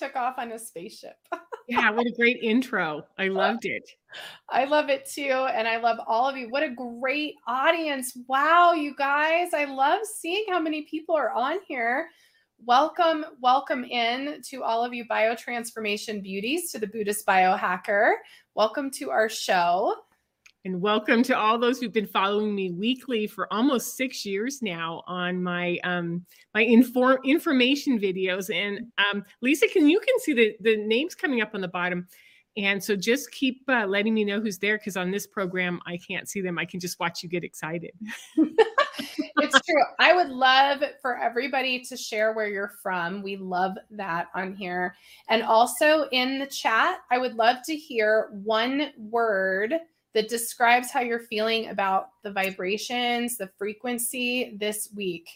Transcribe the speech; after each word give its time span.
took 0.00 0.16
off 0.16 0.38
on 0.38 0.52
a 0.52 0.58
spaceship. 0.58 1.16
yeah, 1.68 1.90
what 1.90 2.06
a 2.06 2.12
great 2.16 2.38
intro. 2.42 3.04
I 3.18 3.28
loved 3.28 3.66
it. 3.66 3.88
I 4.48 4.64
love 4.64 4.88
it 4.88 5.04
too. 5.06 5.46
And 5.52 5.68
I 5.68 5.76
love 5.76 5.98
all 6.06 6.28
of 6.28 6.36
you. 6.36 6.48
What 6.48 6.62
a 6.62 6.70
great 6.70 7.34
audience. 7.46 8.16
Wow, 8.26 8.72
you 8.72 8.94
guys. 8.96 9.52
I 9.52 9.66
love 9.66 10.00
seeing 10.04 10.46
how 10.48 10.58
many 10.58 10.82
people 10.82 11.14
are 11.14 11.30
on 11.30 11.58
here. 11.68 12.08
Welcome, 12.64 13.24
welcome 13.40 13.84
in 13.84 14.40
to 14.48 14.62
all 14.62 14.84
of 14.84 14.94
you 14.94 15.04
biotransformation 15.04 16.22
beauties 16.22 16.72
to 16.72 16.78
the 16.78 16.86
Buddhist 16.86 17.26
biohacker. 17.26 18.14
Welcome 18.54 18.90
to 18.92 19.10
our 19.10 19.28
show. 19.28 19.96
And 20.66 20.82
welcome 20.82 21.22
to 21.22 21.34
all 21.34 21.58
those 21.58 21.80
who've 21.80 21.92
been 21.92 22.06
following 22.06 22.54
me 22.54 22.70
weekly 22.70 23.26
for 23.26 23.50
almost 23.50 23.96
six 23.96 24.26
years 24.26 24.60
now 24.60 25.02
on 25.06 25.42
my 25.42 25.78
um, 25.84 26.26
my 26.52 26.60
inform 26.60 27.18
information 27.24 27.98
videos. 27.98 28.54
And 28.54 28.92
um, 28.98 29.24
Lisa, 29.40 29.68
can 29.68 29.88
you 29.88 29.98
can 30.00 30.20
see 30.20 30.34
the 30.34 30.54
the 30.60 30.76
names 30.76 31.14
coming 31.14 31.40
up 31.40 31.54
on 31.54 31.62
the 31.62 31.68
bottom. 31.68 32.06
And 32.58 32.82
so 32.82 32.94
just 32.94 33.30
keep 33.30 33.62
uh, 33.68 33.86
letting 33.86 34.12
me 34.12 34.22
know 34.22 34.38
who's 34.38 34.58
there 34.58 34.76
because 34.76 34.98
on 34.98 35.10
this 35.10 35.26
program 35.26 35.80
I 35.86 35.96
can't 35.96 36.28
see 36.28 36.42
them. 36.42 36.58
I 36.58 36.66
can 36.66 36.78
just 36.78 37.00
watch 37.00 37.22
you 37.22 37.28
get 37.30 37.42
excited. 37.42 37.92
it's 39.38 39.60
true. 39.62 39.82
I 39.98 40.12
would 40.12 40.28
love 40.28 40.82
for 41.00 41.16
everybody 41.16 41.80
to 41.84 41.96
share 41.96 42.34
where 42.34 42.48
you're 42.48 42.72
from. 42.82 43.22
We 43.22 43.36
love 43.36 43.76
that 43.92 44.26
on 44.34 44.54
here. 44.54 44.94
And 45.28 45.42
also 45.42 46.06
in 46.12 46.38
the 46.38 46.46
chat, 46.46 46.98
I 47.10 47.16
would 47.16 47.34
love 47.34 47.58
to 47.64 47.74
hear 47.74 48.28
one 48.32 48.90
word 48.98 49.74
that 50.14 50.28
describes 50.28 50.90
how 50.90 51.00
you're 51.00 51.20
feeling 51.20 51.68
about 51.68 52.08
the 52.22 52.32
vibrations, 52.32 53.36
the 53.36 53.50
frequency 53.58 54.56
this 54.58 54.88
week. 54.94 55.28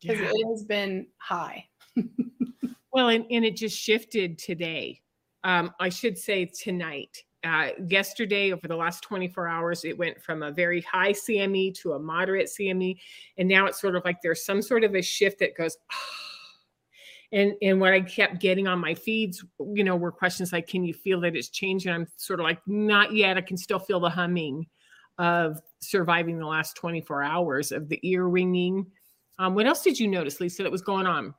Because 0.00 0.20
yeah. 0.20 0.30
it 0.32 0.48
has 0.50 0.64
been 0.64 1.06
high. 1.18 1.64
well, 2.92 3.08
and, 3.08 3.24
and 3.30 3.44
it 3.44 3.56
just 3.56 3.78
shifted 3.78 4.38
today. 4.38 5.00
Um, 5.44 5.72
I 5.80 5.88
should 5.88 6.18
say 6.18 6.46
tonight. 6.46 7.22
Uh, 7.44 7.68
yesterday, 7.86 8.52
over 8.52 8.66
the 8.66 8.74
last 8.74 9.02
24 9.02 9.46
hours, 9.46 9.84
it 9.84 9.96
went 9.96 10.20
from 10.20 10.42
a 10.42 10.50
very 10.50 10.80
high 10.80 11.12
CME 11.12 11.72
to 11.80 11.92
a 11.92 11.98
moderate 11.98 12.48
CME. 12.48 12.98
And 13.38 13.48
now 13.48 13.66
it's 13.66 13.80
sort 13.80 13.94
of 13.94 14.04
like 14.04 14.16
there's 14.22 14.44
some 14.44 14.60
sort 14.60 14.82
of 14.82 14.96
a 14.96 15.02
shift 15.02 15.38
that 15.38 15.56
goes, 15.56 15.76
oh, 15.92 16.25
and 17.32 17.54
and 17.62 17.80
what 17.80 17.92
i 17.92 18.00
kept 18.00 18.40
getting 18.40 18.66
on 18.66 18.78
my 18.78 18.94
feeds 18.94 19.44
you 19.74 19.84
know 19.84 19.96
were 19.96 20.12
questions 20.12 20.52
like 20.52 20.66
can 20.66 20.84
you 20.84 20.94
feel 20.94 21.20
that 21.20 21.36
it's 21.36 21.48
changing? 21.48 21.92
I'm 21.92 22.06
sort 22.16 22.40
of 22.40 22.44
like 22.44 22.60
not 22.66 23.14
yet. 23.14 23.36
I 23.36 23.40
can 23.40 23.56
still 23.56 23.78
feel 23.78 24.00
the 24.00 24.10
humming 24.10 24.66
of 25.18 25.60
surviving 25.80 26.38
the 26.38 26.46
last 26.46 26.76
24 26.76 27.22
hours 27.22 27.72
of 27.72 27.88
the 27.88 27.98
ear 28.02 28.26
ringing. 28.26 28.86
Um, 29.38 29.54
what 29.54 29.66
else 29.66 29.82
did 29.82 29.98
you 29.98 30.08
notice 30.08 30.40
lisa 30.40 30.62
that 30.62 30.72
was 30.72 30.82
going 30.82 31.06
on? 31.06 31.34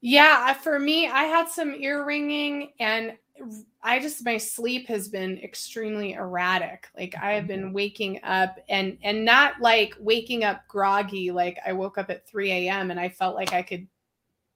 Yeah 0.00 0.52
for 0.54 0.78
me 0.78 1.08
i 1.08 1.24
had 1.24 1.48
some 1.48 1.74
ear 1.74 2.04
ringing 2.04 2.72
and 2.78 3.14
i 3.82 3.98
just 3.98 4.24
my 4.24 4.36
sleep 4.36 4.86
has 4.86 5.08
been 5.08 5.38
extremely 5.38 6.12
erratic. 6.12 6.88
Like 6.96 7.14
i 7.20 7.32
have 7.32 7.46
been 7.46 7.64
mm-hmm. 7.64 7.72
waking 7.72 8.20
up 8.22 8.58
and 8.68 8.98
and 9.02 9.24
not 9.24 9.60
like 9.60 9.94
waking 9.98 10.44
up 10.44 10.62
groggy 10.68 11.30
like 11.30 11.58
i 11.66 11.72
woke 11.72 11.98
up 11.98 12.10
at 12.10 12.28
3 12.28 12.50
a.m 12.50 12.90
and 12.90 13.00
i 13.00 13.08
felt 13.08 13.34
like 13.34 13.52
i 13.52 13.62
could 13.62 13.86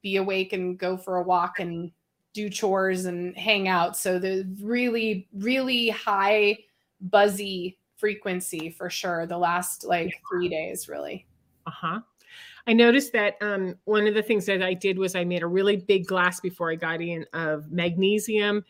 be 0.03 0.17
awake 0.17 0.53
and 0.53 0.79
go 0.79 0.97
for 0.97 1.17
a 1.17 1.23
walk 1.23 1.59
and 1.59 1.91
do 2.33 2.49
chores 2.49 3.07
and 3.07 3.37
hang 3.37 3.69
out. 3.69 3.97
So 3.97 4.19
the 4.19 4.49
really, 4.61 5.29
really 5.33 5.89
high 5.89 6.59
buzzy 7.01 7.79
frequency 7.97 8.71
for 8.71 8.91
sure. 8.91 9.27
The 9.27 9.39
last 9.39 9.85
like 9.85 10.13
three 10.31 10.49
days, 10.49 10.89
really. 10.89 11.27
Uh 11.67 11.71
huh. 11.71 12.01
I 12.67 12.75
noticed 12.75 13.13
that 13.13 13.37
um, 13.41 13.77
one 13.85 14.07
of 14.07 14.15
the 14.15 14.23
things 14.23 14.45
that 14.47 14.63
I 14.63 14.75
did 14.75 14.99
was 14.99 15.15
I 15.15 15.25
made 15.25 15.43
a 15.43 15.47
really 15.47 15.77
big 15.77 16.07
glass 16.07 16.39
before 16.39 16.71
I 16.71 16.75
got 16.75 17.01
in 17.01 17.25
of 17.33 17.73
magnesium 17.73 18.63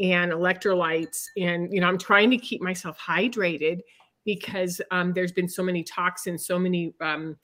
and 0.00 0.32
electrolytes. 0.32 1.24
And, 1.38 1.72
you 1.72 1.80
know, 1.80 1.88
I'm 1.88 1.98
trying 1.98 2.30
to 2.30 2.36
keep 2.36 2.60
myself 2.60 2.98
hydrated 2.98 3.80
because 4.24 4.82
um, 4.90 5.14
there's 5.14 5.32
been 5.32 5.48
so 5.48 5.62
many 5.62 5.82
toxins, 5.82 6.46
so 6.46 6.58
many 6.58 6.92
um, 7.00 7.36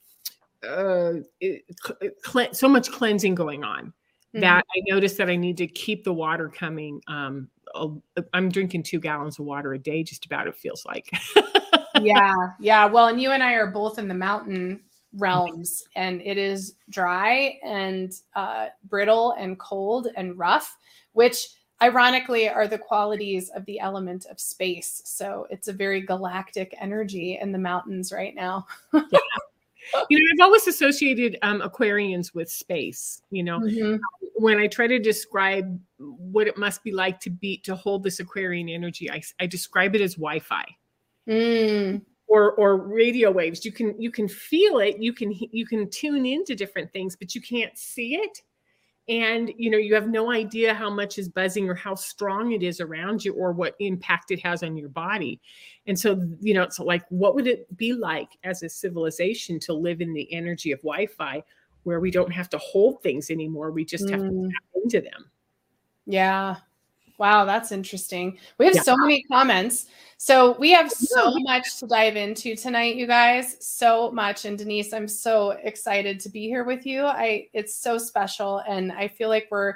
uh, 0.65 1.13
cl- 2.25 2.53
so 2.53 2.67
much 2.67 2.91
cleansing 2.91 3.35
going 3.35 3.63
on 3.63 3.93
mm-hmm. 4.35 4.41
that 4.41 4.65
I 4.75 4.81
noticed 4.87 5.17
that 5.17 5.29
I 5.29 5.35
need 5.35 5.57
to 5.57 5.67
keep 5.67 6.03
the 6.03 6.13
water 6.13 6.49
coming. 6.49 7.01
Um, 7.07 7.49
I'm 8.33 8.49
drinking 8.49 8.83
two 8.83 8.99
gallons 8.99 9.39
of 9.39 9.45
water 9.45 9.73
a 9.73 9.79
day, 9.79 10.03
just 10.03 10.25
about. 10.25 10.47
It 10.47 10.55
feels 10.55 10.85
like. 10.85 11.09
yeah, 12.01 12.33
yeah. 12.59 12.85
Well, 12.85 13.07
and 13.07 13.21
you 13.21 13.31
and 13.31 13.43
I 13.43 13.53
are 13.53 13.67
both 13.67 13.99
in 13.99 14.07
the 14.07 14.13
mountain 14.13 14.81
realms, 15.13 15.83
and 15.95 16.21
it 16.21 16.37
is 16.37 16.75
dry 16.89 17.57
and 17.63 18.13
uh, 18.35 18.67
brittle 18.85 19.35
and 19.37 19.57
cold 19.59 20.07
and 20.15 20.37
rough, 20.37 20.77
which 21.13 21.47
ironically 21.81 22.47
are 22.47 22.67
the 22.67 22.77
qualities 22.77 23.49
of 23.49 23.65
the 23.65 23.79
element 23.79 24.25
of 24.29 24.39
space. 24.39 25.01
So 25.03 25.47
it's 25.49 25.67
a 25.67 25.73
very 25.73 25.99
galactic 26.01 26.73
energy 26.79 27.37
in 27.41 27.51
the 27.51 27.57
mountains 27.57 28.13
right 28.13 28.33
now. 28.33 28.67
yeah 28.93 29.19
you 30.09 30.17
know, 30.17 30.25
I've 30.33 30.47
always 30.47 30.67
associated 30.67 31.37
um, 31.41 31.61
Aquarians 31.61 32.33
with 32.33 32.49
space. 32.49 33.21
You 33.31 33.43
know, 33.43 33.59
mm-hmm. 33.59 33.97
when 34.35 34.57
I 34.57 34.67
try 34.67 34.87
to 34.87 34.99
describe 34.99 35.79
what 35.97 36.47
it 36.47 36.57
must 36.57 36.83
be 36.83 36.91
like 36.91 37.19
to 37.21 37.29
be 37.29 37.57
to 37.59 37.75
hold 37.75 38.03
this 38.03 38.19
Aquarian 38.19 38.69
energy, 38.69 39.09
I, 39.09 39.21
I 39.39 39.45
describe 39.47 39.95
it 39.95 40.01
as 40.01 40.15
Wi-Fi. 40.15 40.65
Mm. 41.27 42.01
Or, 42.27 42.53
or 42.53 42.77
radio 42.77 43.31
waves 43.31 43.63
you 43.63 43.71
can 43.71 43.99
you 44.01 44.11
can 44.11 44.27
feel 44.27 44.79
it 44.79 44.97
you 44.99 45.13
can 45.13 45.31
you 45.31 45.65
can 45.65 45.89
tune 45.89 46.25
into 46.25 46.55
different 46.55 46.91
things 46.91 47.15
but 47.15 47.33
you 47.33 47.41
can't 47.41 47.77
see 47.77 48.15
it 48.15 48.41
and 49.07 49.51
you 49.57 49.69
know 49.69 49.77
you 49.77 49.93
have 49.93 50.07
no 50.07 50.31
idea 50.31 50.73
how 50.73 50.89
much 50.89 51.19
is 51.19 51.29
buzzing 51.29 51.69
or 51.69 51.75
how 51.75 51.93
strong 51.93 52.53
it 52.53 52.63
is 52.63 52.79
around 52.79 53.23
you 53.23 53.33
or 53.33 53.51
what 53.51 53.75
impact 53.79 54.31
it 54.31 54.39
has 54.39 54.63
on 54.63 54.75
your 54.75 54.89
body. 54.89 55.39
And 55.87 55.97
so 55.97 56.21
you 56.39 56.53
know 56.53 56.63
it's 56.63 56.79
like 56.79 57.05
what 57.09 57.35
would 57.35 57.47
it 57.47 57.75
be 57.77 57.93
like 57.93 58.29
as 58.43 58.63
a 58.63 58.69
civilization 58.69 59.59
to 59.61 59.73
live 59.73 60.01
in 60.01 60.13
the 60.13 60.31
energy 60.33 60.71
of 60.71 60.79
wi-fi 60.79 61.43
where 61.83 61.99
we 61.99 62.09
don't 62.09 62.31
have 62.31 62.49
to 62.49 62.57
hold 62.57 63.03
things 63.03 63.29
anymore 63.29 63.69
we 63.69 63.85
just 63.85 64.09
have 64.09 64.21
mm. 64.21 64.29
to 64.29 64.49
tap 64.49 64.83
into 64.83 65.01
them? 65.01 65.29
Yeah 66.07 66.57
Wow, 67.17 67.45
that's 67.45 67.71
interesting. 67.71 68.37
We 68.57 68.65
have 68.65 68.75
yeah. 68.75 68.81
so 68.81 68.97
many 68.97 69.23
comments. 69.23 69.87
So 70.17 70.57
we 70.57 70.71
have 70.71 70.91
so 70.91 71.33
much 71.39 71.77
to 71.79 71.87
dive 71.87 72.15
into 72.15 72.55
tonight, 72.55 72.95
you 72.95 73.05
guys. 73.07 73.57
So 73.59 74.11
much. 74.11 74.45
And 74.45 74.57
Denise, 74.57 74.93
I'm 74.93 75.07
so 75.07 75.51
excited 75.51 76.19
to 76.21 76.29
be 76.29 76.47
here 76.47 76.63
with 76.63 76.85
you. 76.85 77.05
I 77.05 77.47
it's 77.53 77.75
so 77.75 77.97
special. 77.97 78.61
And 78.67 78.91
I 78.91 79.07
feel 79.07 79.29
like 79.29 79.47
we're 79.51 79.75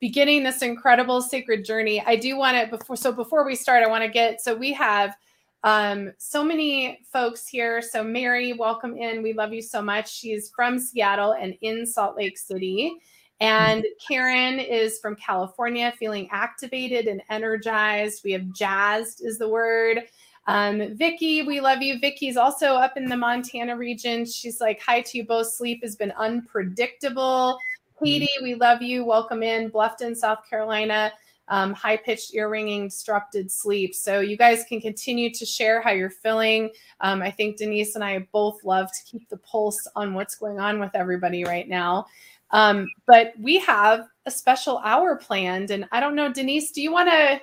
beginning 0.00 0.44
this 0.44 0.62
incredible 0.62 1.20
sacred 1.20 1.64
journey. 1.64 2.02
I 2.06 2.16
do 2.16 2.36
want 2.36 2.56
to 2.56 2.76
before 2.76 2.96
so 2.96 3.12
before 3.12 3.44
we 3.44 3.54
start, 3.54 3.82
I 3.82 3.88
want 3.88 4.04
to 4.04 4.10
get 4.10 4.40
so 4.40 4.54
we 4.54 4.72
have 4.74 5.16
um 5.64 6.12
so 6.18 6.44
many 6.44 7.00
folks 7.12 7.48
here. 7.48 7.82
So 7.82 8.04
Mary, 8.04 8.52
welcome 8.52 8.96
in. 8.96 9.22
We 9.22 9.32
love 9.32 9.52
you 9.52 9.62
so 9.62 9.82
much. 9.82 10.14
She's 10.14 10.50
from 10.54 10.78
Seattle 10.78 11.32
and 11.32 11.54
in 11.62 11.86
Salt 11.86 12.16
Lake 12.16 12.38
City. 12.38 12.98
And 13.40 13.86
Karen 14.06 14.58
is 14.58 14.98
from 14.98 15.14
California, 15.14 15.92
feeling 15.98 16.28
activated 16.30 17.06
and 17.06 17.22
energized. 17.30 18.22
We 18.24 18.32
have 18.32 18.52
jazzed 18.52 19.24
is 19.24 19.38
the 19.38 19.48
word. 19.48 20.02
Um, 20.48 20.96
Vicky, 20.96 21.42
we 21.42 21.60
love 21.60 21.82
you. 21.82 22.00
Vicky's 22.00 22.36
also 22.36 22.68
up 22.68 22.96
in 22.96 23.04
the 23.04 23.16
Montana 23.16 23.76
region. 23.76 24.24
She's 24.24 24.60
like, 24.60 24.80
hi 24.80 25.02
to 25.02 25.18
you 25.18 25.26
both. 25.26 25.48
Sleep 25.48 25.82
has 25.82 25.94
been 25.94 26.12
unpredictable. 26.12 27.58
Katie, 28.02 28.28
we 28.42 28.54
love 28.54 28.80
you. 28.80 29.04
Welcome 29.04 29.42
in. 29.42 29.70
Bluffton, 29.70 30.16
South 30.16 30.38
Carolina. 30.48 31.12
Um, 31.48 31.72
high 31.72 31.96
pitched 31.96 32.34
ear 32.34 32.48
ringing, 32.48 32.88
disrupted 32.88 33.50
sleep. 33.50 33.94
So 33.94 34.20
you 34.20 34.36
guys 34.36 34.64
can 34.68 34.80
continue 34.80 35.32
to 35.32 35.46
share 35.46 35.80
how 35.80 35.92
you're 35.92 36.10
feeling. 36.10 36.70
Um, 37.00 37.22
I 37.22 37.30
think 37.30 37.56
Denise 37.56 37.94
and 37.94 38.04
I 38.04 38.26
both 38.32 38.64
love 38.64 38.90
to 38.92 39.04
keep 39.04 39.28
the 39.28 39.38
pulse 39.38 39.88
on 39.96 40.12
what's 40.14 40.34
going 40.34 40.60
on 40.60 40.78
with 40.78 40.90
everybody 40.94 41.44
right 41.44 41.68
now. 41.68 42.06
Um, 42.50 42.86
but 43.06 43.34
we 43.38 43.58
have 43.58 44.06
a 44.26 44.30
special 44.30 44.78
hour 44.78 45.16
planned. 45.16 45.70
And 45.70 45.86
I 45.92 46.00
don't 46.00 46.14
know, 46.14 46.32
Denise, 46.32 46.70
do 46.70 46.82
you 46.82 46.92
want 46.92 47.10
to 47.10 47.40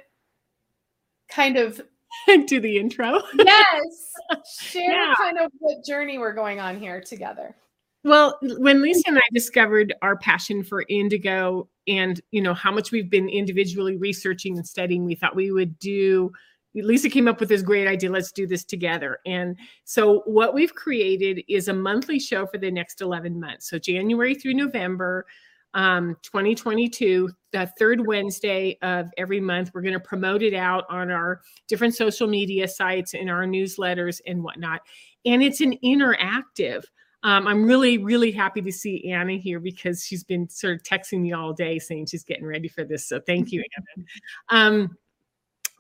kind 1.30 1.58
of 1.58 1.82
do 2.48 2.60
the 2.60 2.78
intro? 2.78 3.22
yes. 3.34 4.14
Share 4.60 4.92
yeah. 4.92 5.14
kind 5.18 5.38
of 5.38 5.52
what 5.60 5.86
journey 5.86 6.18
we're 6.18 6.34
going 6.34 6.60
on 6.60 6.80
here 6.80 7.02
together. 7.02 7.56
Well, 8.04 8.38
when 8.42 8.84
Lisa 8.84 9.02
and 9.08 9.18
I 9.18 9.24
discovered 9.34 9.94
our 10.04 10.16
passion 10.16 10.64
for 10.64 10.86
indigo 10.90 11.68
and 11.88 12.22
you 12.30 12.40
know 12.40 12.54
how 12.54 12.72
much 12.72 12.92
we've 12.92 13.10
been 13.10 13.28
individually 13.28 13.98
researching 13.98 14.58
and 14.58 14.68
studying, 14.68 15.06
we 15.06 15.16
thought 15.16 15.36
we 15.36 15.52
would 15.52 15.80
do 15.80 16.32
Lisa 16.76 17.10
came 17.10 17.28
up 17.28 17.40
with 17.40 17.50
this 17.50 17.62
great 17.62 17.88
idea. 17.88 18.12
Let's 18.12 18.32
do 18.32 18.46
this 18.46 18.64
together. 18.64 19.20
And 19.26 19.58
so, 19.84 20.22
what 20.26 20.54
we've 20.54 20.76
created 20.76 21.44
is 21.48 21.68
a 21.68 21.74
monthly 21.74 22.20
show 22.20 22.46
for 22.46 22.58
the 22.58 22.72
next 22.72 23.02
11 23.02 23.40
months. 23.40 23.70
So, 23.70 23.80
January 23.80 24.36
through 24.36 24.56
November, 24.56 25.26
um, 25.74 26.16
2022, 26.24 27.30
the 27.52 27.70
third 27.78 28.08
Wednesday 28.08 28.78
of 28.82 29.10
every 29.18 29.42
month, 29.42 29.72
we're 29.74 29.82
going 29.82 29.94
to 29.94 30.00
promote 30.00 30.42
it 30.42 30.54
out 30.54 30.86
on 30.90 31.12
our 31.12 31.42
different 31.68 31.94
social 31.96 32.28
media 32.28 32.68
sites 32.68 33.14
and 33.14 33.30
our 33.30 33.46
newsletters 33.46 34.22
and 34.26 34.42
whatnot. 34.42 34.82
And 35.26 35.44
it's 35.44 35.60
an 35.60 35.78
interactive. 35.84 36.84
Um, 37.24 37.48
I'm 37.48 37.66
really, 37.66 37.98
really 37.98 38.32
happy 38.32 38.62
to 38.62 38.72
see 38.72 39.12
Anna 39.12 39.34
here 39.34 39.60
because 39.60 40.06
she's 40.06 40.24
been 40.24 40.48
sort 40.48 40.76
of 40.76 40.84
texting 40.84 41.22
me 41.22 41.34
all 41.34 41.52
day 41.52 41.80
saying 41.80 42.06
she's 42.06 42.24
getting 42.24 42.46
ready 42.46 42.68
for 42.68 42.86
this. 42.86 43.08
So 43.08 43.20
thank 43.20 43.52
you, 43.52 43.64
Anna. 43.76 44.06
Um, 44.50 44.98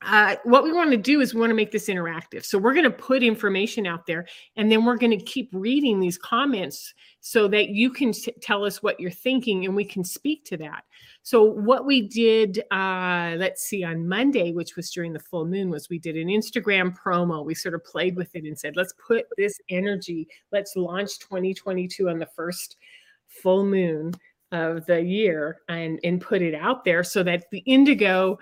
uh, 0.05 0.35
what 0.43 0.63
we 0.63 0.71
want 0.71 0.91
to 0.91 0.97
do 0.97 1.19
is 1.19 1.33
we 1.33 1.39
want 1.39 1.49
to 1.49 1.55
make 1.55 1.71
this 1.71 1.87
interactive. 1.87 2.45
So 2.45 2.59
we're 2.59 2.73
going 2.73 2.83
to 2.83 2.91
put 2.91 3.23
information 3.23 3.87
out 3.87 4.05
there 4.05 4.27
and 4.55 4.71
then 4.71 4.85
we're 4.85 4.97
going 4.97 5.17
to 5.17 5.25
keep 5.25 5.49
reading 5.51 5.99
these 5.99 6.17
comments 6.17 6.93
so 7.21 7.47
that 7.47 7.69
you 7.69 7.89
can 7.89 8.13
tell 8.41 8.63
us 8.63 8.83
what 8.83 8.99
you're 8.99 9.09
thinking 9.09 9.65
and 9.65 9.75
we 9.75 9.83
can 9.83 10.03
speak 10.03 10.45
to 10.45 10.57
that. 10.57 10.83
So 11.23 11.43
what 11.43 11.85
we 11.85 12.07
did, 12.07 12.59
uh, 12.71 13.33
let's 13.37 13.63
see, 13.63 13.83
on 13.83 14.07
Monday, 14.07 14.51
which 14.51 14.75
was 14.75 14.91
during 14.91 15.11
the 15.11 15.19
full 15.19 15.45
moon, 15.45 15.71
was 15.71 15.89
we 15.89 15.97
did 15.97 16.17
an 16.17 16.27
Instagram 16.27 16.95
promo. 16.95 17.43
We 17.43 17.55
sort 17.55 17.73
of 17.73 17.83
played 17.83 18.15
with 18.15 18.35
it 18.35 18.43
and 18.43 18.57
said, 18.57 18.75
let's 18.75 18.93
put 18.93 19.25
this 19.37 19.59
energy, 19.69 20.27
let's 20.51 20.75
launch 20.75 21.17
2022 21.19 22.09
on 22.09 22.19
the 22.19 22.27
first 22.27 22.77
full 23.27 23.65
moon 23.65 24.13
of 24.51 24.85
the 24.85 25.01
year 25.01 25.61
and, 25.67 25.99
and 26.03 26.21
put 26.21 26.43
it 26.43 26.53
out 26.53 26.85
there 26.85 27.03
so 27.03 27.23
that 27.23 27.49
the 27.51 27.59
indigo 27.59 28.37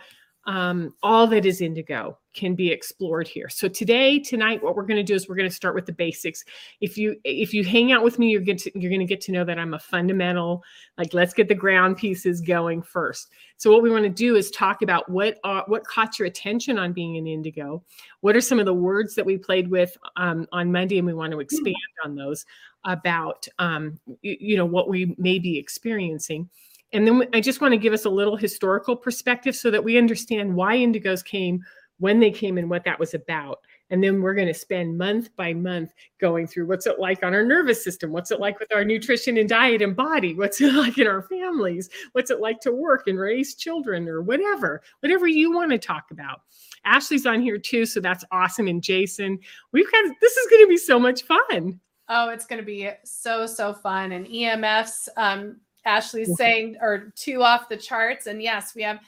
um, 0.46 0.94
all 1.02 1.26
that 1.28 1.46
is 1.46 1.62
indigo 1.62 2.18
can 2.34 2.56
be 2.56 2.72
explored 2.72 3.28
here. 3.28 3.48
So 3.48 3.68
today, 3.68 4.20
tonight, 4.20 4.62
what 4.62 4.76
we're 4.76 4.86
going 4.86 4.98
to 4.98 5.04
do 5.04 5.14
is 5.14 5.30
we're 5.30 5.36
going 5.36 5.50
to 5.50 5.56
start 5.56 5.76
with 5.76 5.86
the 5.86 5.94
basics. 5.94 6.44
If 6.82 6.98
you 6.98 7.16
if 7.24 7.54
you 7.54 7.64
hang 7.64 7.92
out 7.92 8.04
with 8.04 8.20
me, 8.20 8.30
you're 8.30 8.42
going 8.42 8.58
to 8.58 8.72
you're 8.78 8.90
going 8.90 9.00
to 9.00 9.06
get 9.06 9.22
to 9.22 9.32
know 9.32 9.46
that 9.46 9.60
I'm 9.60 9.74
a 9.74 9.80
fundamental. 9.80 10.64
Like, 10.98 11.14
let's 11.14 11.34
get 11.34 11.48
the 11.48 11.56
ground 11.56 11.98
pieces 11.98 12.42
going 12.42 12.82
first. 12.82 13.30
So 13.58 13.72
what 13.72 13.84
we 13.84 13.92
want 13.92 14.04
to 14.04 14.10
do 14.10 14.36
is 14.36 14.52
talk 14.52 14.82
about 14.82 15.10
what 15.10 15.38
are, 15.44 15.64
what 15.68 15.86
caught 15.86 16.20
your 16.20 16.26
attention 16.26 16.78
on 16.78 16.92
being 16.92 17.18
an 17.18 17.28
indigo. 17.28 17.84
What 18.22 18.36
are 18.36 18.42
some 18.42 18.60
of 18.60 18.66
the 18.66 18.74
words 18.74 19.16
that 19.16 19.26
we 19.26 19.38
played 19.38 19.70
with 19.70 19.96
um, 20.18 20.48
on 20.52 20.72
Monday, 20.72 20.98
and 20.98 21.08
we 21.08 21.14
want 21.14 21.32
to 21.32 21.40
expand 21.40 21.76
on 22.04 22.16
those 22.16 22.46
about 22.86 23.48
um, 23.60 23.98
you, 24.22 24.36
you 24.40 24.58
know 24.58 24.66
what 24.66 24.90
we 24.90 25.16
may 25.18 25.40
be 25.40 25.58
experiencing. 25.58 26.50
And 26.94 27.08
then 27.08 27.28
I 27.34 27.42
just 27.42 27.60
want 27.60 27.74
to 27.74 27.78
give 27.78 27.94
us 27.94 28.06
a 28.06 28.10
little 28.10 28.38
historical 28.38 28.96
perspective 28.96 29.56
so 29.56 29.72
that 29.72 29.84
we 29.84 29.98
understand 29.98 30.54
why 30.54 30.78
indigos 30.78 31.26
came, 31.26 31.64
when 31.98 32.20
they 32.20 32.32
came, 32.32 32.58
and 32.58 32.70
what 32.70 32.84
that 32.86 33.00
was 33.00 33.14
about. 33.14 33.60
And 33.90 34.04
then 34.04 34.22
we're 34.22 34.34
going 34.34 34.48
to 34.48 34.54
spend 34.54 34.98
month 34.98 35.36
by 35.36 35.54
month 35.54 35.92
going 36.20 36.48
through 36.48 36.68
what's 36.68 36.88
it 36.88 37.00
like 37.00 37.24
on 37.24 37.34
our 37.34 37.44
nervous 37.44 37.84
system? 37.84 38.12
What's 38.12 38.32
it 38.32 38.40
like 38.40 38.60
with 38.60 38.74
our 38.74 38.84
nutrition 38.84 39.38
and 39.38 39.48
diet 39.48 39.82
and 39.82 39.96
body? 39.96 40.34
What's 40.34 40.62
it 40.62 40.74
like 40.74 40.98
in 40.98 41.08
our 41.08 41.24
families? 41.24 41.90
What's 42.14 42.32
it 42.32 42.40
like 42.40 42.60
to 42.62 42.72
work 42.72 43.08
and 43.08 43.20
raise 43.20 43.56
children 43.56 44.08
or 44.08 44.22
whatever, 44.22 44.82
whatever 45.02 45.28
you 45.28 45.52
want 45.52 45.72
to 45.72 45.78
talk 45.78 46.06
about. 46.12 46.42
Ashley's 46.86 47.26
on 47.26 47.42
here 47.42 47.58
too, 47.58 47.86
so 47.86 48.00
that's 48.00 48.26
awesome. 48.32 48.68
And 48.68 48.82
Jason, 48.82 49.40
we've 49.72 49.92
got 49.92 50.06
this 50.22 50.38
is 50.38 50.50
going 50.50 50.64
to 50.64 50.70
be 50.70 50.78
so 50.78 51.00
much 51.00 51.24
fun. 51.24 51.80
Oh, 52.10 52.30
it's 52.30 52.46
going 52.46 52.60
to 52.60 52.66
be 52.66 52.90
so 53.04 53.46
so 53.46 53.74
fun. 53.74 54.12
And 54.12 54.26
EMFs, 54.26 55.08
um, 55.18 55.58
Ashley's 55.86 56.36
saying 56.38 56.78
are 56.82 57.12
too 57.16 57.44
off 57.44 57.70
the 57.70 57.78
charts. 57.78 58.28
And 58.28 58.42
yes, 58.42 58.74
we 58.76 58.84
have 58.84 59.00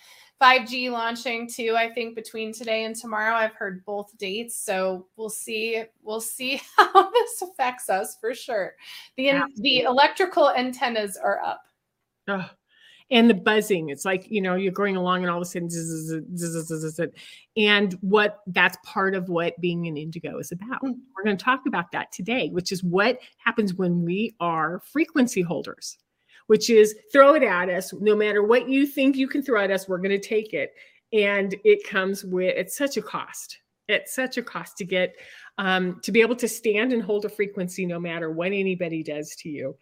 5G 0.41 0.91
launching 0.91 1.47
too, 1.47 1.75
I 1.77 1.89
think 1.91 2.15
between 2.15 2.53
today 2.53 2.83
and 2.83 2.95
tomorrow. 2.95 3.35
I've 3.35 3.55
heard 3.55 3.85
both 3.85 4.17
dates. 4.17 4.55
So 4.55 5.07
we'll 5.15 5.29
see, 5.29 5.83
we'll 6.01 6.21
see 6.21 6.61
how 6.77 7.09
this 7.11 7.41
affects 7.41 7.89
us 7.89 8.17
for 8.19 8.33
sure. 8.33 8.73
The 9.17 9.41
the 9.57 9.81
electrical 9.81 10.51
antennas 10.51 11.17
are 11.17 11.41
up. 11.41 11.61
Oh, 12.27 12.49
and 13.11 13.29
the 13.29 13.35
buzzing 13.35 13.89
it's 13.89 14.05
like 14.05 14.29
you 14.29 14.41
know 14.41 14.55
you're 14.55 14.71
going 14.71 14.95
along 14.95 15.21
and 15.21 15.29
all 15.29 15.37
of 15.37 15.43
a 15.43 15.45
sudden 15.45 15.69
zzz, 15.69 16.21
zzz, 16.35 16.67
zzz, 16.67 16.99
and 17.55 17.93
what 18.01 18.39
that's 18.47 18.77
part 18.83 19.13
of 19.13 19.29
what 19.29 19.59
being 19.61 19.87
an 19.87 19.95
indigo 19.95 20.39
is 20.39 20.51
about 20.51 20.81
mm. 20.81 20.95
we're 21.15 21.23
going 21.23 21.37
to 21.37 21.43
talk 21.43 21.61
about 21.67 21.91
that 21.91 22.11
today 22.11 22.49
which 22.49 22.71
is 22.71 22.83
what 22.83 23.19
happens 23.37 23.75
when 23.75 24.03
we 24.03 24.35
are 24.39 24.81
frequency 24.91 25.41
holders 25.41 25.97
which 26.47 26.69
is 26.69 26.95
throw 27.11 27.35
it 27.35 27.43
at 27.43 27.69
us. 27.69 27.93
No 27.93 28.15
matter 28.15 28.43
what 28.43 28.69
you 28.69 28.85
think 28.85 29.15
you 29.15 29.27
can 29.27 29.41
throw 29.41 29.61
at 29.61 29.71
us, 29.71 29.87
we're 29.87 29.97
going 29.97 30.09
to 30.09 30.19
take 30.19 30.53
it. 30.53 30.73
And 31.13 31.55
it 31.63 31.87
comes 31.87 32.23
with, 32.23 32.55
it's 32.55 32.77
such 32.77 32.97
a 32.97 33.01
cost. 33.01 33.57
It's 33.87 34.15
such 34.15 34.37
a 34.37 34.43
cost 34.43 34.77
to 34.77 34.85
get, 34.85 35.15
um, 35.57 35.99
to 36.03 36.11
be 36.11 36.21
able 36.21 36.35
to 36.37 36.47
stand 36.47 36.91
and 36.91 37.03
hold 37.03 37.25
a 37.25 37.29
frequency 37.29 37.85
no 37.85 37.99
matter 37.99 38.31
what 38.31 38.47
anybody 38.47 39.03
does 39.03 39.35
to 39.39 39.49
you. 39.49 39.77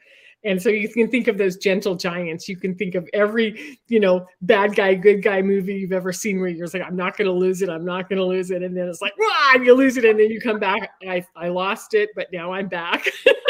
And 0.46 0.62
so 0.62 0.70
you 0.70 0.90
can 0.90 1.10
think 1.10 1.28
of 1.28 1.38
those 1.38 1.56
gentle 1.56 1.96
giants. 1.96 2.50
You 2.50 2.58
can 2.58 2.76
think 2.76 2.96
of 2.96 3.08
every, 3.14 3.80
you 3.88 4.00
know, 4.00 4.26
bad 4.42 4.76
guy, 4.76 4.94
good 4.94 5.24
guy 5.24 5.42
movie 5.42 5.76
you've 5.76 5.94
ever 5.94 6.12
seen 6.12 6.40
where 6.40 6.50
you're 6.50 6.68
like, 6.68 6.82
I'm 6.82 6.98
not 6.98 7.16
going 7.16 7.28
to 7.28 7.34
lose 7.34 7.62
it. 7.62 7.70
I'm 7.70 7.86
not 7.86 8.10
going 8.10 8.18
to 8.18 8.26
lose 8.26 8.52
it. 8.52 8.62
And 8.62 8.76
then 8.76 8.90
it's 8.90 9.02
like, 9.02 9.14
wow, 9.18 9.54
you 9.64 9.74
lose 9.74 9.96
it. 9.96 10.04
And 10.04 10.20
then 10.20 10.30
you 10.30 10.42
come 10.42 10.60
back. 10.60 10.92
I, 11.08 11.26
I 11.36 11.48
lost 11.48 11.94
it, 11.94 12.10
but 12.16 12.28
now 12.34 12.52
I'm 12.52 12.68
back. 12.68 13.10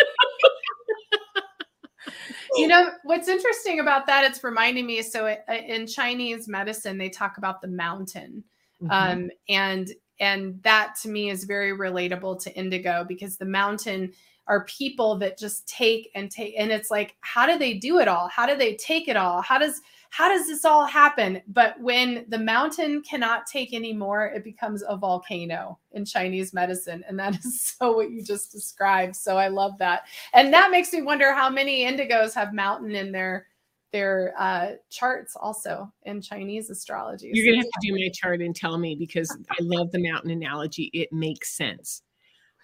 you 2.55 2.67
know 2.67 2.89
what's 3.03 3.27
interesting 3.27 3.79
about 3.79 4.05
that 4.05 4.23
it's 4.23 4.43
reminding 4.43 4.85
me 4.85 5.01
so 5.01 5.27
uh, 5.27 5.53
in 5.53 5.87
chinese 5.87 6.47
medicine 6.47 6.97
they 6.97 7.09
talk 7.09 7.37
about 7.37 7.61
the 7.61 7.67
mountain 7.67 8.43
mm-hmm. 8.81 8.91
um, 8.91 9.29
and 9.49 9.93
and 10.19 10.61
that 10.63 10.95
to 11.01 11.09
me 11.09 11.29
is 11.29 11.43
very 11.43 11.71
relatable 11.71 12.41
to 12.41 12.53
indigo 12.55 13.05
because 13.07 13.37
the 13.37 13.45
mountain 13.45 14.11
are 14.47 14.65
people 14.65 15.17
that 15.17 15.37
just 15.37 15.67
take 15.67 16.09
and 16.15 16.29
take 16.29 16.53
and 16.57 16.71
it's 16.71 16.91
like 16.91 17.15
how 17.21 17.45
do 17.45 17.57
they 17.57 17.73
do 17.75 17.99
it 17.99 18.07
all? 18.07 18.27
How 18.27 18.45
do 18.45 18.55
they 18.55 18.75
take 18.75 19.07
it 19.07 19.15
all? 19.15 19.41
How 19.41 19.57
does 19.57 19.81
how 20.13 20.29
does 20.29 20.45
this 20.45 20.63
all 20.63 20.85
happen? 20.85 21.41
But 21.47 21.81
when 21.81 22.25
the 22.27 22.37
mountain 22.37 23.01
cannot 23.01 23.47
take 23.47 23.73
anymore, 23.73 24.27
it 24.27 24.43
becomes 24.43 24.83
a 24.87 24.95
volcano 24.95 25.79
in 25.91 26.05
Chinese 26.05 26.53
medicine. 26.53 27.03
And 27.07 27.17
that 27.17 27.35
is 27.43 27.59
so 27.61 27.93
what 27.93 28.11
you 28.11 28.23
just 28.23 28.51
described. 28.51 29.15
So 29.15 29.39
I 29.39 29.47
love 29.47 29.79
that. 29.79 30.03
And 30.35 30.53
that 30.53 30.69
makes 30.69 30.93
me 30.93 31.01
wonder 31.01 31.33
how 31.33 31.49
many 31.49 31.83
indigos 31.83 32.35
have 32.35 32.53
mountain 32.53 32.91
in 32.91 33.11
their 33.11 33.47
their 33.91 34.35
uh, 34.37 34.73
charts 34.91 35.35
also 35.35 35.91
in 36.03 36.21
Chinese 36.21 36.69
astrology. 36.69 37.31
You're 37.33 37.51
gonna 37.51 37.63
have 37.63 37.81
to 37.81 37.87
do 37.87 37.93
my 37.93 38.09
chart 38.13 38.41
and 38.41 38.55
tell 38.55 38.77
me 38.77 38.93
because 38.93 39.35
I 39.49 39.55
love 39.61 39.91
the 39.91 39.99
mountain 39.99 40.29
analogy. 40.29 40.91
It 40.93 41.11
makes 41.11 41.57
sense 41.57 42.03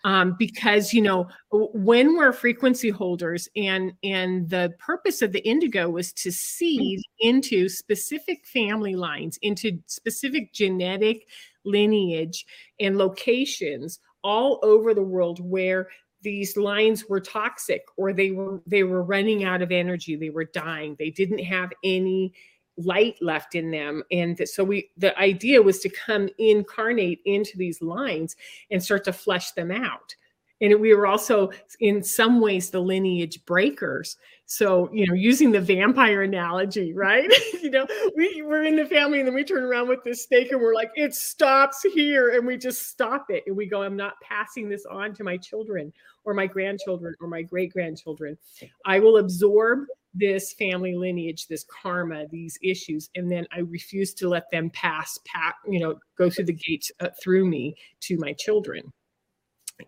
um, 0.04 0.36
because 0.40 0.94
you 0.94 1.02
know 1.02 1.28
when 1.52 2.16
we're 2.16 2.32
frequency 2.32 2.90
holders 2.90 3.48
and 3.56 3.94
and 4.04 4.50
the 4.50 4.74
purpose 4.80 5.22
of 5.22 5.32
the 5.32 5.48
indigo 5.48 5.90
was 5.90 6.14
to 6.14 6.32
seed 6.32 7.02
into 7.20 7.68
specific 7.68 8.46
family 8.46 8.96
lines 8.96 9.38
into 9.42 9.80
specific 9.88 10.54
genetic 10.54 11.28
lineage 11.66 12.46
and 12.80 12.98
locations 12.98 14.00
all 14.24 14.60
over 14.64 14.94
the 14.94 15.04
world 15.04 15.40
where 15.40 15.88
these 16.22 16.58
lines 16.58 17.08
were 17.08 17.22
toxic 17.22 17.84
or 17.98 18.12
they 18.12 18.32
were 18.32 18.62
they 18.66 18.84
were 18.84 19.04
running 19.04 19.44
out 19.44 19.62
of 19.62 19.72
energy 19.72 20.16
they 20.16 20.30
were 20.30 20.46
dying 20.46 20.96
they 21.00 21.10
didn't 21.10 21.40
have 21.40 21.72
any 21.84 22.34
light 22.80 23.18
left 23.22 23.56
in 23.56 23.72
them. 23.72 24.04
And 24.12 24.40
so 24.46 24.64
we 24.64 24.90
the 24.98 25.18
idea 25.20 25.62
was 25.62 25.80
to 25.80 25.90
come 25.90 26.30
incarnate 26.38 27.20
into 27.26 27.58
these 27.58 27.82
lines 27.82 28.36
and 28.72 28.82
start 28.82 29.04
to 29.06 29.14
flesh 29.14 29.52
them 29.52 29.72
out. 29.72 30.16
And 30.62 30.78
we 30.82 30.94
were 30.94 31.08
also 31.08 31.52
in 31.80 32.04
some 32.04 32.42
ways 32.42 32.70
the 32.70 32.82
lineage 32.82 33.44
breakers. 33.46 34.18
So 34.46 34.90
you 34.94 35.06
know 35.06 35.14
using 35.14 35.52
the 35.52 35.62
vampire 35.62 36.24
analogy 36.24 36.94
right? 36.94 37.32
You 37.62 37.72
know 37.72 37.88
we 38.16 38.42
were 38.42 38.64
in 38.64 38.76
the 38.76 38.86
family 38.86 39.20
and 39.20 39.28
then 39.28 39.36
we 39.36 39.44
turn 39.44 39.64
around 39.64 39.90
with 39.90 40.04
this 40.04 40.24
snake 40.24 40.52
and 40.52 40.62
we're 40.62 40.74
like 40.74 40.90
it 40.96 41.14
stops 41.14 41.84
here 41.94 42.32
and 42.32 42.48
we 42.48 42.58
just 42.58 42.88
stop 42.88 43.26
it. 43.30 43.44
And 43.46 43.56
we 43.56 43.68
go 43.68 43.84
i'm 43.84 43.98
not 43.98 44.14
passing 44.22 44.70
this 44.70 44.86
on 44.86 45.14
to 45.16 45.24
my 45.24 45.38
children 45.38 45.94
or 46.24 46.34
my 46.34 46.48
grandchildren 46.48 47.14
or 47.20 47.28
my 47.28 47.42
great 47.44 47.72
grandchildren 47.72 48.38
i 48.86 49.00
will 49.00 49.18
absorb 49.18 49.86
this 50.14 50.54
family 50.54 50.96
lineage, 50.96 51.48
this 51.48 51.66
karma, 51.82 52.26
these 52.32 52.58
issues, 52.64 53.10
and 53.16 53.32
then 53.32 53.46
I 53.52 53.60
refuse 53.60 54.14
to 54.16 54.30
let 54.30 54.50
them 54.52 54.70
pass, 54.72 55.20
pat, 55.26 55.56
you 55.68 55.80
know, 55.80 56.00
go 56.18 56.30
through 56.30 56.46
the 56.46 56.54
gates 56.54 56.92
uh, 57.00 57.10
through 57.22 57.46
me 57.46 57.76
to 58.02 58.18
my 58.18 58.34
children. 58.34 58.92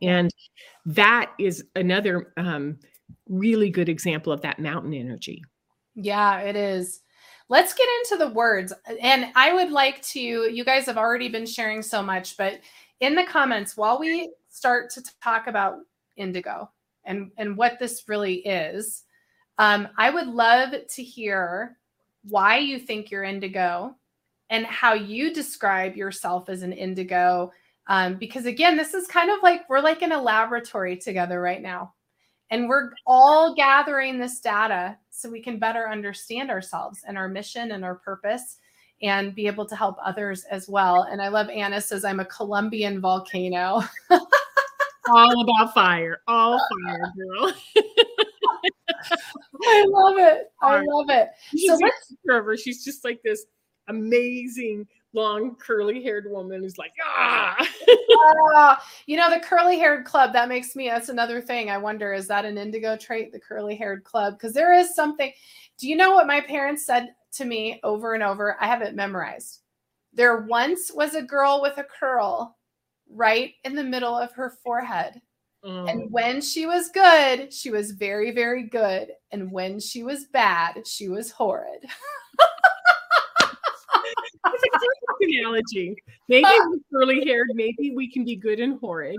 And 0.01 0.31
that 0.85 1.31
is 1.39 1.65
another 1.75 2.33
um, 2.37 2.79
really 3.27 3.69
good 3.69 3.89
example 3.89 4.31
of 4.31 4.41
that 4.41 4.59
mountain 4.59 4.93
energy. 4.93 5.43
Yeah, 5.95 6.39
it 6.39 6.55
is. 6.55 7.01
Let's 7.49 7.73
get 7.73 7.89
into 7.99 8.23
the 8.23 8.31
words. 8.31 8.71
And 9.01 9.25
I 9.35 9.53
would 9.53 9.71
like 9.71 10.01
to, 10.03 10.19
you 10.19 10.63
guys 10.63 10.85
have 10.85 10.97
already 10.97 11.27
been 11.27 11.45
sharing 11.45 11.81
so 11.81 12.01
much, 12.01 12.37
but 12.37 12.61
in 13.01 13.15
the 13.15 13.25
comments, 13.25 13.75
while 13.75 13.99
we 13.99 14.31
start 14.49 14.89
to 14.91 15.03
talk 15.21 15.47
about 15.47 15.79
indigo 16.15 16.69
and, 17.03 17.31
and 17.37 17.57
what 17.57 17.77
this 17.79 18.03
really 18.07 18.35
is, 18.35 19.03
um, 19.57 19.87
I 19.97 20.09
would 20.09 20.27
love 20.27 20.73
to 20.87 21.03
hear 21.03 21.77
why 22.23 22.57
you 22.57 22.79
think 22.79 23.11
you're 23.11 23.23
indigo 23.23 23.95
and 24.49 24.65
how 24.65 24.93
you 24.93 25.33
describe 25.33 25.95
yourself 25.95 26.49
as 26.49 26.61
an 26.61 26.73
indigo. 26.73 27.51
Um, 27.87 28.15
because 28.15 28.45
again, 28.45 28.77
this 28.77 28.93
is 28.93 29.07
kind 29.07 29.31
of 29.31 29.37
like 29.41 29.67
we're 29.69 29.79
like 29.79 30.01
in 30.01 30.11
a 30.11 30.21
laboratory 30.21 30.97
together 30.97 31.41
right 31.41 31.61
now. 31.61 31.93
And 32.49 32.67
we're 32.67 32.91
all 33.07 33.55
gathering 33.55 34.19
this 34.19 34.41
data 34.41 34.97
so 35.09 35.29
we 35.29 35.41
can 35.41 35.57
better 35.57 35.89
understand 35.89 36.51
ourselves 36.51 37.03
and 37.07 37.17
our 37.17 37.29
mission 37.29 37.71
and 37.71 37.85
our 37.85 37.95
purpose 37.95 38.57
and 39.01 39.33
be 39.33 39.47
able 39.47 39.65
to 39.65 39.75
help 39.75 39.97
others 40.03 40.43
as 40.43 40.67
well. 40.67 41.03
And 41.03 41.21
I 41.21 41.29
love 41.29 41.49
Anna 41.49 41.79
says, 41.79 42.03
I'm 42.03 42.19
a 42.19 42.25
Colombian 42.25 42.99
volcano. 42.99 43.81
all 45.09 45.41
about 45.41 45.73
fire. 45.73 46.21
All 46.27 46.59
fire, 46.85 47.13
girl. 47.17 47.53
I 49.11 49.85
love 49.87 50.17
it. 50.17 50.51
I 50.61 50.83
love 50.85 51.09
it. 51.09 51.29
So 51.65 51.75
let's. 51.75 52.61
She's 52.61 52.83
just 52.83 53.03
like 53.03 53.21
this 53.23 53.45
amazing 53.87 54.87
long 55.13 55.55
curly 55.55 56.01
haired 56.01 56.25
woman 56.29 56.61
who's 56.61 56.77
like 56.77 56.93
ah 57.03 57.67
uh, 58.55 58.75
you 59.07 59.17
know 59.17 59.29
the 59.29 59.39
curly 59.41 59.77
haired 59.77 60.05
club 60.05 60.31
that 60.31 60.47
makes 60.47 60.73
me 60.73 60.87
that's 60.87 61.09
another 61.09 61.41
thing 61.41 61.69
i 61.69 61.77
wonder 61.77 62.13
is 62.13 62.27
that 62.27 62.45
an 62.45 62.57
indigo 62.57 62.95
trait 62.95 63.33
the 63.33 63.39
curly 63.39 63.75
haired 63.75 64.05
club 64.05 64.35
because 64.35 64.53
there 64.53 64.73
is 64.73 64.95
something 64.95 65.33
do 65.77 65.89
you 65.89 65.97
know 65.97 66.11
what 66.11 66.27
my 66.27 66.39
parents 66.39 66.85
said 66.85 67.09
to 67.33 67.43
me 67.43 67.77
over 67.83 68.13
and 68.13 68.23
over 68.23 68.55
i 68.61 68.67
have 68.67 68.81
it 68.81 68.95
memorized 68.95 69.63
there 70.13 70.41
once 70.41 70.91
was 70.93 71.15
a 71.15 71.21
girl 71.21 71.59
with 71.61 71.77
a 71.77 71.83
curl 71.99 72.57
right 73.13 73.53
in 73.63 73.75
the 73.75 73.83
middle 73.83 74.17
of 74.17 74.31
her 74.33 74.53
forehead. 74.63 75.21
Mm. 75.63 75.91
And 75.91 76.11
when 76.11 76.41
she 76.41 76.65
was 76.65 76.89
good, 76.89 77.53
she 77.53 77.69
was 77.69 77.91
very, 77.91 78.31
very 78.31 78.63
good. 78.63 79.09
And 79.31 79.51
when 79.51 79.79
she 79.79 80.03
was 80.03 80.25
bad, 80.25 80.87
she 80.87 81.07
was 81.07 81.31
horrid. 81.31 81.83
That's 84.43 84.63
a 84.63 84.69
perfect 84.71 85.21
analogy. 85.21 85.95
Maybe 86.27 86.47
curly 86.91 87.23
haired, 87.25 87.49
maybe 87.53 87.93
we 87.95 88.11
can 88.11 88.25
be 88.25 88.35
good 88.35 88.59
and 88.59 88.79
horrid. 88.79 89.17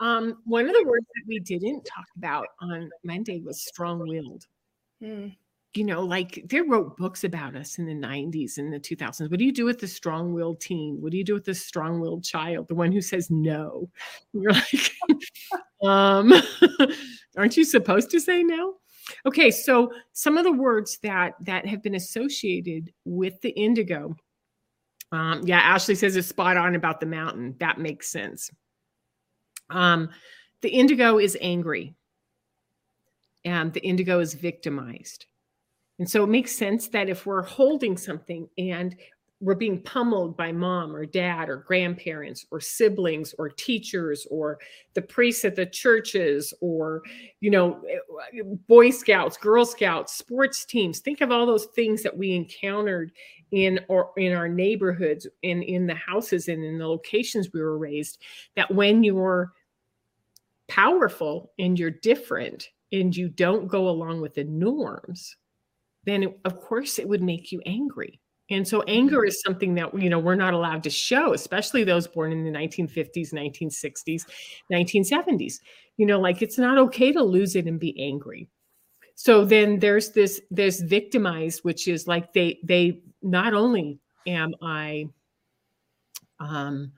Um, 0.00 0.38
one 0.44 0.66
of 0.68 0.74
the 0.74 0.84
words 0.86 1.06
that 1.14 1.22
we 1.26 1.38
didn't 1.40 1.84
talk 1.84 2.06
about 2.16 2.48
on 2.60 2.90
Monday 3.04 3.40
was 3.40 3.62
strong 3.62 4.00
willed. 4.00 4.44
Mm 5.02 5.34
you 5.76 5.84
know, 5.84 6.00
like 6.00 6.42
they 6.46 6.60
wrote 6.60 6.96
books 6.96 7.24
about 7.24 7.56
us 7.56 7.78
in 7.78 7.86
the 7.86 7.94
90s 7.94 8.58
and 8.58 8.72
the 8.72 8.78
2000s. 8.78 9.28
What 9.28 9.38
do 9.38 9.44
you 9.44 9.52
do 9.52 9.64
with 9.64 9.80
the 9.80 9.88
strong 9.88 10.32
willed 10.32 10.60
teen? 10.60 11.00
What 11.00 11.10
do 11.10 11.18
you 11.18 11.24
do 11.24 11.34
with 11.34 11.44
the 11.44 11.54
strong 11.54 12.00
willed 12.00 12.24
child, 12.24 12.68
the 12.68 12.76
one 12.76 12.92
who 12.92 13.00
says 13.00 13.30
no? 13.30 13.90
You're 14.32 14.52
like, 14.52 14.92
um, 15.82 16.32
aren't 17.36 17.56
you 17.56 17.64
supposed 17.64 18.10
to 18.12 18.20
say 18.20 18.42
no? 18.42 18.74
Okay, 19.26 19.50
so 19.50 19.92
some 20.12 20.38
of 20.38 20.44
the 20.44 20.52
words 20.52 20.98
that 21.02 21.34
that 21.40 21.66
have 21.66 21.82
been 21.82 21.96
associated 21.96 22.92
with 23.04 23.40
the 23.42 23.50
indigo. 23.50 24.16
Um, 25.12 25.42
yeah, 25.44 25.58
Ashley 25.58 25.94
says 25.94 26.16
it's 26.16 26.28
spot 26.28 26.56
on 26.56 26.74
about 26.74 27.00
the 27.00 27.06
mountain. 27.06 27.54
That 27.60 27.78
makes 27.78 28.08
sense. 28.08 28.50
Um, 29.70 30.08
the 30.62 30.70
indigo 30.70 31.18
is 31.18 31.36
angry, 31.40 31.94
and 33.44 33.72
the 33.74 33.84
indigo 33.84 34.20
is 34.20 34.32
victimized 34.32 35.26
and 35.98 36.08
so 36.08 36.24
it 36.24 36.28
makes 36.28 36.56
sense 36.56 36.88
that 36.88 37.08
if 37.08 37.26
we're 37.26 37.42
holding 37.42 37.96
something 37.96 38.48
and 38.58 38.96
we're 39.40 39.54
being 39.54 39.82
pummeled 39.82 40.36
by 40.36 40.52
mom 40.52 40.94
or 40.94 41.04
dad 41.04 41.50
or 41.50 41.58
grandparents 41.58 42.46
or 42.50 42.60
siblings 42.60 43.34
or 43.38 43.50
teachers 43.50 44.26
or 44.30 44.58
the 44.94 45.02
priests 45.02 45.44
at 45.44 45.54
the 45.54 45.66
churches 45.66 46.54
or 46.60 47.02
you 47.40 47.50
know 47.50 47.82
boy 48.66 48.90
scouts 48.90 49.36
girl 49.36 49.66
scouts 49.66 50.16
sports 50.16 50.64
teams 50.64 51.00
think 51.00 51.20
of 51.20 51.30
all 51.30 51.46
those 51.46 51.66
things 51.74 52.02
that 52.02 52.16
we 52.16 52.32
encountered 52.32 53.12
in 53.50 53.78
or 53.88 54.12
in 54.16 54.32
our 54.32 54.48
neighborhoods 54.48 55.26
in 55.42 55.62
in 55.62 55.86
the 55.86 55.94
houses 55.94 56.48
and 56.48 56.64
in 56.64 56.78
the 56.78 56.86
locations 56.86 57.52
we 57.52 57.60
were 57.60 57.78
raised 57.78 58.18
that 58.56 58.72
when 58.72 59.04
you're 59.04 59.52
powerful 60.68 61.52
and 61.58 61.78
you're 61.78 61.90
different 61.90 62.70
and 62.92 63.14
you 63.14 63.28
don't 63.28 63.68
go 63.68 63.88
along 63.88 64.20
with 64.20 64.34
the 64.34 64.44
norms 64.44 65.36
then 66.06 66.24
it, 66.24 66.38
of 66.44 66.60
course 66.60 66.98
it 66.98 67.08
would 67.08 67.22
make 67.22 67.52
you 67.52 67.60
angry. 67.66 68.20
And 68.50 68.66
so 68.66 68.82
anger 68.82 69.20
mm-hmm. 69.20 69.28
is 69.28 69.40
something 69.40 69.74
that 69.74 69.98
you 69.98 70.10
know 70.10 70.18
we're 70.18 70.34
not 70.34 70.54
allowed 70.54 70.82
to 70.84 70.90
show, 70.90 71.32
especially 71.32 71.84
those 71.84 72.06
born 72.06 72.32
in 72.32 72.44
the 72.44 72.50
1950s, 72.50 73.32
1960s, 73.32 74.26
1970s. 74.70 75.60
You 75.96 76.06
know, 76.06 76.20
like 76.20 76.42
it's 76.42 76.58
not 76.58 76.78
okay 76.78 77.12
to 77.12 77.22
lose 77.22 77.56
it 77.56 77.66
and 77.66 77.80
be 77.80 77.98
angry. 77.98 78.48
So 79.14 79.44
then 79.44 79.78
there's 79.78 80.10
this 80.10 80.40
there's 80.50 80.80
victimized, 80.80 81.60
which 81.62 81.88
is 81.88 82.06
like 82.06 82.32
they 82.32 82.58
they 82.62 83.00
not 83.22 83.54
only 83.54 84.00
am 84.26 84.54
I 84.60 85.08
um 86.40 86.92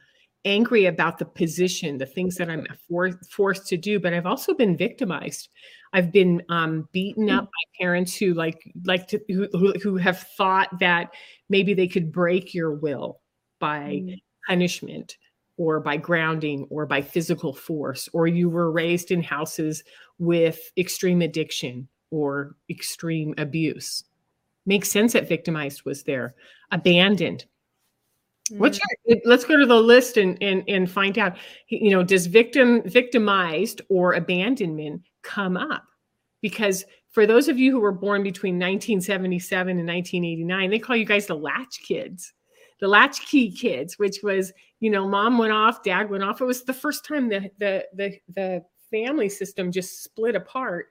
angry 0.45 0.87
about 0.87 1.19
the 1.19 1.27
position, 1.27 1.99
the 1.99 2.07
things 2.07 2.37
that 2.37 2.49
I'm 2.49 2.67
for, 2.89 3.11
forced 3.31 3.67
to 3.67 3.77
do, 3.77 3.99
but 3.99 4.15
I've 4.15 4.27
also 4.27 4.55
been 4.55 4.77
victimized. 4.77 5.49
I've 5.97 6.13
been 6.13 6.43
um, 6.51 6.87
beaten 6.93 7.31
up 7.31 7.45
mm. 7.45 7.47
by 7.47 7.81
parents 7.81 8.15
who 8.15 8.35
like 8.35 8.71
like 8.85 9.09
to 9.09 9.21
who, 9.29 9.73
who 9.83 9.97
have 9.97 10.19
thought 10.37 10.79
that 10.79 11.15
maybe 11.49 11.73
they 11.73 11.89
could 11.89 12.13
break 12.13 12.53
your 12.53 12.75
will 12.75 13.21
by 13.59 14.03
mm. 14.05 14.21
punishment 14.47 15.17
or 15.57 15.81
by 15.81 15.97
grounding 15.97 16.67
or 16.69 16.85
by 16.85 17.01
physical 17.01 17.55
force 17.55 18.11
or 18.13 18.27
you 18.27 18.51
were 18.51 18.71
raised 18.71 19.11
in 19.11 19.23
houses 19.23 19.83
with 20.19 20.71
extreme 20.77 21.23
addiction 21.23 21.89
or 22.11 22.55
extreme 22.69 23.35
abuse 23.39 24.05
makes 24.67 24.91
sense 24.91 25.15
that 25.15 25.27
victimized 25.27 25.87
was 25.87 26.03
there 26.03 26.35
abandoned 26.73 27.47
What's 28.51 28.79
your, 29.07 29.19
let's 29.25 29.45
go 29.45 29.57
to 29.57 29.67
the 29.67 29.81
list 29.81 30.17
and, 30.17 30.41
and 30.41 30.63
and 30.69 30.89
find 30.89 31.19
out. 31.19 31.37
You 31.69 31.91
know, 31.91 32.05
does 32.05 32.27
victim 32.27 32.81
victimized 32.85 33.83
or 33.89 34.13
abandonment 34.13 35.03
come 35.27 35.57
up? 35.57 35.85
Because 36.41 36.85
for 37.11 37.27
those 37.27 37.49
of 37.49 37.59
you 37.59 37.73
who 37.73 37.81
were 37.81 37.93
born 37.93 38.23
between 38.23 38.55
1977 38.55 39.79
and 39.79 39.89
1989, 39.89 40.71
they 40.71 40.79
call 40.79 40.97
you 40.97 41.05
guys 41.05 41.27
the 41.27 41.35
latch 41.35 41.81
kids, 41.83 42.33
the 42.81 42.89
latchkey 42.89 43.51
kids, 43.51 43.99
which 43.99 44.23
was 44.23 44.53
you 44.81 44.91
know, 44.91 45.09
mom 45.09 45.39
went 45.39 45.53
off, 45.53 45.83
dad 45.83 46.11
went 46.11 46.23
off. 46.23 46.41
It 46.41 46.45
was 46.45 46.65
the 46.65 46.75
first 46.75 47.05
time 47.05 47.29
the 47.29 47.51
the 47.59 47.87
the 47.95 48.19
the 48.35 48.65
family 48.91 49.29
system 49.29 49.73
just 49.73 50.05
split 50.05 50.35
apart. 50.35 50.87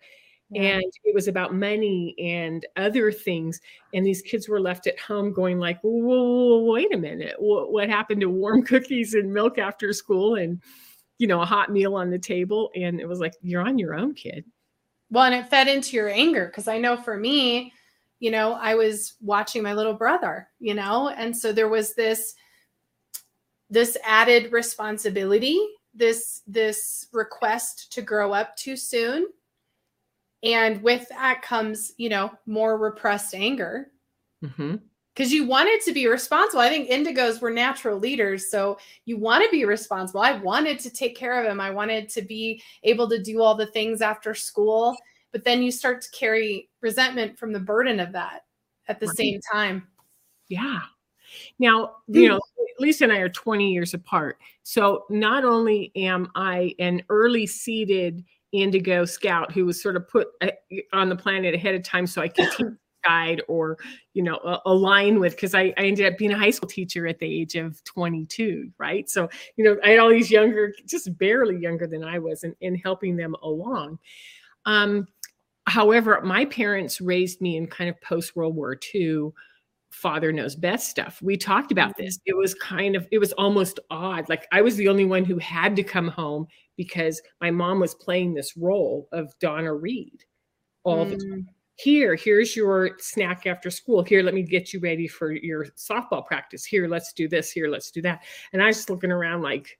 And 0.54 0.84
it 1.04 1.16
was 1.16 1.28
about 1.28 1.56
money 1.56 2.14
and 2.20 2.66
other 2.78 3.12
things. 3.12 3.60
And 3.94 4.06
these 4.06 4.22
kids 4.22 4.48
were 4.48 4.60
left 4.60 4.86
at 4.86 5.00
home 5.00 5.34
going 5.34 5.60
like 5.60 5.80
whoa, 5.82 6.64
wait 6.64 6.94
a 6.94 6.98
minute. 6.98 7.36
What 7.40 7.90
happened 7.90 8.22
to 8.22 8.30
warm 8.30 8.64
cookies 8.66 9.14
and 9.14 9.34
milk 9.34 9.58
after 9.58 9.92
school? 9.94 10.36
And 10.36 10.62
you 11.18 11.28
know 11.28 11.42
a 11.42 11.46
hot 11.46 11.72
meal 11.72 11.96
on 11.96 12.10
the 12.10 12.20
table 12.20 12.72
and 12.76 13.00
it 13.00 13.08
was 13.08 13.20
like 13.20 13.34
you're 13.42 13.62
on 13.62 13.78
your 13.78 13.96
own 13.96 14.14
kid 14.14 14.46
well 15.10 15.26
and 15.26 15.36
it 15.36 15.48
fed 15.48 15.68
into 15.68 15.96
your 15.96 16.10
anger 16.10 16.48
because 16.48 16.68
i 16.68 16.78
know 16.78 16.98
for 16.98 17.18
me 17.18 17.72
you 18.20 18.32
know 18.32 18.54
i 18.54 18.76
was 18.76 19.14
watching 19.22 19.64
my 19.64 19.74
little 19.74 19.94
brother 19.94 20.50
you 20.60 20.74
know 20.74 21.10
and 21.10 21.36
so 21.36 21.52
there 21.52 21.70
was 21.70 21.94
this 21.96 22.36
this 23.70 23.98
added 24.04 24.52
responsibility 24.52 25.60
this 25.94 26.42
this 26.48 27.08
request 27.14 27.92
to 27.94 28.02
grow 28.02 28.34
up 28.34 28.56
too 28.56 28.76
soon 28.76 29.26
and 30.46 30.82
with 30.84 31.10
that 31.10 31.42
comes, 31.42 31.94
you 31.98 32.08
know, 32.08 32.32
more 32.46 32.78
repressed 32.78 33.34
anger. 33.34 33.88
Mm-hmm 34.44 34.76
because 35.16 35.32
you 35.32 35.46
wanted 35.46 35.82
to 35.82 35.94
be 35.94 36.08
responsible. 36.08 36.62
I 36.62 36.70
think 36.70 36.90
indigos 36.90 37.42
were 37.42 37.52
natural 37.52 37.98
leaders. 37.98 38.52
So 38.52 38.78
you 39.06 39.18
want 39.18 39.46
to 39.46 39.50
be 39.50 39.64
responsible. 39.64 40.22
I 40.22 40.34
wanted 40.34 40.78
to 40.80 40.90
take 40.90 41.16
care 41.16 41.42
of 41.42 41.50
him. 41.50 41.62
I 41.62 41.70
wanted 41.70 42.10
to 42.10 42.22
be 42.22 42.62
able 42.84 43.10
to 43.10 43.22
do 43.22 43.42
all 43.42 43.56
the 43.56 43.68
things 43.68 44.02
after 44.02 44.34
school. 44.34 44.98
But 45.32 45.46
then 45.46 45.64
you 45.64 45.72
start 45.72 46.02
to 46.02 46.12
carry 46.12 46.70
resentment 46.82 47.40
from 47.40 47.54
the 47.54 47.60
burden 47.60 48.00
of 48.00 48.12
that 48.12 48.42
at 48.88 49.00
the 49.00 49.08
right. 49.08 49.18
same 49.18 49.40
time. 49.52 49.88
Yeah. 50.50 50.80
Now, 51.60 51.96
you 52.08 52.28
know, 52.28 52.40
Lisa 52.80 53.06
and 53.06 53.14
I 53.14 53.18
are 53.18 53.30
20 53.30 53.72
years 53.72 53.94
apart. 53.94 54.38
So 54.64 55.06
not 55.10 55.46
only 55.46 55.92
am 55.96 56.30
I 56.36 56.76
an 56.80 57.02
early 57.10 57.48
seated 57.48 58.24
indigo 58.52 59.06
scout 59.06 59.52
who 59.52 59.66
was 59.66 59.82
sort 59.82 59.96
of 59.96 60.08
put 60.08 60.28
uh, 60.42 60.48
on 60.94 61.10
the 61.10 61.16
planet 61.16 61.56
ahead 61.56 61.76
of 61.76 61.84
time 61.84 62.08
so 62.08 62.22
I 62.22 62.28
could 62.28 62.50
teach 62.52 62.68
guide 63.06 63.42
or 63.48 63.78
you 64.14 64.24
know 64.24 64.62
align 64.66 65.20
with 65.20 65.36
because 65.36 65.54
I, 65.54 65.74
I 65.78 65.86
ended 65.86 66.12
up 66.12 66.18
being 66.18 66.32
a 66.32 66.38
high 66.38 66.50
school 66.50 66.70
teacher 66.70 67.08
at 67.08 67.20
the 67.20 67.26
age 67.26 67.56
of 67.56 67.84
22 67.84 68.72
right 68.78 69.10
so 69.10 69.30
you 69.56 69.66
know 69.66 69.78
i 69.84 69.90
had 69.90 70.00
all 70.00 70.10
these 70.10 70.32
younger 70.32 70.74
just 70.86 71.18
barely 71.18 71.58
younger 71.58 71.88
than 71.88 72.04
i 72.04 72.20
was 72.20 72.44
in, 72.44 72.56
in 72.62 72.76
helping 72.76 73.16
them 73.16 73.36
along 73.44 74.00
um, 74.66 75.08
however 75.68 76.22
my 76.24 76.46
parents 76.46 77.02
raised 77.02 77.42
me 77.42 77.58
in 77.58 77.68
kind 77.68 77.90
of 77.90 78.00
post 78.02 78.36
world 78.36 78.56
war 78.56 78.78
ii 78.94 79.30
father 79.92 80.34
knows 80.34 80.56
best 80.56 80.90
stuff 80.90 81.22
we 81.22 81.38
talked 81.38 81.72
about 81.72 81.92
mm-hmm. 81.92 82.04
this 82.04 82.20
it 82.26 82.36
was 82.36 82.54
kind 82.56 82.96
of 82.96 83.08
it 83.12 83.18
was 83.18 83.32
almost 83.34 83.80
odd 83.90 84.28
like 84.28 84.46
i 84.52 84.62
was 84.62 84.76
the 84.76 84.90
only 84.90 85.06
one 85.06 85.24
who 85.24 85.38
had 85.38 85.76
to 85.76 85.84
come 85.84 86.10
home 86.10 86.46
because 86.78 87.22
my 87.42 87.52
mom 87.52 87.80
was 87.80 87.96
playing 87.96 88.34
this 88.34 88.58
role 88.58 89.08
of 89.12 89.34
Donna 89.40 89.74
Reed 89.74 90.24
all 90.84 91.06
mm. 91.06 91.12
the 91.12 91.18
time. 91.18 91.50
Here, 91.78 92.16
here's 92.16 92.56
your 92.56 92.92
snack 93.00 93.46
after 93.46 93.70
school. 93.70 94.02
Here, 94.02 94.24
let 94.24 94.34
me 94.34 94.44
get 94.44 94.74
you 94.74 94.80
ready 94.80 95.08
for 95.08 95.32
your 95.32 95.66
softball 95.76 96.26
practice. 96.26 96.64
Here, 96.64 96.88
let's 96.88 97.12
do 97.12 97.28
this. 97.28 97.52
Here, 97.52 97.68
let's 97.68 97.92
do 97.92 98.02
that. 98.04 98.24
And 98.54 98.64
I 98.64 98.68
was 98.68 98.78
just 98.78 98.90
looking 98.90 99.12
around 99.12 99.42
like, 99.42 99.78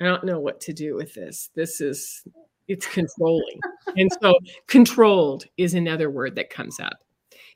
I 0.00 0.04
don't 0.04 0.24
know 0.24 0.40
what 0.40 0.60
to 0.62 0.72
do 0.72 0.94
with 0.94 1.12
this. 1.14 1.50
This 1.54 1.80
is, 1.82 2.26
it's 2.68 2.86
controlling. 2.86 3.60
and 3.96 4.10
so, 4.22 4.34
controlled 4.66 5.44
is 5.58 5.74
another 5.74 6.10
word 6.10 6.34
that 6.36 6.48
comes 6.48 6.80
up, 6.80 7.04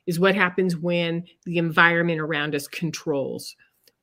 is 0.05 0.19
what 0.19 0.35
happens 0.35 0.77
when 0.77 1.23
the 1.45 1.57
environment 1.57 2.19
around 2.19 2.53
us 2.53 2.67
controls 2.67 3.55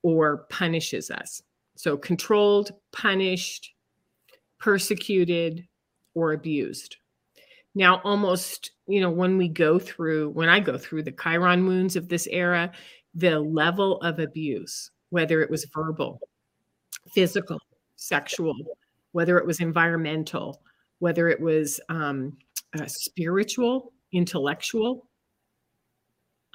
or 0.02 0.46
punishes 0.50 1.10
us. 1.10 1.40
So, 1.76 1.96
controlled, 1.96 2.72
punished, 2.92 3.72
persecuted, 4.58 5.66
or 6.14 6.32
abused. 6.32 6.96
Now, 7.78 8.00
almost, 8.02 8.72
you 8.88 9.00
know, 9.00 9.08
when 9.08 9.38
we 9.38 9.46
go 9.46 9.78
through, 9.78 10.30
when 10.30 10.48
I 10.48 10.58
go 10.58 10.76
through 10.76 11.04
the 11.04 11.12
Chiron 11.12 11.64
wounds 11.64 11.94
of 11.94 12.08
this 12.08 12.26
era, 12.26 12.72
the 13.14 13.38
level 13.38 14.00
of 14.00 14.18
abuse, 14.18 14.90
whether 15.10 15.42
it 15.42 15.48
was 15.48 15.64
verbal, 15.72 16.18
physical, 17.14 17.60
sexual, 17.94 18.52
whether 19.12 19.38
it 19.38 19.46
was 19.46 19.60
environmental, 19.60 20.60
whether 20.98 21.28
it 21.28 21.40
was 21.40 21.80
um, 21.88 22.36
uh, 22.76 22.86
spiritual, 22.86 23.92
intellectual, 24.10 25.06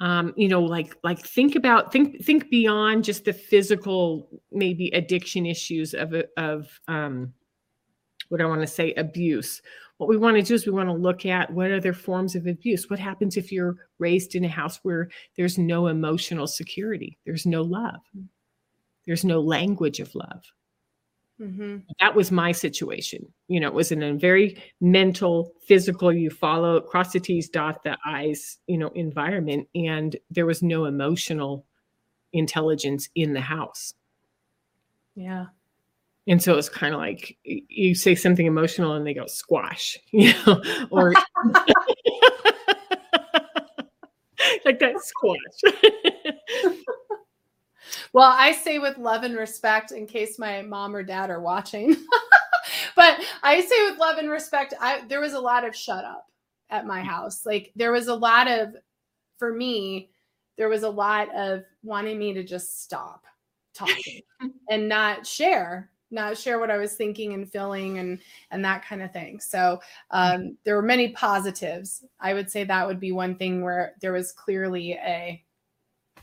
um, 0.00 0.34
you 0.36 0.48
know, 0.48 0.60
like 0.60 0.94
like 1.04 1.20
think 1.20 1.56
about 1.56 1.90
think 1.90 2.22
think 2.22 2.50
beyond 2.50 3.02
just 3.02 3.24
the 3.24 3.32
physical, 3.32 4.28
maybe 4.52 4.88
addiction 4.88 5.46
issues 5.46 5.94
of 5.94 6.14
of 6.36 6.68
um, 6.86 7.32
what 8.28 8.42
I 8.42 8.44
want 8.44 8.60
to 8.60 8.66
say 8.66 8.92
abuse 8.94 9.62
what 9.98 10.08
we 10.08 10.16
want 10.16 10.36
to 10.36 10.42
do 10.42 10.54
is 10.54 10.66
we 10.66 10.72
want 10.72 10.88
to 10.88 10.94
look 10.94 11.24
at 11.24 11.52
what 11.52 11.70
other 11.72 11.92
forms 11.92 12.34
of 12.34 12.46
abuse 12.46 12.90
what 12.90 12.98
happens 12.98 13.36
if 13.36 13.52
you're 13.52 13.76
raised 13.98 14.34
in 14.34 14.44
a 14.44 14.48
house 14.48 14.80
where 14.82 15.08
there's 15.36 15.58
no 15.58 15.86
emotional 15.86 16.46
security 16.46 17.18
there's 17.24 17.46
no 17.46 17.62
love 17.62 18.00
there's 19.06 19.24
no 19.24 19.40
language 19.40 20.00
of 20.00 20.14
love. 20.14 20.42
Mm-hmm. 21.40 21.78
that 21.98 22.14
was 22.14 22.30
my 22.30 22.52
situation 22.52 23.26
you 23.48 23.58
know 23.58 23.66
it 23.66 23.74
was 23.74 23.90
in 23.90 24.04
a 24.04 24.14
very 24.14 24.56
mental 24.80 25.50
physical 25.66 26.12
you 26.12 26.30
follow 26.30 26.80
cross 26.80 27.12
the 27.12 27.18
t's 27.18 27.48
dot 27.48 27.82
the 27.82 27.98
i's 28.06 28.58
you 28.68 28.78
know 28.78 28.86
environment 28.94 29.66
and 29.74 30.14
there 30.30 30.46
was 30.46 30.62
no 30.62 30.84
emotional 30.84 31.66
intelligence 32.32 33.08
in 33.14 33.32
the 33.32 33.40
house. 33.40 33.94
Yeah 35.16 35.46
and 36.26 36.42
so 36.42 36.56
it's 36.56 36.68
kind 36.68 36.94
of 36.94 37.00
like 37.00 37.36
you 37.42 37.94
say 37.94 38.14
something 38.14 38.46
emotional 38.46 38.94
and 38.94 39.06
they 39.06 39.14
go 39.14 39.26
squash, 39.26 39.98
you 40.10 40.32
know, 40.46 40.62
or 40.90 41.12
like 44.64 44.78
that 44.78 45.00
squash. 45.00 45.38
well, 48.12 48.32
I 48.34 48.52
say 48.52 48.78
with 48.78 48.96
love 48.96 49.22
and 49.22 49.36
respect 49.36 49.92
in 49.92 50.06
case 50.06 50.38
my 50.38 50.62
mom 50.62 50.96
or 50.96 51.02
dad 51.02 51.28
are 51.30 51.42
watching. 51.42 51.94
but 52.96 53.20
I 53.42 53.60
say 53.60 53.90
with 53.90 53.98
love 53.98 54.16
and 54.16 54.30
respect, 54.30 54.72
I 54.80 55.02
there 55.08 55.20
was 55.20 55.34
a 55.34 55.40
lot 55.40 55.66
of 55.66 55.76
shut 55.76 56.04
up 56.04 56.26
at 56.70 56.86
my 56.86 57.02
mm. 57.02 57.06
house. 57.06 57.44
Like 57.44 57.70
there 57.76 57.92
was 57.92 58.08
a 58.08 58.14
lot 58.14 58.48
of 58.48 58.74
for 59.38 59.52
me, 59.52 60.10
there 60.56 60.70
was 60.70 60.84
a 60.84 60.90
lot 60.90 61.28
of 61.34 61.64
wanting 61.82 62.18
me 62.18 62.32
to 62.32 62.42
just 62.42 62.82
stop 62.82 63.26
talking 63.74 64.22
and 64.70 64.88
not 64.88 65.26
share 65.26 65.90
not 66.14 66.38
share 66.38 66.58
what 66.58 66.70
I 66.70 66.78
was 66.78 66.94
thinking 66.94 67.34
and 67.34 67.50
feeling 67.50 67.98
and 67.98 68.20
and 68.50 68.64
that 68.64 68.84
kind 68.84 69.02
of 69.02 69.12
thing. 69.12 69.40
So 69.40 69.80
um, 70.10 70.56
there 70.64 70.76
were 70.76 70.82
many 70.82 71.10
positives. 71.10 72.04
I 72.20 72.34
would 72.34 72.50
say 72.50 72.64
that 72.64 72.86
would 72.86 73.00
be 73.00 73.12
one 73.12 73.36
thing 73.36 73.62
where 73.62 73.94
there 74.00 74.12
was 74.12 74.32
clearly 74.32 74.92
a 74.92 75.42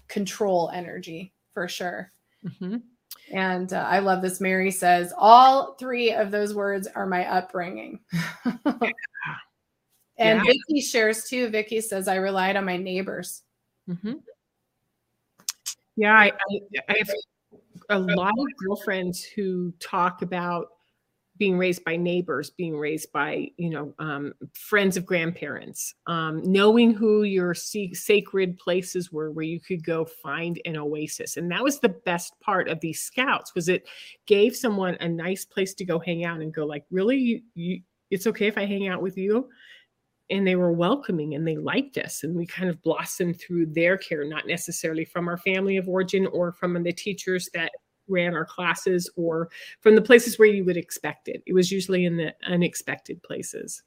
control 0.07 0.71
energy 0.73 1.33
for 1.53 1.67
sure. 1.67 2.11
Mm-hmm. 2.45 2.77
And 3.33 3.71
uh, 3.71 3.87
I 3.87 3.99
love 3.99 4.21
this. 4.21 4.41
Mary 4.41 4.71
says 4.71 5.13
all 5.17 5.75
three 5.75 6.13
of 6.13 6.31
those 6.31 6.53
words 6.53 6.87
are 6.87 7.05
my 7.05 7.25
upbringing. 7.25 7.99
and 8.65 8.83
yeah. 10.17 10.41
Vicky 10.43 10.81
shares 10.81 11.25
too. 11.25 11.49
Vicky 11.49 11.81
says 11.81 12.07
I 12.07 12.15
relied 12.15 12.57
on 12.57 12.65
my 12.65 12.77
neighbors. 12.77 13.43
Mm-hmm. 13.89 14.13
Yeah, 15.95 16.13
I, 16.13 16.31
I, 16.31 16.59
I 16.89 17.03
a 17.91 17.99
lot 17.99 18.33
of 18.37 18.47
girlfriends 18.57 19.23
who 19.23 19.73
talk 19.79 20.21
about 20.21 20.67
being 21.37 21.57
raised 21.57 21.83
by 21.83 21.95
neighbors, 21.95 22.51
being 22.51 22.77
raised 22.77 23.11
by 23.11 23.47
you 23.57 23.69
know 23.69 23.93
um, 23.99 24.33
friends 24.53 24.95
of 24.95 25.05
grandparents, 25.05 25.95
um, 26.05 26.41
knowing 26.43 26.93
who 26.93 27.23
your 27.23 27.53
sacred 27.55 28.57
places 28.59 29.11
were 29.11 29.31
where 29.31 29.43
you 29.43 29.59
could 29.59 29.83
go 29.83 30.05
find 30.05 30.61
an 30.65 30.77
oasis, 30.77 31.37
and 31.37 31.51
that 31.51 31.63
was 31.63 31.79
the 31.79 31.89
best 31.89 32.39
part 32.41 32.67
of 32.67 32.79
these 32.79 33.01
scouts 33.01 33.55
was 33.55 33.69
it 33.69 33.87
gave 34.27 34.55
someone 34.55 34.95
a 34.99 35.07
nice 35.07 35.43
place 35.43 35.73
to 35.73 35.85
go 35.85 35.97
hang 35.99 36.25
out 36.25 36.41
and 36.41 36.53
go 36.53 36.65
like, 36.65 36.85
really, 36.91 37.17
you, 37.17 37.41
you 37.55 37.81
it's 38.11 38.27
okay 38.27 38.47
if 38.47 38.57
I 38.57 38.65
hang 38.65 38.87
out 38.87 39.01
with 39.01 39.17
you, 39.17 39.49
and 40.31 40.47
they 40.47 40.55
were 40.55 40.71
welcoming 40.71 41.35
and 41.35 41.47
they 41.47 41.57
liked 41.57 41.97
us 41.97 42.23
and 42.23 42.35
we 42.35 42.45
kind 42.45 42.69
of 42.69 42.81
blossomed 42.81 43.39
through 43.39 43.65
their 43.67 43.97
care 43.97 44.25
not 44.25 44.47
necessarily 44.47 45.05
from 45.05 45.27
our 45.27 45.37
family 45.37 45.77
of 45.77 45.87
origin 45.87 46.25
or 46.27 46.51
from 46.51 46.81
the 46.81 46.93
teachers 46.93 47.49
that 47.53 47.71
ran 48.07 48.33
our 48.35 48.45
classes 48.45 49.09
or 49.15 49.49
from 49.79 49.95
the 49.95 50.01
places 50.01 50.37
where 50.37 50.47
you 50.47 50.65
would 50.65 50.77
expect 50.77 51.27
it. 51.27 51.41
It 51.45 51.53
was 51.53 51.71
usually 51.71 52.05
in 52.05 52.17
the 52.17 52.33
unexpected 52.47 53.21
places. 53.23 53.83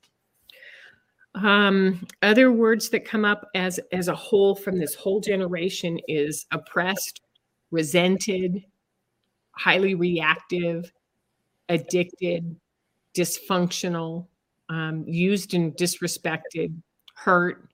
Um, 1.34 2.06
other 2.22 2.52
words 2.52 2.90
that 2.90 3.04
come 3.04 3.24
up 3.24 3.48
as 3.54 3.80
as 3.92 4.06
a 4.06 4.14
whole 4.14 4.54
from 4.54 4.78
this 4.78 4.94
whole 4.94 5.20
generation 5.20 5.98
is 6.06 6.46
oppressed 6.52 7.22
resented 7.72 8.64
highly 9.50 9.96
reactive 9.96 10.92
addicted 11.68 12.56
dysfunctional 13.16 14.28
um, 14.68 15.04
used 15.06 15.54
and 15.54 15.74
disrespected, 15.76 16.74
hurt. 17.14 17.68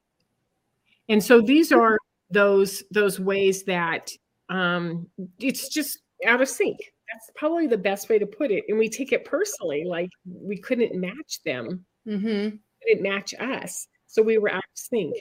And 1.09 1.23
so 1.23 1.41
these 1.41 1.73
are 1.73 1.99
those 2.31 2.83
those 2.91 3.19
ways 3.19 3.65
that 3.65 4.11
um, 4.49 5.07
it's 5.39 5.69
just 5.69 5.99
out 6.27 6.41
of 6.41 6.49
sync. 6.49 6.79
That's 7.13 7.31
probably 7.35 7.67
the 7.67 7.79
best 7.79 8.09
way 8.09 8.19
to 8.19 8.27
put 8.27 8.51
it. 8.51 8.65
And 8.69 8.79
we 8.79 8.89
take 8.89 9.13
it 9.13 9.25
personally, 9.25 9.85
like 9.85 10.11
we 10.25 10.57
couldn't 10.57 10.95
match 10.95 11.41
them, 11.45 11.85
mm-hmm. 12.07 12.57
didn't 12.87 13.03
match 13.03 13.35
us, 13.41 13.89
so 14.07 14.23
we 14.23 14.39
were 14.39 14.51
out 14.51 14.59
of 14.59 14.63
sync. 14.75 15.17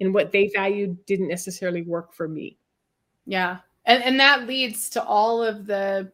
And 0.00 0.14
what 0.14 0.32
they 0.32 0.50
valued 0.54 1.04
didn't 1.06 1.28
necessarily 1.28 1.82
work 1.82 2.12
for 2.12 2.28
me. 2.28 2.56
Yeah, 3.26 3.58
and 3.84 4.02
and 4.02 4.20
that 4.20 4.46
leads 4.46 4.88
to 4.90 5.02
all 5.02 5.42
of 5.42 5.66
the, 5.66 6.10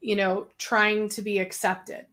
you 0.00 0.16
know, 0.16 0.48
trying 0.58 1.08
to 1.10 1.22
be 1.22 1.38
accepted 1.38 2.06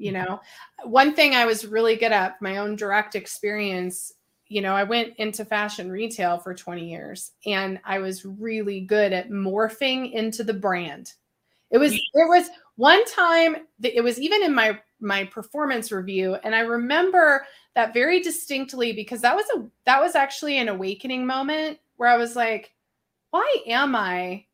you 0.00 0.12
know? 0.12 0.40
One 0.84 1.14
thing 1.14 1.34
i 1.34 1.44
was 1.44 1.66
really 1.66 1.96
good 1.96 2.12
at 2.12 2.40
my 2.40 2.56
own 2.56 2.76
direct 2.76 3.14
experience 3.14 4.12
you 4.48 4.60
know 4.60 4.74
i 4.74 4.82
went 4.82 5.14
into 5.18 5.44
fashion 5.44 5.90
retail 5.90 6.38
for 6.38 6.54
20 6.54 6.90
years 6.90 7.32
and 7.46 7.78
i 7.84 7.98
was 7.98 8.24
really 8.24 8.80
good 8.80 9.12
at 9.12 9.30
morphing 9.30 10.12
into 10.12 10.42
the 10.44 10.54
brand. 10.54 11.12
It 11.70 11.78
was 11.78 11.92
it 11.92 12.00
was 12.14 12.48
one 12.74 13.04
time 13.04 13.56
that 13.78 13.96
it 13.96 14.02
was 14.02 14.18
even 14.18 14.42
in 14.42 14.54
my 14.54 14.78
my 15.00 15.24
performance 15.24 15.92
review 15.92 16.34
and 16.42 16.54
i 16.54 16.60
remember 16.60 17.46
that 17.74 17.94
very 17.94 18.20
distinctly 18.20 18.92
because 18.92 19.20
that 19.20 19.36
was 19.36 19.46
a 19.54 19.64
that 19.86 20.00
was 20.00 20.14
actually 20.14 20.58
an 20.58 20.68
awakening 20.68 21.26
moment 21.26 21.78
where 21.96 22.08
i 22.08 22.16
was 22.16 22.34
like 22.34 22.72
why 23.30 23.56
am 23.66 23.94
i 23.94 24.44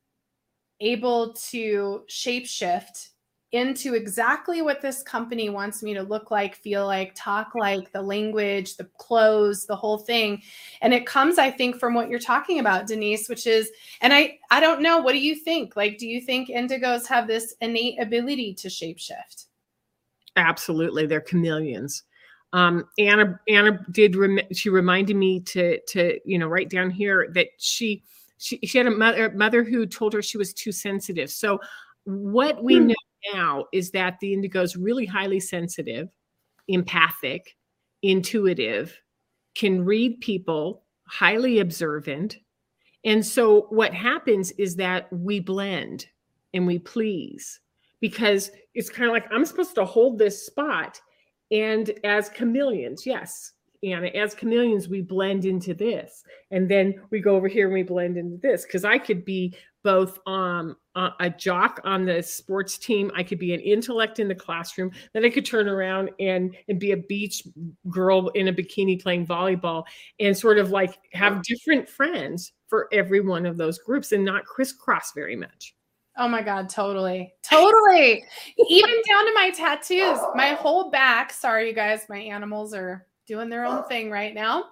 able 0.81 1.33
to 1.33 2.03
shapeshift 2.09 3.09
into 3.53 3.95
exactly 3.95 4.61
what 4.61 4.83
this 4.83 5.03
company 5.03 5.49
wants 5.51 5.83
me 5.83 5.95
to 5.95 6.03
look 6.03 6.31
like, 6.31 6.57
feel 6.57 6.85
like, 6.87 7.13
talk 7.15 7.55
like, 7.55 7.93
the 7.93 8.03
language, 8.03 8.77
the 8.77 8.89
clothes, 8.99 9.67
the 9.67 9.77
whole 9.77 9.99
thing. 9.99 10.43
And 10.83 10.93
it 10.93 11.07
comes, 11.07 11.39
I 11.39 11.51
think, 11.51 11.79
from 11.79 11.95
what 11.95 12.11
you're 12.11 12.19
talking 12.19 12.59
about, 12.59 12.87
Denise, 12.87 13.29
which 13.29 13.47
is, 13.47 13.71
and 14.01 14.13
I, 14.13 14.39
I 14.51 14.61
don't 14.61 14.83
know, 14.83 14.99
what 14.99 15.13
do 15.13 15.19
you 15.19 15.37
think? 15.37 15.77
Like, 15.77 15.97
do 15.99 16.09
you 16.09 16.21
think 16.21 16.49
indigos 16.49 17.07
have 17.07 17.29
this 17.29 17.55
innate 17.61 18.01
ability 18.01 18.55
to 18.55 18.69
shapeshift? 18.69 19.47
Absolutely, 20.35 21.07
they're 21.07 21.21
chameleons. 21.21 22.03
Um, 22.53 22.85
Anna, 22.99 23.39
Anna 23.49 23.81
did. 23.91 24.17
Rem- 24.17 24.41
she 24.53 24.71
reminded 24.71 25.17
me 25.17 25.41
to, 25.41 25.81
to 25.89 26.19
you 26.25 26.39
know, 26.39 26.47
write 26.47 26.71
down 26.71 26.91
here 26.91 27.29
that 27.33 27.49
she, 27.59 28.03
she, 28.39 28.59
she 28.65 28.79
had 28.79 28.87
a 28.87 28.91
mother, 28.91 29.31
mother 29.31 29.63
who 29.65 29.87
told 29.87 30.13
her 30.15 30.23
she 30.23 30.39
was 30.39 30.53
too 30.53 30.73
sensitive. 30.73 31.31
So 31.31 31.61
what 32.05 32.63
we 32.63 32.79
hmm. 32.79 32.89
know 32.89 32.95
now 33.33 33.65
is 33.73 33.91
that 33.93 34.19
the 34.21 34.33
indigo 34.33 34.63
is 34.63 34.77
really 34.77 35.07
highly 35.07 35.41
sensitive, 35.41 36.09
empathic, 36.69 37.57
intuitive, 38.03 38.99
can 39.55 39.85
read 39.85 40.21
people, 40.21 40.85
highly 41.09 41.61
observant. 41.61 42.37
And 43.05 43.25
so 43.25 43.63
what 43.71 43.95
happens 43.95 44.51
is 44.53 44.77
that 44.77 45.13
we 45.13 45.41
blend 45.41 46.07
and 46.53 46.67
we 46.67 46.79
please 46.79 47.61
because 48.01 48.51
it's 48.75 48.91
kind 48.91 49.09
of 49.09 49.13
like 49.13 49.27
I'm 49.33 49.45
supposed 49.45 49.75
to 49.77 49.85
hold 49.85 50.19
this 50.19 50.45
spot. 50.45 51.01
And 51.51 51.91
as 52.05 52.29
chameleons, 52.29 53.07
yes, 53.07 53.53
and 53.83 54.07
as 54.07 54.35
chameleons, 54.35 54.89
we 54.89 55.01
blend 55.03 55.45
into 55.45 55.75
this. 55.75 56.25
And 56.51 56.69
then 56.69 56.95
we 57.11 57.21
go 57.21 57.37
over 57.37 57.49
here 57.49 57.67
and 57.67 57.75
we 57.75 57.83
blend 57.83 58.17
into 58.17 58.37
this. 58.37 58.65
Because 58.65 58.85
I 58.85 58.99
could 58.99 59.25
be 59.25 59.55
both 59.85 60.19
um, 60.27 60.77
Uh, 60.97 61.11
a 61.21 61.29
jock 61.29 61.79
on 61.85 62.07
the 62.07 62.23
sports 62.23 62.79
team, 62.79 63.13
I 63.15 63.23
could 63.23 63.39
be 63.39 63.53
an 63.53 63.61
intellect 63.61 64.19
in 64.19 64.29
the 64.29 64.35
classroom, 64.35 64.93
then 65.13 65.27
I 65.27 65.29
could 65.29 65.45
turn 65.45 65.69
around 65.69 66.09
and, 66.19 66.57
and 66.71 66.81
be 66.81 66.93
a 66.93 66.97
beach 66.97 67.43
girl 67.91 68.29
in 68.29 68.49
a 68.49 68.53
bikini 68.53 69.03
playing 69.03 69.27
volleyball 69.27 69.85
and 70.21 70.35
sort 70.35 70.57
of 70.57 70.71
like 70.71 70.99
have 71.13 71.43
different 71.43 71.87
friends 71.87 72.53
for 72.67 72.89
every 72.93 73.21
one 73.21 73.45
of 73.45 73.59
those 73.59 73.79
groups 73.79 74.13
and 74.13 74.25
not 74.25 74.47
crisscross 74.47 75.13
very 75.15 75.37
much. 75.37 75.75
Oh 76.17 76.29
my 76.29 76.41
God, 76.41 76.71
totally. 76.71 77.35
Totally. 77.43 78.25
Even 78.71 79.03
down 79.07 79.27
to 79.27 79.33
my 79.35 79.51
tattoos, 79.55 80.19
my 80.35 80.55
whole 80.55 80.91
back. 80.91 81.31
Sorry, 81.31 81.69
you 81.69 81.75
guys, 81.75 82.07
my 82.09 82.21
animals 82.21 82.73
are 82.73 83.07
doing 83.27 83.51
their 83.51 83.67
own 83.67 83.85
thing 83.85 84.11
right 84.11 84.33
now. 84.33 84.65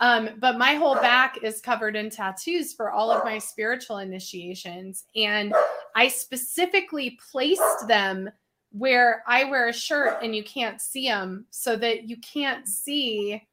Um, 0.00 0.30
but 0.38 0.58
my 0.58 0.74
whole 0.74 0.96
back 0.96 1.38
is 1.42 1.60
covered 1.60 1.96
in 1.96 2.10
tattoos 2.10 2.72
for 2.72 2.90
all 2.90 3.10
of 3.10 3.24
my 3.24 3.38
spiritual 3.38 3.98
initiations. 3.98 5.04
And 5.14 5.54
I 5.94 6.08
specifically 6.08 7.18
placed 7.30 7.86
them 7.86 8.30
where 8.72 9.22
I 9.26 9.44
wear 9.44 9.68
a 9.68 9.72
shirt 9.72 10.18
and 10.22 10.34
you 10.34 10.42
can't 10.42 10.80
see 10.80 11.06
them 11.06 11.46
so 11.50 11.76
that 11.76 12.08
you 12.08 12.16
can't 12.16 12.66
see 12.66 13.46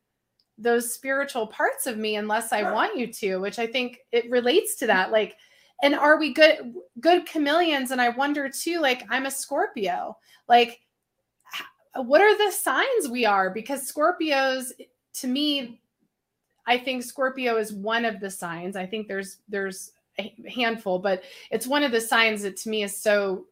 those 0.57 0.93
spiritual 0.93 1.47
parts 1.47 1.85
of 1.85 1.97
me 1.97 2.15
unless 2.15 2.51
I 2.51 2.71
want 2.71 2.97
you 2.97 3.07
to, 3.13 3.37
which 3.37 3.59
I 3.59 3.67
think 3.67 3.99
it 4.11 4.29
relates 4.29 4.75
to 4.77 4.87
that. 4.87 5.11
Like, 5.11 5.37
and 5.83 5.95
are 5.95 6.19
we 6.19 6.33
good 6.33 6.73
good 6.99 7.25
chameleons? 7.25 7.91
And 7.91 8.01
I 8.01 8.09
wonder 8.09 8.49
too, 8.49 8.79
like 8.79 9.03
I'm 9.09 9.25
a 9.25 9.31
Scorpio. 9.31 10.17
Like, 10.47 10.79
what 11.95 12.21
are 12.21 12.37
the 12.37 12.51
signs 12.51 13.09
we 13.09 13.25
are? 13.25 13.49
Because 13.49 13.91
Scorpios, 13.91 14.71
to 15.15 15.27
me, 15.27 15.80
I 16.67 16.77
think 16.77 17.03
Scorpio 17.03 17.57
is 17.57 17.73
one 17.73 18.05
of 18.05 18.19
the 18.19 18.29
signs. 18.29 18.75
I 18.75 18.85
think 18.85 19.07
there's 19.07 19.37
there's 19.49 19.93
a 20.19 20.33
handful, 20.49 20.99
but 20.99 21.23
it's 21.49 21.67
one 21.67 21.83
of 21.83 21.91
the 21.91 22.01
signs 22.01 22.41
that 22.43 22.57
to 22.57 22.69
me 22.69 22.83
is 22.83 22.95
so 22.95 23.45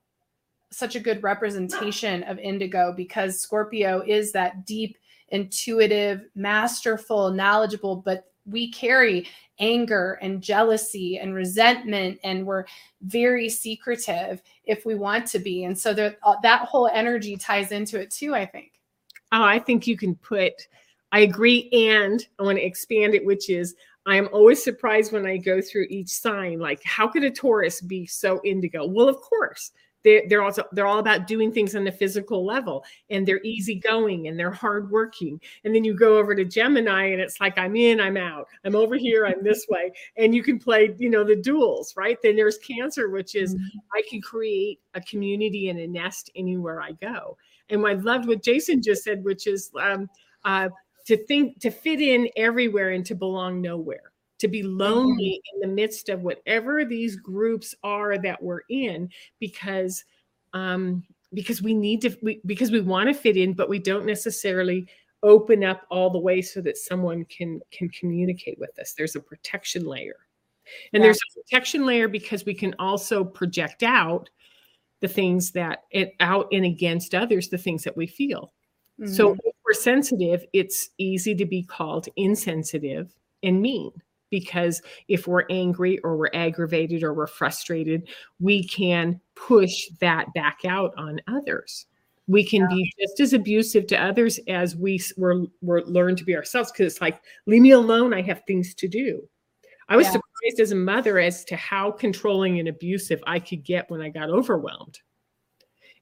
such 0.72 0.96
a 0.96 1.00
good 1.00 1.24
representation 1.24 2.22
of 2.24 2.38
indigo 2.38 2.94
because 2.96 3.40
Scorpio 3.40 4.04
is 4.06 4.32
that 4.34 4.66
deep, 4.66 4.98
intuitive, 5.30 6.26
masterful, 6.36 7.32
knowledgeable, 7.32 7.96
but 7.96 8.26
we 8.46 8.72
carry 8.72 9.28
anger 9.60 10.18
and 10.22 10.42
jealousy 10.42 11.18
and 11.18 11.34
resentment 11.34 12.20
and 12.24 12.46
we're 12.46 12.66
very 13.02 13.50
secretive 13.50 14.42
if 14.64 14.86
we 14.86 14.96
want 14.96 15.26
to 15.28 15.40
be 15.40 15.66
and 15.66 15.78
so 15.78 15.94
there, 15.94 16.16
that 16.42 16.62
whole 16.62 16.90
energy 16.94 17.36
ties 17.36 17.74
into 17.74 18.00
it 18.00 18.10
too 18.10 18.34
i 18.34 18.46
think 18.46 18.72
oh 19.34 19.44
i 19.44 19.60
think 19.60 19.86
you 19.86 19.98
can 19.98 20.16
put 20.16 20.54
i 21.12 21.20
agree 21.20 21.70
and 21.72 22.28
i 22.40 22.44
want 22.44 22.58
to 22.58 22.66
expand 22.66 23.14
it 23.14 23.26
which 23.26 23.50
is 23.50 23.76
I 24.06 24.16
am 24.16 24.30
always 24.32 24.64
surprised 24.64 25.12
when 25.12 25.28
I 25.28 25.38
go 25.38 25.62
through 25.62 25.86
each 25.92 26.10
sign. 26.10 26.58
Like, 26.58 26.82
how 26.84 27.08
could 27.08 27.24
a 27.24 27.30
Taurus 27.30 27.80
be 27.80 28.08
so 28.08 28.42
indigo? 28.44 28.88
Well, 28.88 29.08
of 29.08 29.22
course, 29.22 29.72
they're, 30.04 30.24
they're 30.28 30.44
also 30.44 30.64
they're 30.72 30.88
all 30.88 31.00
about 31.00 31.28
doing 31.28 31.52
things 31.52 31.76
on 31.76 31.84
the 31.84 31.92
physical 31.92 32.46
level 32.46 32.84
and 33.10 33.28
they're 33.28 33.42
easygoing 33.44 34.28
and 34.28 34.40
they're 34.40 34.52
hardworking 34.52 35.40
and 35.64 35.76
then 35.76 35.84
you 35.84 35.94
go 35.94 36.18
over 36.18 36.34
to 36.36 36.46
gemini 36.46 37.08
and 37.08 37.22
it's 37.22 37.40
like 37.40 37.58
i'm 37.58 37.76
in 37.76 38.00
i'm 38.00 38.18
out 38.18 38.48
i'm 38.66 38.76
over 38.76 38.96
here 38.96 39.26
i'm 39.26 39.44
this 39.44 39.66
way 39.70 39.92
and 40.18 40.34
you 40.34 40.44
can 40.44 40.58
play 40.58 40.96
you 40.98 41.10
know 41.10 41.24
the 41.24 41.36
duels 41.36 41.94
right 41.98 42.18
then 42.24 42.36
there's 42.36 42.58
cancer 42.60 43.10
which 43.10 43.36
is 43.36 43.56
mm-hmm. 43.56 43.78
i 43.94 44.02
can 44.10 44.22
create 44.22 44.80
a 44.94 45.02
community 45.02 45.70
and 45.70 45.80
a 45.80 45.88
nest 45.88 46.30
anywhere 46.36 46.82
i 46.82 46.92
go 46.94 47.38
and 47.70 47.86
i 47.86 47.94
loved 47.94 48.28
what 48.28 48.44
jason 48.44 48.82
just 48.82 49.04
said 49.04 49.24
which 49.24 49.48
is 49.48 49.72
um, 49.82 50.10
uh, 50.46 50.70
to 51.10 51.18
think 51.18 51.60
to 51.60 51.72
fit 51.72 52.00
in 52.00 52.30
everywhere 52.38 52.92
and 52.92 53.04
to 53.04 53.16
belong 53.16 53.60
nowhere 53.60 54.12
to 54.38 54.48
be 54.48 54.62
lonely 54.62 55.42
mm-hmm. 55.42 55.64
in 55.64 55.70
the 55.70 55.76
midst 55.76 56.08
of 56.08 56.22
whatever 56.22 56.86
these 56.86 57.16
groups 57.16 57.74
are 57.84 58.20
that 58.20 58.42
we're 58.44 58.62
in 58.70 59.10
because 59.40 60.06
um 60.54 61.04
because 61.34 61.64
we 61.64 61.74
need 61.74 62.00
to 62.00 62.16
we, 62.22 62.40
because 62.46 62.70
we 62.70 62.80
want 62.80 63.10
to 63.10 63.14
fit 63.16 63.38
in 63.38 63.54
but 63.54 63.70
we 63.70 63.80
don't 63.80 64.06
necessarily 64.06 64.88
open 65.24 65.64
up 65.64 65.82
all 65.90 66.12
the 66.12 66.20
way 66.20 66.44
so 66.44 66.62
that 66.62 66.78
someone 66.78 67.26
can 67.26 67.60
can 67.72 67.90
communicate 67.90 68.60
with 68.60 68.78
us 68.78 68.94
there's 68.96 69.16
a 69.16 69.20
protection 69.20 69.86
layer 69.86 70.16
and 70.94 71.02
yeah. 71.02 71.08
there's 71.08 71.18
a 71.18 71.42
protection 71.42 71.88
layer 71.88 72.08
because 72.08 72.46
we 72.46 72.54
can 72.54 72.76
also 72.78 73.24
project 73.24 73.82
out 73.82 74.30
the 75.00 75.08
things 75.08 75.50
that 75.50 75.86
it 75.90 76.14
out 76.20 76.48
and 76.52 76.66
against 76.66 77.16
others 77.16 77.50
the 77.50 77.58
things 77.58 77.84
that 77.84 77.98
we 77.98 78.06
feel 78.06 78.54
mm-hmm. 79.02 79.12
so 79.12 79.36
sensitive 79.74 80.46
it's 80.54 80.90
easy 80.98 81.36
to 81.36 81.46
be 81.46 81.64
called 81.64 82.08
insensitive 82.16 83.14
and 83.44 83.62
mean 83.62 83.92
because 84.30 84.82
if 85.08 85.28
we're 85.28 85.46
angry 85.50 86.00
or 86.00 86.16
we're 86.16 86.30
aggravated 86.34 87.04
or 87.04 87.14
we're 87.14 87.28
frustrated, 87.28 88.08
we 88.40 88.64
can 88.68 89.20
push 89.36 89.88
that 90.00 90.32
back 90.34 90.60
out 90.68 90.94
on 90.98 91.20
others. 91.28 91.86
We 92.28 92.44
can 92.44 92.62
yeah. 92.62 92.68
be 92.76 92.94
just 93.00 93.20
as 93.20 93.34
abusive 93.34 93.88
to 93.88 94.02
others 94.02 94.40
as 94.48 94.76
we 94.76 95.02
were, 95.18 95.46
were 95.62 95.84
learned 95.86 96.20
to 96.20 96.26
be 96.26 96.36
ourselves 96.36 96.72
because 96.72 96.94
it's 96.94 97.02
like, 97.02 97.22
leave 97.48 97.62
me 97.62 97.72
alone. 97.72 98.14
I 98.14 98.22
have 98.22 98.44
things 98.46 98.76
to 98.76 98.88
do. 98.88 99.28
I 99.88 99.98
was 99.98 100.06
yeah. 100.06 100.12
surprised 100.12 100.60
as 100.60 100.72
a 100.72 100.76
mother 100.76 101.18
as 101.18 101.44
to 101.46 101.56
how 101.56 101.90
controlling 101.90 102.60
and 102.60 102.68
abusive 102.68 103.20
I 103.26 103.40
could 103.40 103.64
get 103.64 103.90
when 103.90 104.02
I 104.02 104.10
got 104.10 104.30
overwhelmed. 104.30 105.00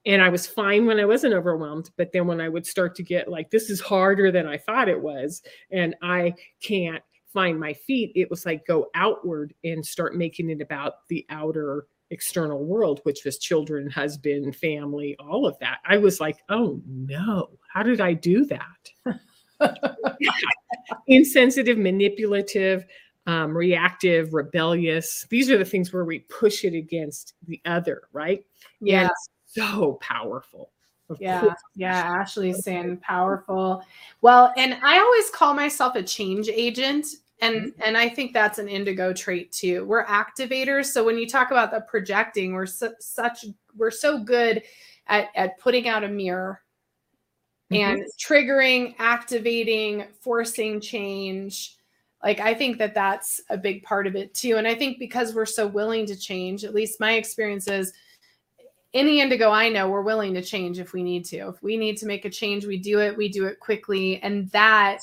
And 0.07 0.21
I 0.21 0.29
was 0.29 0.47
fine 0.47 0.85
when 0.85 0.99
I 0.99 1.05
wasn't 1.05 1.33
overwhelmed. 1.33 1.91
But 1.97 2.11
then 2.13 2.25
when 2.25 2.41
I 2.41 2.49
would 2.49 2.65
start 2.65 2.95
to 2.95 3.03
get 3.03 3.27
like, 3.27 3.51
this 3.51 3.69
is 3.69 3.79
harder 3.79 4.31
than 4.31 4.47
I 4.47 4.57
thought 4.57 4.89
it 4.89 4.99
was, 4.99 5.43
and 5.69 5.95
I 6.01 6.33
can't 6.61 7.03
find 7.33 7.59
my 7.59 7.73
feet, 7.73 8.13
it 8.15 8.29
was 8.29 8.45
like 8.45 8.65
go 8.65 8.87
outward 8.95 9.53
and 9.63 9.85
start 9.85 10.15
making 10.15 10.49
it 10.49 10.61
about 10.61 11.07
the 11.09 11.25
outer 11.29 11.87
external 12.09 12.63
world, 12.63 13.01
which 13.03 13.25
was 13.25 13.37
children, 13.37 13.89
husband, 13.89 14.55
family, 14.55 15.15
all 15.19 15.45
of 15.45 15.59
that. 15.59 15.79
I 15.85 15.97
was 15.97 16.19
like, 16.19 16.37
oh 16.49 16.81
no, 16.87 17.49
how 17.71 17.83
did 17.83 18.01
I 18.01 18.13
do 18.13 18.45
that? 18.45 19.19
Insensitive, 21.07 21.77
manipulative, 21.77 22.85
um, 23.25 23.55
reactive, 23.55 24.33
rebellious. 24.33 25.25
These 25.29 25.51
are 25.51 25.57
the 25.57 25.65
things 25.65 25.91
where 25.91 26.05
we 26.05 26.19
push 26.19 26.63
it 26.63 26.73
against 26.73 27.33
the 27.45 27.61
other, 27.65 28.03
right? 28.13 28.43
Yeah. 28.79 29.09
So 29.47 29.99
powerful. 30.01 30.71
yeah, 31.19 31.53
yeah. 31.75 32.15
Ashley's 32.19 32.63
saying 32.63 32.97
powerful. 32.97 33.81
Well, 34.21 34.53
and 34.57 34.77
I 34.83 34.99
always 34.99 35.29
call 35.29 35.53
myself 35.53 35.95
a 35.95 36.03
change 36.03 36.49
agent 36.49 37.07
and 37.39 37.55
mm-hmm. 37.55 37.81
and 37.83 37.97
i 37.97 38.07
think 38.10 38.33
that's 38.33 38.60
an 38.60 38.67
indigo 38.67 39.13
trait 39.13 39.51
too 39.51 39.86
we're 39.86 40.05
activators 40.05 40.86
so 40.86 41.03
when 41.03 41.17
you 41.17 41.27
talk 41.27 41.51
about 41.51 41.71
the 41.71 41.81
projecting 41.81 42.53
we're 42.53 42.65
su- 42.65 42.95
such 42.99 43.45
we're 43.75 43.91
so 43.91 44.19
good 44.19 44.62
at 45.07 45.27
at 45.36 45.57
putting 45.60 45.88
out 45.88 46.03
a 46.03 46.07
mirror 46.07 46.62
mm-hmm. 47.71 47.91
and 47.91 48.03
triggering 48.19 48.95
activating 48.97 50.05
forcing 50.19 50.81
change 50.81 51.77
like 52.23 52.39
i 52.39 52.53
think 52.53 52.77
that 52.77 52.95
that's 52.95 53.41
a 53.49 53.57
big 53.57 53.83
part 53.83 54.07
of 54.07 54.15
it 54.15 54.33
too 54.33 54.57
and 54.57 54.67
i 54.67 54.73
think 54.73 54.97
because 54.99 55.36
we're 55.36 55.45
so 55.45 55.67
willing 55.67 56.05
to 56.05 56.15
change 56.15 56.63
at 56.63 56.73
least 56.73 56.99
my 56.99 57.13
experience 57.13 57.67
is 57.67 57.93
any 58.97 59.21
indigo 59.21 59.51
i 59.51 59.69
know 59.69 59.89
we're 59.89 60.01
willing 60.01 60.33
to 60.33 60.41
change 60.41 60.79
if 60.79 60.93
we 60.93 61.03
need 61.03 61.23
to 61.23 61.49
if 61.49 61.62
we 61.62 61.77
need 61.77 61.97
to 61.97 62.05
make 62.05 62.25
a 62.25 62.29
change 62.29 62.65
we 62.65 62.77
do 62.77 62.99
it 62.99 63.15
we 63.15 63.29
do 63.29 63.45
it 63.45 63.60
quickly 63.60 64.21
and 64.23 64.49
that 64.51 65.01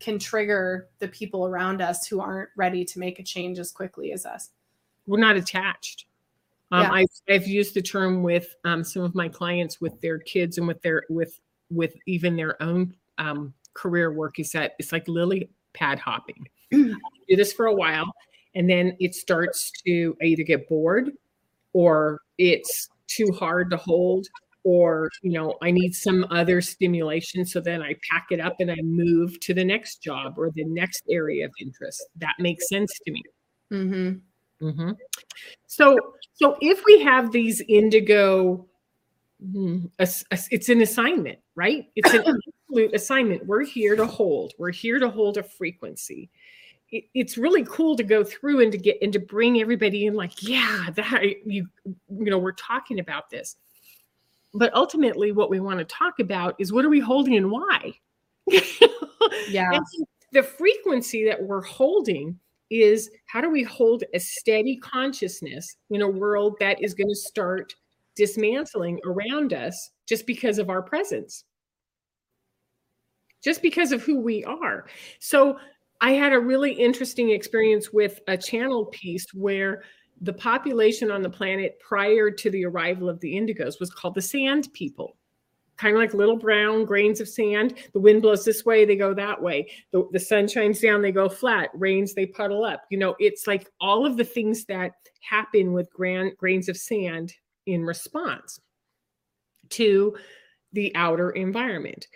can 0.00 0.18
trigger 0.18 0.88
the 0.98 1.08
people 1.08 1.46
around 1.46 1.80
us 1.80 2.06
who 2.06 2.20
aren't 2.20 2.48
ready 2.56 2.84
to 2.84 2.98
make 2.98 3.18
a 3.18 3.22
change 3.22 3.58
as 3.58 3.70
quickly 3.70 4.12
as 4.12 4.26
us. 4.26 4.50
We're 5.06 5.20
not 5.20 5.36
attached. 5.36 6.06
Um, 6.72 6.82
yeah. 6.82 7.04
I, 7.28 7.32
have 7.32 7.46
used 7.46 7.74
the 7.74 7.82
term 7.82 8.22
with 8.22 8.54
um, 8.64 8.82
some 8.82 9.02
of 9.02 9.14
my 9.14 9.28
clients 9.28 9.80
with 9.80 10.00
their 10.00 10.18
kids 10.18 10.58
and 10.58 10.66
with 10.66 10.80
their 10.82 11.04
with 11.10 11.38
with 11.70 11.94
even 12.06 12.36
their 12.36 12.60
own 12.62 12.94
um, 13.18 13.52
career 13.74 14.12
work 14.12 14.38
is 14.38 14.52
that 14.52 14.72
it's 14.78 14.92
like 14.92 15.06
lily 15.06 15.50
pad 15.74 15.98
hopping. 15.98 16.48
do 16.70 16.96
this 17.28 17.52
for 17.52 17.66
a 17.66 17.74
while, 17.74 18.12
and 18.54 18.70
then 18.70 18.96
it 19.00 19.14
starts 19.14 19.72
to 19.84 20.16
either 20.22 20.44
get 20.44 20.68
bored 20.68 21.10
or 21.72 22.20
it's 22.38 22.88
too 23.10 23.30
hard 23.38 23.70
to 23.70 23.76
hold 23.76 24.26
or 24.62 25.08
you 25.22 25.32
know 25.32 25.54
i 25.62 25.70
need 25.70 25.94
some 25.94 26.26
other 26.30 26.60
stimulation 26.60 27.46
so 27.46 27.60
then 27.60 27.82
i 27.82 27.94
pack 28.10 28.26
it 28.30 28.40
up 28.40 28.56
and 28.60 28.70
i 28.70 28.76
move 28.82 29.40
to 29.40 29.54
the 29.54 29.64
next 29.64 30.02
job 30.02 30.34
or 30.36 30.50
the 30.54 30.64
next 30.64 31.02
area 31.10 31.46
of 31.46 31.52
interest. 31.60 32.06
That 32.16 32.34
makes 32.38 32.68
sense 32.68 32.92
to 33.06 33.12
me. 33.12 33.22
Mm-hmm. 33.72 34.66
Mm-hmm. 34.66 34.90
so 35.66 35.96
so 36.34 36.58
if 36.60 36.84
we 36.84 37.00
have 37.00 37.32
these 37.32 37.62
indigo 37.66 38.66
mm, 39.42 39.90
it's 39.98 40.68
an 40.68 40.82
assignment 40.82 41.38
right? 41.60 41.84
It's 41.94 42.14
an 42.14 42.20
absolute 42.68 42.94
assignment. 42.94 43.44
We're 43.44 43.64
here 43.64 43.94
to 43.94 44.06
hold. 44.06 44.54
We're 44.58 44.72
here 44.72 44.98
to 44.98 45.10
hold 45.10 45.36
a 45.36 45.42
frequency 45.42 46.30
it's 46.92 47.38
really 47.38 47.64
cool 47.64 47.96
to 47.96 48.02
go 48.02 48.24
through 48.24 48.60
and 48.60 48.72
to 48.72 48.78
get 48.78 48.98
and 49.00 49.12
to 49.12 49.20
bring 49.20 49.60
everybody 49.60 50.06
in 50.06 50.14
like 50.14 50.42
yeah 50.42 50.86
that 50.96 51.22
you 51.46 51.66
you 51.84 52.30
know 52.30 52.38
we're 52.38 52.52
talking 52.52 52.98
about 52.98 53.30
this. 53.30 53.56
But 54.52 54.74
ultimately 54.74 55.30
what 55.30 55.50
we 55.50 55.60
want 55.60 55.78
to 55.78 55.84
talk 55.84 56.18
about 56.18 56.56
is 56.58 56.72
what 56.72 56.84
are 56.84 56.88
we 56.88 57.00
holding 57.00 57.36
and 57.36 57.50
why? 57.50 57.94
Yeah. 59.48 59.70
And 59.72 59.86
the 60.32 60.42
frequency 60.42 61.24
that 61.24 61.42
we're 61.42 61.62
holding 61.62 62.38
is 62.70 63.10
how 63.26 63.40
do 63.40 63.50
we 63.50 63.62
hold 63.62 64.04
a 64.14 64.20
steady 64.20 64.76
consciousness 64.76 65.76
in 65.90 66.02
a 66.02 66.08
world 66.08 66.56
that 66.60 66.82
is 66.82 66.94
going 66.94 67.08
to 67.08 67.16
start 67.16 67.74
dismantling 68.16 69.00
around 69.04 69.52
us 69.52 69.90
just 70.06 70.26
because 70.26 70.58
of 70.58 70.70
our 70.70 70.82
presence? 70.82 71.44
Just 73.42 73.62
because 73.62 73.92
of 73.92 74.02
who 74.02 74.20
we 74.20 74.44
are. 74.44 74.86
So 75.18 75.58
i 76.00 76.12
had 76.12 76.32
a 76.32 76.40
really 76.40 76.72
interesting 76.72 77.30
experience 77.30 77.92
with 77.92 78.20
a 78.28 78.36
channel 78.36 78.86
piece 78.86 79.26
where 79.34 79.82
the 80.22 80.32
population 80.32 81.10
on 81.10 81.22
the 81.22 81.30
planet 81.30 81.78
prior 81.80 82.30
to 82.30 82.50
the 82.50 82.64
arrival 82.64 83.08
of 83.08 83.18
the 83.20 83.34
indigos 83.34 83.80
was 83.80 83.90
called 83.90 84.14
the 84.14 84.22
sand 84.22 84.68
people 84.72 85.16
kind 85.80 85.96
of 85.96 86.00
like 86.00 86.12
little 86.12 86.36
brown 86.36 86.84
grains 86.84 87.20
of 87.20 87.28
sand. 87.28 87.78
The 87.94 88.00
wind 88.00 88.20
blows 88.20 88.44
this 88.44 88.66
way, 88.66 88.84
they 88.84 88.96
go 88.96 89.14
that 89.14 89.40
way. 89.40 89.70
The, 89.92 90.06
the 90.12 90.20
sun 90.20 90.46
shines 90.46 90.80
down, 90.80 91.00
they 91.00 91.10
go 91.10 91.28
flat. 91.28 91.70
Rains, 91.72 92.12
they 92.12 92.26
puddle 92.26 92.64
up. 92.64 92.84
You 92.90 92.98
know, 92.98 93.16
it's 93.18 93.46
like 93.46 93.70
all 93.80 94.04
of 94.04 94.18
the 94.18 94.24
things 94.24 94.66
that 94.66 94.92
happen 95.22 95.72
with 95.72 95.90
gran- 95.90 96.32
grains 96.36 96.68
of 96.68 96.76
sand 96.76 97.32
in 97.64 97.82
response 97.82 98.60
to 99.70 100.16
the 100.72 100.94
outer 100.94 101.30
environment. 101.30 102.06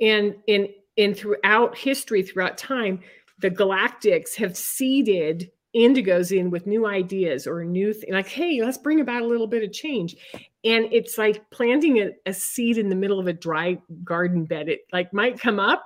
And 0.00 0.34
in 0.48 0.68
and 0.98 1.16
throughout 1.16 1.78
history, 1.78 2.22
throughout 2.22 2.58
time, 2.58 3.00
the 3.42 3.50
galactics 3.50 4.34
have 4.36 4.56
seeded 4.56 5.50
indigos 5.76 6.36
in 6.36 6.50
with 6.50 6.66
new 6.66 6.86
ideas 6.86 7.46
or 7.46 7.64
new 7.64 7.92
th- 7.92 8.04
like 8.10 8.28
hey 8.28 8.60
let's 8.62 8.76
bring 8.76 9.00
about 9.00 9.22
a 9.22 9.26
little 9.26 9.46
bit 9.46 9.64
of 9.64 9.72
change. 9.72 10.16
And 10.64 10.86
it's 10.92 11.18
like 11.18 11.50
planting 11.50 11.98
a, 11.98 12.10
a, 12.26 12.32
seed 12.32 12.78
in 12.78 12.88
the 12.88 12.94
middle 12.94 13.18
of 13.18 13.26
a 13.26 13.32
dry 13.32 13.78
garden 14.04 14.44
bed. 14.44 14.68
It 14.68 14.82
like 14.92 15.12
might 15.12 15.40
come 15.40 15.58
up 15.58 15.84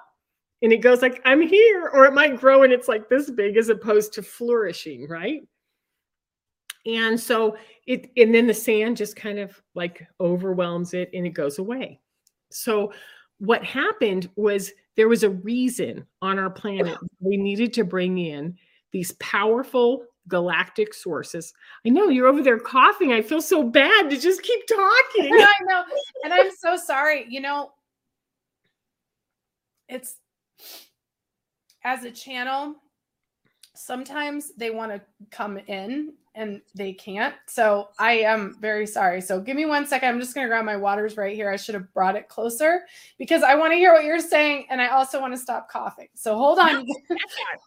and 0.62 0.72
it 0.72 0.78
goes 0.78 1.02
like 1.02 1.20
i'm 1.24 1.40
here 1.40 1.90
or 1.92 2.06
it 2.06 2.14
might 2.14 2.40
grow 2.40 2.62
and 2.62 2.72
it's 2.72 2.88
like 2.88 3.08
this 3.08 3.30
big 3.30 3.56
as 3.56 3.68
opposed 3.68 4.12
to 4.14 4.22
flourishing 4.22 5.08
right? 5.08 5.42
And 6.84 7.18
so 7.18 7.56
it 7.86 8.10
and 8.16 8.34
then 8.34 8.46
the 8.46 8.54
sand 8.54 8.96
just 8.96 9.16
kind 9.16 9.38
of 9.38 9.60
like 9.74 10.06
overwhelms 10.20 10.94
it 10.94 11.10
and 11.14 11.26
it 11.26 11.30
goes 11.30 11.58
away. 11.58 12.00
So 12.50 12.92
what 13.38 13.64
happened 13.64 14.30
was 14.36 14.72
there 14.96 15.08
was 15.08 15.22
a 15.22 15.30
reason 15.30 16.06
on 16.22 16.38
our 16.38 16.50
planet 16.50 16.98
we 17.20 17.36
needed 17.36 17.72
to 17.74 17.84
bring 17.84 18.18
in 18.18 18.56
these 18.92 19.12
powerful 19.12 20.04
galactic 20.28 20.94
sources. 20.94 21.52
I 21.86 21.90
know 21.90 22.08
you're 22.08 22.26
over 22.26 22.42
there 22.42 22.58
coughing. 22.58 23.12
I 23.12 23.22
feel 23.22 23.42
so 23.42 23.62
bad 23.62 24.10
to 24.10 24.18
just 24.18 24.42
keep 24.42 24.66
talking. 24.66 25.32
I 25.34 25.52
know. 25.62 25.84
And 26.24 26.32
I'm 26.32 26.50
so 26.58 26.76
sorry. 26.76 27.26
You 27.28 27.40
know, 27.40 27.72
it's 29.88 30.16
as 31.84 32.04
a 32.04 32.10
channel, 32.10 32.74
sometimes 33.74 34.52
they 34.56 34.70
want 34.70 34.92
to 34.92 35.00
come 35.30 35.58
in 35.58 36.14
and 36.36 36.60
they 36.74 36.92
can't. 36.92 37.34
So 37.46 37.88
I 37.98 38.18
am 38.18 38.56
very 38.60 38.86
sorry. 38.86 39.20
So 39.22 39.40
give 39.40 39.56
me 39.56 39.64
one 39.64 39.86
second. 39.86 40.10
I'm 40.10 40.20
just 40.20 40.34
going 40.34 40.44
to 40.44 40.48
grab 40.48 40.64
my 40.64 40.76
waters 40.76 41.16
right 41.16 41.34
here. 41.34 41.50
I 41.50 41.56
should 41.56 41.74
have 41.74 41.92
brought 41.94 42.14
it 42.14 42.28
closer 42.28 42.82
because 43.18 43.42
I 43.42 43.54
want 43.54 43.72
to 43.72 43.76
hear 43.76 43.92
what 43.94 44.04
you're 44.04 44.20
saying 44.20 44.66
and 44.70 44.80
I 44.80 44.88
also 44.88 45.20
want 45.20 45.32
to 45.32 45.38
stop 45.38 45.70
coughing. 45.70 46.08
So 46.14 46.36
hold 46.36 46.58
on. 46.58 46.86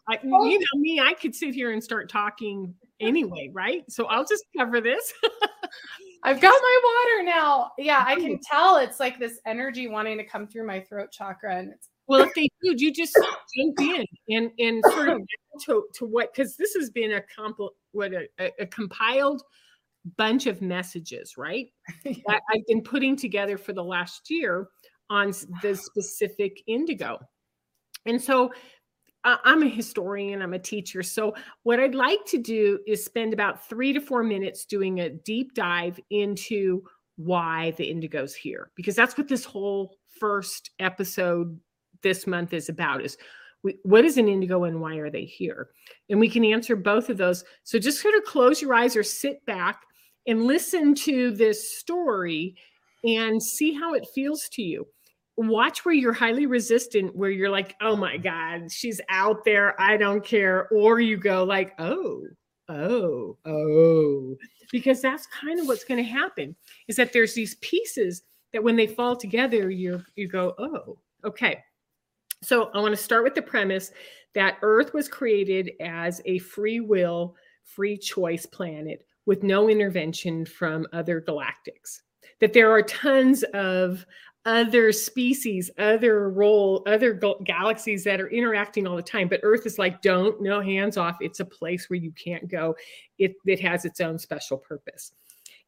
I, 0.08 0.20
you 0.24 0.60
know 0.60 0.80
me, 0.80 1.00
I 1.00 1.14
could 1.14 1.36
sit 1.36 1.54
here 1.54 1.72
and 1.72 1.84
start 1.84 2.10
talking 2.10 2.74
anyway, 3.00 3.50
right? 3.52 3.84
So 3.92 4.06
I'll 4.06 4.26
just 4.26 4.46
cover 4.56 4.80
this. 4.80 5.14
I've 6.24 6.40
got 6.40 6.54
my 6.62 6.82
water 6.84 7.24
now. 7.24 7.72
Yeah, 7.78 8.04
I 8.06 8.16
can 8.16 8.40
tell 8.40 8.78
it's 8.78 9.00
like 9.00 9.20
this 9.20 9.40
energy 9.46 9.88
wanting 9.88 10.18
to 10.18 10.24
come 10.24 10.48
through 10.48 10.68
my 10.68 10.82
throat 10.82 11.12
chakra 11.12 11.58
and 11.58 11.72
it's 11.72 11.90
well, 12.10 12.24
if 12.24 12.34
they 12.34 12.50
do, 12.64 12.74
you 12.76 12.92
just 12.92 13.16
jump 13.56 13.80
in 13.80 14.06
and 14.30 14.52
and 14.58 14.84
sort 14.92 15.10
of 15.10 15.22
to, 15.66 15.86
to 15.94 16.06
what 16.06 16.34
because 16.34 16.58
this 16.58 16.74
has 16.74 16.90
been 16.90 17.14
a 17.14 17.22
compl- 17.38 17.70
what 17.92 18.14
a, 18.14 18.28
a, 18.60 18.66
compiled 18.68 19.42
bunch 20.18 20.48
of 20.48 20.62
messages, 20.62 21.36
right? 21.38 21.68
that 22.04 22.42
I've 22.52 22.66
been 22.68 22.82
putting 22.82 23.16
together 23.16 23.58
for 23.58 23.74
the 23.74 23.84
last 23.84 24.30
year 24.30 24.68
on 25.10 25.34
the 25.62 25.76
specific 25.76 26.62
indigo, 26.68 27.20
and 28.06 28.22
so 28.22 28.52
uh, 29.26 29.38
I'm 29.44 29.64
a 29.64 29.70
historian, 29.70 30.42
I'm 30.42 30.54
a 30.54 30.60
teacher. 30.60 31.04
So, 31.04 31.34
what 31.64 31.80
I'd 31.80 31.96
like 31.96 32.24
to 32.28 32.38
do 32.38 32.80
is 32.88 33.04
spend 33.04 33.34
about 33.34 33.68
three 33.68 33.92
to 33.94 34.00
four 34.00 34.24
minutes 34.24 34.66
doing 34.66 35.02
a 35.02 35.10
deep 35.10 35.54
dive 35.54 36.00
into 36.10 36.84
why 37.18 37.72
the 37.78 37.84
indigo's 37.84 38.34
here, 38.34 38.72
because 38.76 38.96
that's 38.96 39.18
what 39.18 39.28
this 39.28 39.44
whole 39.44 39.98
first 40.20 40.72
episode 40.80 41.60
this 42.02 42.26
month 42.26 42.54
is 42.54 42.70
about 42.70 43.04
is 43.04 43.18
we, 43.64 43.78
what 43.84 44.06
is 44.06 44.18
an 44.18 44.28
indigo 44.28 44.64
and 44.64 44.80
why 44.82 44.98
are 44.98 45.10
they 45.10 45.26
here? 45.26 45.70
And 46.10 46.20
we 46.20 46.30
can 46.30 46.46
answer 46.46 46.76
both 46.76 47.10
of 47.10 47.18
those. 47.18 47.44
So 47.64 47.80
just 47.80 48.02
sort 48.02 48.16
of 48.16 48.24
close 48.24 48.62
your 48.62 48.74
eyes 48.74 48.96
or 48.96 49.04
sit 49.04 49.46
back 49.46 49.82
and 50.28 50.46
listen 50.46 50.96
to 50.96 51.32
this 51.32 51.78
story 51.78 52.56
and 53.04 53.42
see 53.42 53.74
how 53.74 53.94
it 53.94 54.08
feels 54.14 54.48
to 54.50 54.62
you. 54.62 54.88
Watch 55.38 55.86
where 55.86 55.96
you're 55.96 56.14
highly 56.14 56.46
resistant, 56.46 57.16
where 57.16 57.30
you're 57.30 57.50
like, 57.50 57.76
oh 57.82 57.96
my 57.96 58.18
God, 58.18 58.72
she's 58.72 59.00
out 59.10 59.46
there. 59.46 59.80
I 59.80 59.96
don't 59.96 60.24
care. 60.24 60.68
Or 60.70 61.00
you 61.00 61.16
go 61.16 61.44
like, 61.46 61.74
oh, 61.80 62.24
oh, 62.68 63.38
oh, 63.46 64.36
because 64.72 65.02
that's 65.02 65.28
kind 65.28 65.60
of 65.60 65.68
what's 65.68 65.86
going 65.86 66.04
to 66.04 66.10
happen 66.10 66.56
is 66.88 66.98
that 66.98 67.14
there's 67.14 67.34
these 67.34 67.56
pieces 67.56 68.24
that 68.54 68.64
when 68.64 68.76
they 68.76 68.88
fall 68.88 69.16
together, 69.16 69.70
you 69.70 70.04
you 70.16 70.28
go, 70.28 70.54
oh, 70.58 70.98
okay. 71.24 71.64
So 72.42 72.72
I 72.74 72.80
want 72.80 72.96
to 72.96 73.02
start 73.02 73.24
with 73.24 73.36
the 73.36 73.42
premise 73.42 73.92
that 74.34 74.58
Earth 74.62 74.94
was 74.94 75.08
created 75.08 75.72
as 75.82 76.22
a 76.26 76.40
free 76.40 76.80
will, 76.80 77.36
free 77.64 77.98
choice 77.98 78.46
planet 78.46 79.06
with 79.26 79.44
no 79.44 79.70
intervention 79.70 80.46
from 80.46 80.88
other 80.94 81.22
galactics. 81.22 82.02
That 82.40 82.54
there 82.54 82.72
are 82.72 82.82
tons 82.82 83.44
of 83.54 84.06
other 84.46 84.92
species, 84.94 85.70
other 85.78 86.30
role, 86.30 86.82
other 86.88 87.14
galaxies 87.44 88.04
that 88.06 88.22
are 88.22 88.30
interacting 88.30 88.88
all 88.88 88.96
the 88.96 89.02
time. 89.02 89.28
But 89.28 89.42
Earth 89.44 89.66
is 89.66 89.78
like, 89.78 90.02
don't, 90.02 90.42
no 90.42 90.62
hands 90.62 90.96
off. 90.96 91.18
It's 91.20 91.42
a 91.42 91.46
place 91.46 91.90
where 91.90 92.00
you 92.00 92.12
can't 92.14 92.48
go. 92.48 92.76
It, 93.18 93.36
it 93.46 93.60
has 93.60 93.84
its 93.84 94.00
own 94.00 94.18
special 94.18 94.58
purpose. 94.58 95.12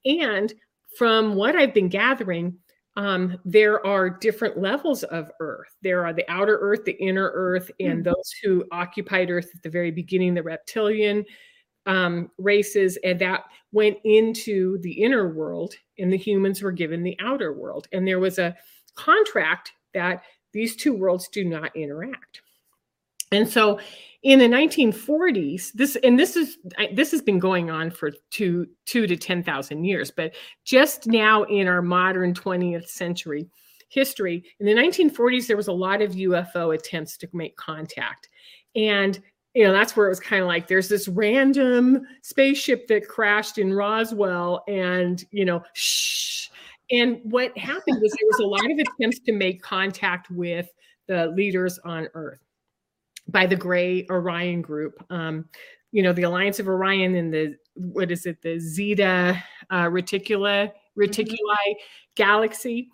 And 0.05 0.53
from 0.97 1.35
what 1.35 1.55
I've 1.55 1.73
been 1.73 1.89
gathering, 1.89 2.57
um, 2.97 3.37
there 3.45 3.85
are 3.85 4.09
different 4.09 4.57
levels 4.57 5.03
of 5.03 5.31
Earth. 5.39 5.75
There 5.81 6.05
are 6.05 6.13
the 6.13 6.29
outer 6.29 6.57
Earth, 6.59 6.83
the 6.85 6.99
inner 7.01 7.31
Earth, 7.33 7.71
and 7.79 7.99
mm-hmm. 7.99 8.03
those 8.03 8.31
who 8.43 8.65
occupied 8.71 9.29
Earth 9.29 9.49
at 9.55 9.63
the 9.63 9.69
very 9.69 9.91
beginning, 9.91 10.33
the 10.33 10.43
reptilian 10.43 11.23
um, 11.85 12.29
races, 12.37 12.97
and 13.03 13.19
that 13.19 13.45
went 13.71 13.97
into 14.03 14.77
the 14.79 14.91
inner 14.91 15.33
world, 15.33 15.73
and 15.97 16.11
the 16.11 16.17
humans 16.17 16.61
were 16.61 16.71
given 16.71 17.01
the 17.01 17.17
outer 17.19 17.53
world. 17.53 17.87
And 17.91 18.07
there 18.07 18.19
was 18.19 18.39
a 18.39 18.55
contract 18.95 19.71
that 19.93 20.23
these 20.53 20.75
two 20.75 20.93
worlds 20.93 21.29
do 21.29 21.45
not 21.45 21.75
interact. 21.75 22.41
And 23.31 23.47
so 23.47 23.79
in 24.23 24.37
the 24.37 24.45
1940s 24.45 25.71
this 25.73 25.97
and 26.03 26.19
this 26.19 26.35
is 26.35 26.57
this 26.93 27.09
has 27.11 27.21
been 27.21 27.39
going 27.39 27.71
on 27.71 27.89
for 27.89 28.11
two 28.29 28.67
two 28.85 29.07
to 29.07 29.17
10,000 29.17 29.83
years 29.83 30.11
but 30.11 30.35
just 30.63 31.07
now 31.07 31.41
in 31.43 31.67
our 31.67 31.81
modern 31.81 32.31
20th 32.33 32.87
century 32.87 33.49
history 33.89 34.43
in 34.59 34.65
the 34.65 34.73
1940s 34.73 35.47
there 35.47 35.57
was 35.57 35.67
a 35.67 35.73
lot 35.73 36.01
of 36.01 36.11
UFO 36.11 36.73
attempts 36.75 37.17
to 37.17 37.27
make 37.33 37.55
contact. 37.57 38.29
And 38.75 39.19
you 39.53 39.65
know 39.65 39.73
that's 39.73 39.97
where 39.97 40.05
it 40.05 40.09
was 40.09 40.19
kind 40.19 40.41
of 40.41 40.47
like 40.47 40.67
there's 40.67 40.87
this 40.87 41.07
random 41.07 42.03
spaceship 42.21 42.87
that 42.87 43.07
crashed 43.07 43.57
in 43.57 43.73
Roswell 43.73 44.63
and 44.67 45.23
you 45.31 45.45
know 45.45 45.61
shh. 45.73 46.47
And 46.89 47.19
what 47.23 47.57
happened 47.57 47.99
was 48.01 48.11
there 48.11 48.27
was 48.27 48.39
a 48.39 48.45
lot 48.45 48.71
of 48.71 48.77
attempts 48.77 49.19
to 49.19 49.31
make 49.31 49.61
contact 49.61 50.29
with 50.29 50.69
the 51.07 51.27
leaders 51.27 51.79
on 51.79 52.07
earth 52.13 52.39
by 53.31 53.45
the 53.45 53.55
Gray 53.55 54.05
Orion 54.09 54.61
Group. 54.61 55.03
Um, 55.09 55.45
you 55.91 56.03
know, 56.03 56.13
the 56.13 56.23
Alliance 56.23 56.59
of 56.59 56.67
Orion 56.67 57.15
and 57.15 57.33
the 57.33 57.55
what 57.75 58.11
is 58.11 58.25
it, 58.25 58.41
the 58.41 58.59
Zeta 58.59 59.41
uh, 59.69 59.85
Reticula 59.85 60.71
Reticuli 60.97 61.35
mm-hmm. 61.37 61.81
galaxy. 62.15 62.89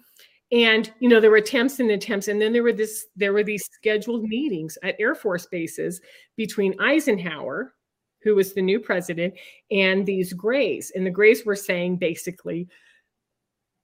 And 0.51 0.91
you 0.99 1.09
know, 1.09 1.19
there 1.19 1.31
were 1.31 1.37
attempts 1.37 1.79
and 1.79 1.91
attempts, 1.91 2.29
and 2.29 2.41
then 2.41 2.53
there 2.53 2.63
were 2.63 2.73
this 2.73 3.07
there 3.15 3.33
were 3.33 3.43
these 3.43 3.65
scheduled 3.65 4.23
meetings 4.23 4.77
at 4.83 4.95
Air 4.99 5.13
Force 5.13 5.45
bases 5.45 5.99
between 6.37 6.79
Eisenhower, 6.79 7.73
who 8.23 8.35
was 8.35 8.53
the 8.53 8.61
new 8.61 8.79
president, 8.79 9.33
and 9.71 10.05
these 10.05 10.31
Grays. 10.33 10.91
And 10.95 11.05
the 11.05 11.11
Grays 11.11 11.45
were 11.45 11.55
saying 11.55 11.97
basically, 11.97 12.69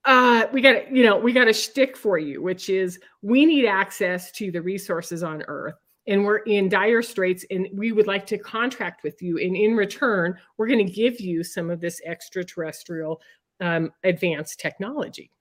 uh, 0.06 0.46
we 0.54 0.62
got 0.62 0.90
you 0.90 1.04
know, 1.04 1.18
we 1.18 1.34
got 1.34 1.50
a 1.50 1.54
shtick 1.54 1.98
for 1.98 2.18
you, 2.18 2.42
which 2.42 2.70
is 2.70 2.98
we 3.22 3.46
need 3.46 3.66
access 3.66 4.32
to 4.34 4.50
the 4.50 4.62
resources 4.62 5.22
on 5.22 5.44
Earth 5.50 5.76
and 6.08 6.24
we're 6.24 6.38
in 6.40 6.70
dire 6.70 7.02
straits 7.02 7.46
and 7.50 7.68
we 7.74 7.92
would 7.92 8.08
like 8.08 8.26
to 8.28 8.38
contract 8.38 9.04
with 9.04 9.22
you. 9.22 9.38
And 9.38 9.56
in 9.56 9.76
return 9.76 10.38
we're 10.58 10.68
going 10.68 10.86
to 10.86 10.92
give 10.92 11.20
you 11.20 11.44
some 11.44 11.70
of 11.70 11.80
this 11.80 12.02
extraterrestrial 12.06 13.22
um, 13.62 13.92
advanced 14.04 14.60
technology. 14.60 15.32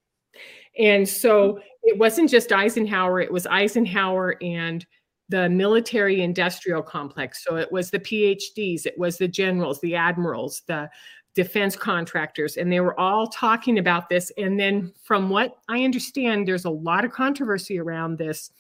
And 0.79 1.09
so 1.09 1.61
it 1.83 1.99
wasn't 1.99 2.31
just 2.31 2.53
eisenhower 2.53 3.21
it 3.21 3.33
was 3.33 3.47
eisenhower 3.47 4.37
and 4.43 4.87
the 5.29 5.49
military 5.49 6.21
industrial 6.21 6.83
complex. 6.83 7.45
So 7.45 7.57
it 7.57 7.71
was 7.71 7.91
the 7.91 8.01
phds 8.01 8.87
it 8.87 8.99
was 8.99 9.19
the 9.19 9.29
generals 9.29 9.81
the 9.81 9.97
admirals 9.97 10.63
the 10.67 10.89
defense 11.35 11.75
contractors 11.75 12.59
and 12.59 12.71
they 12.71 12.81
were 12.81 12.99
all 13.01 13.27
talking 13.27 13.79
about 13.79 14.11
this. 14.11 14.31
And 14.37 14.59
then 14.59 14.93
from 15.03 15.29
what 15.29 15.59
i 15.69 15.85
understand 15.85 16.47
there's 16.47 16.67
a 16.67 16.71
lot 16.71 17.05
of 17.05 17.11
controversy 17.11 17.79
around 17.79 18.19
this 18.19 18.51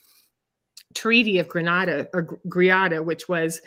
Treaty 0.94 1.38
of 1.38 1.48
Granada 1.48 2.08
or 2.12 2.38
Greada, 2.48 3.04
which 3.04 3.28
was 3.28 3.60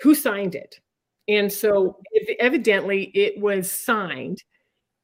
who 0.00 0.14
signed 0.14 0.54
it. 0.54 0.80
And 1.28 1.52
so 1.52 1.98
evidently 2.38 3.10
it 3.14 3.40
was 3.40 3.70
signed 3.70 4.42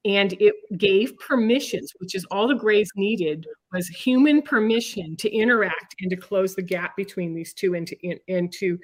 and 0.04 0.32
it 0.34 0.54
gave 0.78 1.18
permissions, 1.18 1.92
which 1.98 2.14
is 2.14 2.24
all 2.26 2.48
the 2.48 2.54
Greys 2.54 2.90
needed 2.96 3.46
was 3.72 3.86
human 3.88 4.42
permission 4.42 5.14
to 5.16 5.30
interact 5.30 5.94
and 6.00 6.10
to 6.10 6.16
close 6.16 6.54
the 6.54 6.62
gap 6.62 6.96
between 6.96 7.34
these 7.34 7.52
two 7.52 7.74
and 7.74 7.86
to, 7.86 8.18
and 8.28 8.52
to, 8.52 8.78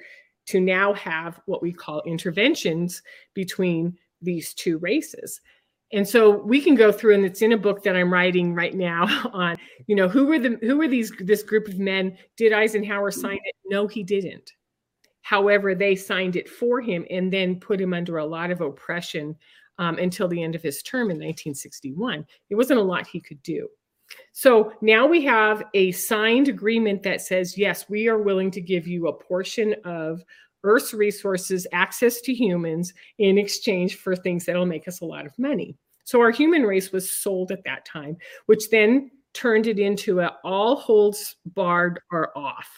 to 0.47 0.59
now 0.59 0.93
have 0.93 1.39
what 1.45 1.61
we 1.61 1.73
call 1.73 2.01
interventions 2.05 3.01
between 3.33 3.97
these 4.21 4.53
two 4.53 4.77
races. 4.77 5.41
And 5.93 6.07
so 6.07 6.29
we 6.43 6.61
can 6.61 6.75
go 6.75 6.91
through, 6.91 7.15
and 7.15 7.25
it's 7.25 7.41
in 7.41 7.53
a 7.53 7.57
book 7.57 7.83
that 7.83 7.95
I'm 7.95 8.11
writing 8.11 8.53
right 8.53 8.73
now 8.73 9.05
on, 9.33 9.55
you 9.85 9.95
know, 9.95 10.07
who 10.07 10.25
were 10.25 10.39
the 10.39 10.57
who 10.61 10.77
were 10.77 10.87
these 10.87 11.11
this 11.19 11.43
group 11.43 11.67
of 11.67 11.79
men? 11.79 12.17
Did 12.35 12.53
Eisenhower 12.53 13.11
sign 13.11 13.39
it? 13.43 13.55
No, 13.65 13.87
he 13.87 14.03
didn't. 14.03 14.51
However, 15.21 15.75
they 15.75 15.95
signed 15.95 16.35
it 16.35 16.47
for 16.47 16.81
him 16.81 17.05
and 17.09 17.31
then 17.31 17.59
put 17.59 17.81
him 17.81 17.93
under 17.93 18.17
a 18.17 18.25
lot 18.25 18.49
of 18.49 18.61
oppression 18.61 19.35
um, 19.77 19.97
until 19.97 20.27
the 20.27 20.41
end 20.41 20.55
of 20.55 20.63
his 20.63 20.81
term 20.81 21.11
in 21.11 21.17
1961. 21.17 22.25
It 22.49 22.55
wasn't 22.55 22.79
a 22.79 22.83
lot 22.83 23.07
he 23.07 23.19
could 23.19 23.41
do. 23.43 23.67
So 24.31 24.71
now 24.81 25.05
we 25.05 25.23
have 25.25 25.63
a 25.73 25.91
signed 25.91 26.47
agreement 26.47 27.03
that 27.03 27.21
says, 27.21 27.57
yes, 27.57 27.89
we 27.89 28.07
are 28.07 28.17
willing 28.17 28.51
to 28.51 28.61
give 28.61 28.87
you 28.87 29.07
a 29.07 29.13
portion 29.13 29.75
of 29.83 30.23
Earth's 30.67 30.93
resources, 30.93 31.65
access 31.71 32.21
to 32.21 32.33
humans 32.33 32.93
in 33.17 33.37
exchange 33.37 33.95
for 33.95 34.15
things 34.15 34.45
that'll 34.45 34.65
make 34.65 34.87
us 34.87 35.01
a 35.01 35.05
lot 35.05 35.25
of 35.25 35.37
money. 35.39 35.75
So 36.03 36.21
our 36.21 36.31
human 36.31 36.63
race 36.63 36.91
was 36.91 37.09
sold 37.09 37.51
at 37.51 37.63
that 37.65 37.85
time, 37.85 38.17
which 38.45 38.69
then 38.69 39.09
turned 39.33 39.67
it 39.67 39.79
into 39.79 40.19
a 40.19 40.35
all 40.43 40.75
holds 40.75 41.37
barred 41.45 41.99
or 42.11 42.37
off. 42.37 42.69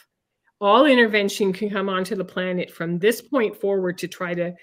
All 0.61 0.85
intervention 0.85 1.53
can 1.53 1.69
come 1.69 1.89
onto 1.89 2.15
the 2.15 2.25
planet 2.25 2.71
from 2.71 2.99
this 2.99 3.21
point 3.21 3.55
forward 3.55 3.97
to 3.99 4.07
try 4.07 4.33
to 4.33 4.53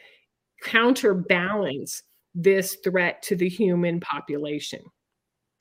counterbalance 0.62 2.02
this 2.34 2.76
threat 2.84 3.22
to 3.22 3.34
the 3.34 3.48
human 3.48 3.98
population. 4.00 4.80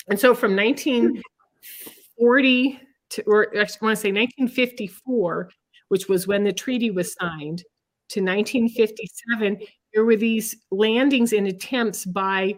And 0.09 0.19
so 0.19 0.35
from 0.35 0.53
1940 0.55 2.81
to, 3.11 3.23
or 3.23 3.47
I 3.55 3.59
want 3.59 3.69
to 3.69 3.95
say 3.95 4.11
1954, 4.11 5.49
which 5.89 6.07
was 6.07 6.27
when 6.27 6.43
the 6.43 6.53
treaty 6.53 6.91
was 6.91 7.13
signed, 7.13 7.63
to 8.09 8.21
1957, 8.21 9.57
there 9.93 10.05
were 10.05 10.15
these 10.15 10.55
landings 10.71 11.33
and 11.33 11.47
attempts 11.47 12.05
by 12.05 12.55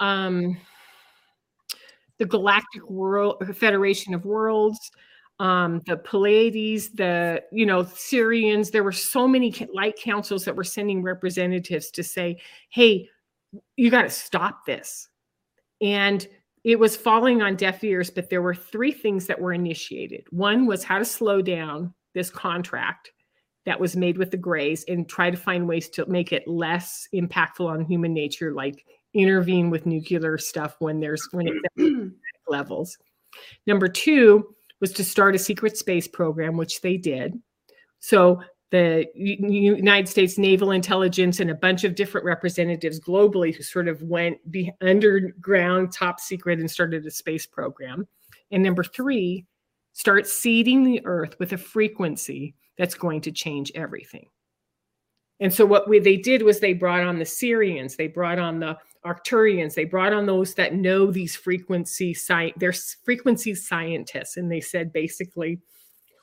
um, 0.00 0.56
the 2.18 2.26
Galactic 2.26 2.88
World 2.88 3.42
Federation 3.56 4.14
of 4.14 4.24
Worlds, 4.24 4.90
um, 5.40 5.80
the 5.86 5.96
Pleiades, 5.96 6.90
the 6.90 7.42
you 7.50 7.66
know 7.66 7.84
Sirians. 7.84 8.70
There 8.70 8.84
were 8.84 8.92
so 8.92 9.26
many 9.26 9.54
light 9.72 9.96
councils 9.96 10.44
that 10.44 10.54
were 10.54 10.64
sending 10.64 11.02
representatives 11.02 11.90
to 11.92 12.02
say, 12.04 12.40
"Hey, 12.68 13.08
you 13.76 13.90
got 13.90 14.02
to 14.02 14.10
stop 14.10 14.66
this," 14.66 15.08
and 15.80 16.26
it 16.62 16.78
was 16.78 16.96
falling 16.96 17.42
on 17.42 17.56
deaf 17.56 17.82
ears, 17.84 18.10
but 18.10 18.30
there 18.30 18.42
were 18.42 18.54
three 18.54 18.92
things 18.92 19.26
that 19.26 19.40
were 19.40 19.52
initiated. 19.52 20.26
One 20.30 20.66
was 20.66 20.84
how 20.84 20.98
to 20.98 21.04
slow 21.04 21.42
down 21.42 21.94
this 22.14 22.30
contract 22.30 23.10
that 23.66 23.80
was 23.80 23.96
made 23.96 24.18
with 24.18 24.30
the 24.30 24.36
Greys 24.36 24.84
and 24.88 25.08
try 25.08 25.30
to 25.30 25.36
find 25.36 25.66
ways 25.66 25.88
to 25.90 26.06
make 26.06 26.32
it 26.32 26.46
less 26.46 27.08
impactful 27.14 27.66
on 27.66 27.84
human 27.84 28.12
nature, 28.12 28.52
like 28.52 28.84
intervene 29.14 29.70
with 29.70 29.86
nuclear 29.86 30.38
stuff 30.38 30.76
when 30.80 31.00
there's 31.00 31.26
when 31.32 31.46
it's 31.48 32.14
levels. 32.48 32.98
Number 33.66 33.88
two 33.88 34.54
was 34.80 34.92
to 34.92 35.04
start 35.04 35.34
a 35.34 35.38
secret 35.38 35.76
space 35.76 36.06
program, 36.06 36.56
which 36.56 36.80
they 36.82 36.96
did. 36.96 37.40
So 38.00 38.42
the 38.70 39.06
United 39.14 40.08
States 40.08 40.36
Naval 40.36 40.72
Intelligence 40.72 41.38
and 41.38 41.50
a 41.50 41.54
bunch 41.54 41.84
of 41.84 41.94
different 41.94 42.24
representatives 42.24 42.98
globally 42.98 43.54
who 43.54 43.62
sort 43.62 43.88
of 43.88 44.02
went 44.02 44.38
underground, 44.80 45.92
top 45.92 46.18
secret, 46.18 46.58
and 46.58 46.70
started 46.70 47.06
a 47.06 47.10
space 47.10 47.46
program. 47.46 48.06
And 48.50 48.62
number 48.62 48.82
three, 48.82 49.46
start 49.94 50.26
seeding 50.26 50.84
the 50.84 51.00
earth 51.04 51.36
with 51.38 51.52
a 51.52 51.58
frequency 51.58 52.54
that's 52.76 52.94
going 52.94 53.22
to 53.22 53.32
change 53.32 53.72
everything. 53.74 54.28
And 55.40 55.52
so 55.52 55.66
what 55.66 55.88
we, 55.88 55.98
they 55.98 56.16
did 56.16 56.42
was 56.42 56.60
they 56.60 56.74
brought 56.74 57.02
on 57.02 57.18
the 57.18 57.24
Sirians, 57.24 57.96
they 57.96 58.06
brought 58.06 58.38
on 58.38 58.60
the 58.60 58.78
Arcturians, 59.04 59.74
they 59.74 59.84
brought 59.84 60.12
on 60.12 60.26
those 60.26 60.54
that 60.54 60.74
know 60.74 61.10
these 61.10 61.34
frequency 61.34 62.14
sci- 62.14 62.54
they're 62.56 62.74
frequency 63.04 63.54
scientists, 63.54 64.36
and 64.36 64.50
they 64.50 64.60
said 64.60 64.92
basically, 64.92 65.60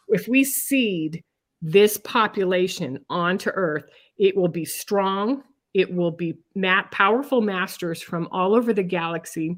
if 0.08 0.28
we 0.28 0.44
seed 0.44 1.24
this 1.62 1.98
population 1.98 3.04
onto 3.10 3.50
earth 3.52 3.86
it 4.18 4.36
will 4.36 4.48
be 4.48 4.66
strong 4.66 5.44
it 5.74 5.94
will 5.94 6.12
be 6.12 6.38
ma- 6.56 6.84
powerful 6.92 7.40
masters 7.40 8.02
from 8.02 8.28
all 8.32 8.56
over 8.56 8.74
the 8.74 8.84
galaxy 8.84 9.58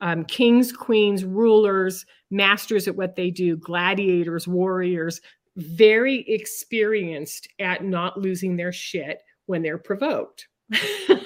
um, 0.00 0.24
kings 0.24 0.72
queens 0.72 1.24
rulers 1.24 2.04
masters 2.30 2.88
at 2.88 2.96
what 2.96 3.16
they 3.16 3.30
do 3.30 3.56
gladiators 3.56 4.46
warriors 4.46 5.20
very 5.56 6.20
experienced 6.28 7.48
at 7.58 7.82
not 7.82 8.18
losing 8.18 8.56
their 8.56 8.72
shit 8.72 9.22
when 9.46 9.62
they're 9.62 9.78
provoked 9.78 10.48
and 10.70 11.20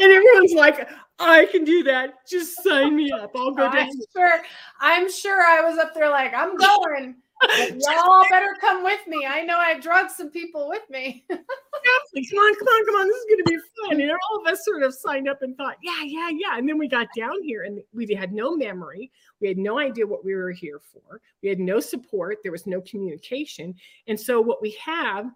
everyone's 0.00 0.54
like 0.54 0.88
i 1.18 1.46
can 1.46 1.64
do 1.64 1.82
that 1.82 2.26
just 2.28 2.62
sign 2.62 2.94
me 2.96 3.10
up 3.10 3.30
i'll 3.36 3.52
go 3.52 3.64
down 3.64 3.74
i'm 3.74 3.90
sure 4.14 4.42
i'm 4.80 5.10
sure 5.10 5.42
i 5.42 5.60
was 5.68 5.78
up 5.78 5.92
there 5.94 6.10
like 6.10 6.32
i'm 6.34 6.56
going 6.56 7.16
y'all 7.76 8.24
better 8.30 8.54
come 8.60 8.82
with 8.82 9.06
me. 9.06 9.26
I 9.28 9.42
know 9.42 9.58
I 9.58 9.78
drugged 9.78 10.10
some 10.10 10.30
people 10.30 10.68
with 10.68 10.88
me. 10.88 11.24
come 11.28 11.38
on, 11.38 12.54
come 12.54 12.68
on, 12.68 12.86
come 12.86 12.94
on. 12.94 13.06
This 13.06 13.16
is 13.16 13.26
going 13.28 13.44
to 13.44 13.50
be 13.50 13.55
And 14.00 14.10
all 14.10 14.40
of 14.40 14.46
us 14.46 14.64
sort 14.64 14.82
of 14.82 14.94
signed 14.94 15.28
up 15.28 15.42
and 15.42 15.56
thought, 15.56 15.76
yeah, 15.82 16.02
yeah, 16.04 16.30
yeah. 16.30 16.58
And 16.58 16.68
then 16.68 16.78
we 16.78 16.88
got 16.88 17.08
down 17.16 17.42
here 17.42 17.64
and 17.64 17.80
we 17.92 18.12
had 18.14 18.32
no 18.32 18.56
memory. 18.56 19.10
We 19.40 19.48
had 19.48 19.58
no 19.58 19.78
idea 19.78 20.06
what 20.06 20.24
we 20.24 20.34
were 20.34 20.50
here 20.50 20.80
for. 20.92 21.20
We 21.42 21.48
had 21.48 21.60
no 21.60 21.80
support. 21.80 22.38
There 22.42 22.52
was 22.52 22.66
no 22.66 22.80
communication. 22.82 23.74
And 24.06 24.18
so 24.18 24.40
what 24.40 24.62
we 24.62 24.76
have 24.84 25.30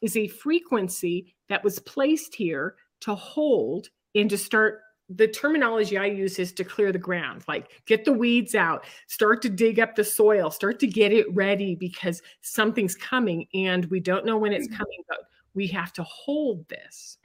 is 0.00 0.16
a 0.16 0.28
frequency 0.28 1.34
that 1.48 1.64
was 1.64 1.78
placed 1.80 2.34
here 2.34 2.76
to 3.00 3.14
hold 3.14 3.88
and 4.14 4.28
to 4.30 4.38
start 4.38 4.80
the 5.08 5.28
terminology 5.28 5.96
I 5.96 6.06
use 6.06 6.38
is 6.38 6.52
to 6.54 6.64
clear 6.64 6.90
the 6.90 6.98
ground, 6.98 7.44
like 7.46 7.70
get 7.86 8.04
the 8.04 8.12
weeds 8.12 8.54
out, 8.54 8.84
start 9.06 9.40
to 9.42 9.48
dig 9.48 9.78
up 9.78 9.94
the 9.94 10.02
soil, 10.02 10.50
start 10.50 10.80
to 10.80 10.86
get 10.86 11.12
it 11.12 11.32
ready 11.32 11.76
because 11.76 12.22
something's 12.40 12.96
coming 12.96 13.46
and 13.54 13.84
we 13.86 14.00
don't 14.00 14.26
know 14.26 14.36
when 14.36 14.52
it's 14.52 14.66
mm-hmm. 14.66 14.78
coming, 14.78 15.02
but 15.08 15.20
we 15.54 15.68
have 15.68 15.92
to 15.94 16.02
hold 16.02 16.68
this. 16.68 17.18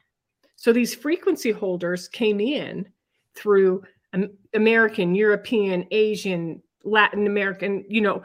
So 0.62 0.72
these 0.72 0.94
frequency 0.94 1.50
holders 1.50 2.08
came 2.08 2.40
in 2.40 2.88
through 3.34 3.82
American, 4.54 5.16
European, 5.16 5.88
Asian, 5.90 6.62
Latin 6.84 7.26
American, 7.26 7.84
you 7.90 8.00
know, 8.00 8.22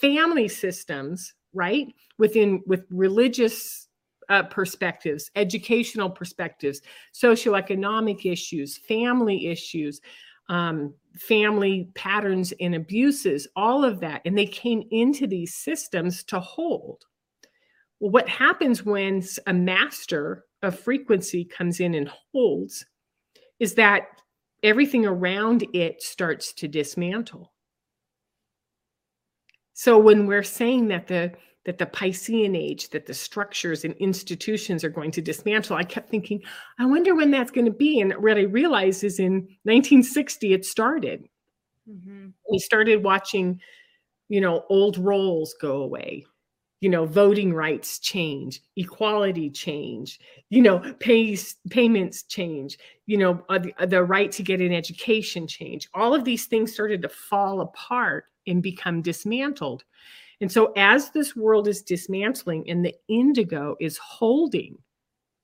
family 0.00 0.48
systems, 0.48 1.34
right? 1.54 1.86
Within 2.18 2.64
with 2.66 2.84
religious 2.90 3.86
uh, 4.28 4.42
perspectives, 4.42 5.30
educational 5.36 6.10
perspectives, 6.10 6.80
socioeconomic 7.14 8.26
issues, 8.26 8.78
family 8.78 9.46
issues, 9.46 10.00
um, 10.48 10.92
family 11.16 11.88
patterns 11.94 12.52
and 12.60 12.74
abuses, 12.74 13.46
all 13.54 13.84
of 13.84 14.00
that. 14.00 14.20
And 14.24 14.36
they 14.36 14.46
came 14.46 14.82
into 14.90 15.28
these 15.28 15.54
systems 15.54 16.24
to 16.24 16.40
hold. 16.40 17.04
Well, 18.02 18.10
what 18.10 18.28
happens 18.28 18.84
when 18.84 19.22
a 19.46 19.54
master 19.54 20.44
of 20.60 20.76
frequency 20.76 21.44
comes 21.44 21.78
in 21.78 21.94
and 21.94 22.10
holds 22.32 22.84
is 23.60 23.76
that 23.76 24.08
everything 24.64 25.06
around 25.06 25.64
it 25.72 26.02
starts 26.02 26.52
to 26.54 26.66
dismantle. 26.66 27.52
So 29.74 29.98
when 29.98 30.26
we're 30.26 30.42
saying 30.42 30.88
that 30.88 31.06
the 31.06 31.32
that 31.64 31.78
the 31.78 31.86
Piscean 31.86 32.56
age, 32.56 32.90
that 32.90 33.06
the 33.06 33.14
structures 33.14 33.84
and 33.84 33.94
institutions 33.98 34.82
are 34.82 34.90
going 34.90 35.12
to 35.12 35.22
dismantle. 35.22 35.76
I 35.76 35.84
kept 35.84 36.10
thinking, 36.10 36.42
I 36.80 36.86
wonder 36.86 37.14
when 37.14 37.30
that's 37.30 37.52
going 37.52 37.66
to 37.66 37.70
be. 37.70 38.00
And 38.00 38.12
what 38.14 38.36
I 38.36 38.42
realized 38.42 39.04
is 39.04 39.20
in 39.20 39.46
1960, 39.62 40.54
it 40.54 40.64
started. 40.64 41.28
Mm-hmm. 41.88 42.30
We 42.50 42.58
started 42.58 43.04
watching, 43.04 43.60
you 44.28 44.40
know, 44.40 44.64
old 44.70 44.98
roles 44.98 45.54
go 45.60 45.82
away, 45.82 46.24
you 46.82 46.88
know, 46.88 47.06
voting 47.06 47.54
rights 47.54 48.00
change, 48.00 48.60
equality 48.76 49.48
change, 49.48 50.18
you 50.50 50.60
know, 50.60 50.80
pays, 50.98 51.54
payments 51.70 52.24
change, 52.24 52.76
you 53.06 53.16
know, 53.16 53.40
uh, 53.48 53.60
the, 53.60 53.72
uh, 53.78 53.86
the 53.86 54.02
right 54.02 54.32
to 54.32 54.42
get 54.42 54.60
an 54.60 54.72
education 54.72 55.46
change. 55.46 55.88
All 55.94 56.12
of 56.12 56.24
these 56.24 56.46
things 56.46 56.72
started 56.72 57.00
to 57.02 57.08
fall 57.08 57.60
apart 57.60 58.24
and 58.48 58.60
become 58.60 59.00
dismantled. 59.00 59.84
And 60.40 60.50
so, 60.50 60.72
as 60.76 61.10
this 61.10 61.36
world 61.36 61.68
is 61.68 61.82
dismantling 61.82 62.68
and 62.68 62.84
the 62.84 62.96
indigo 63.08 63.76
is 63.78 63.96
holding 63.98 64.76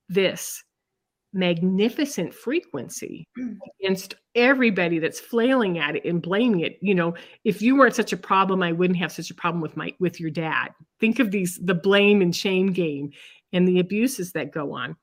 this 0.09 0.65
magnificent 1.33 2.33
frequency 2.33 3.27
mm. 3.39 3.57
against 3.81 4.15
everybody 4.35 4.99
that's 4.99 5.21
flailing 5.21 5.79
at 5.79 5.95
it 5.95 6.05
and 6.05 6.23
blaming 6.23 6.61
it 6.61 6.79
you 6.81 6.95
know 6.95 7.15
if 7.45 7.61
you 7.61 7.77
weren't 7.77 7.95
such 7.95 8.15
a 8.15 8.17
problem 8.17 8.63
i 8.63 8.73
wouldn't 8.73 8.99
have 8.99 9.13
such 9.13 9.31
a 9.31 9.35
problem 9.35 9.61
with 9.61 9.77
my 9.77 9.93
with 10.01 10.19
your 10.19 10.31
dad 10.31 10.69
think 11.01 11.19
of 11.19 11.31
these 11.31 11.59
the 11.63 11.75
blame 11.75 12.23
and 12.23 12.35
shame 12.35 12.73
game 12.73 13.11
and 13.53 13.67
the 13.67 13.81
abuses 13.81 14.33
that 14.33 14.53
go 14.53 14.73
on. 14.73 14.97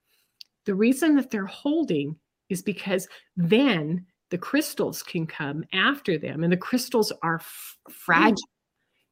The 0.65 0.75
reason 0.75 1.15
that 1.15 1.31
they're 1.31 1.45
holding 1.45 2.15
is 2.49 2.61
because 2.61 3.07
then 3.35 4.05
the 4.31 4.37
crystals 4.37 5.03
can 5.03 5.27
come 5.27 5.63
after 5.73 6.17
them, 6.17 6.43
and 6.43 6.51
the 6.51 6.57
crystals 6.57 7.13
are 7.21 7.35
f- 7.35 7.77
fragile 7.89 8.37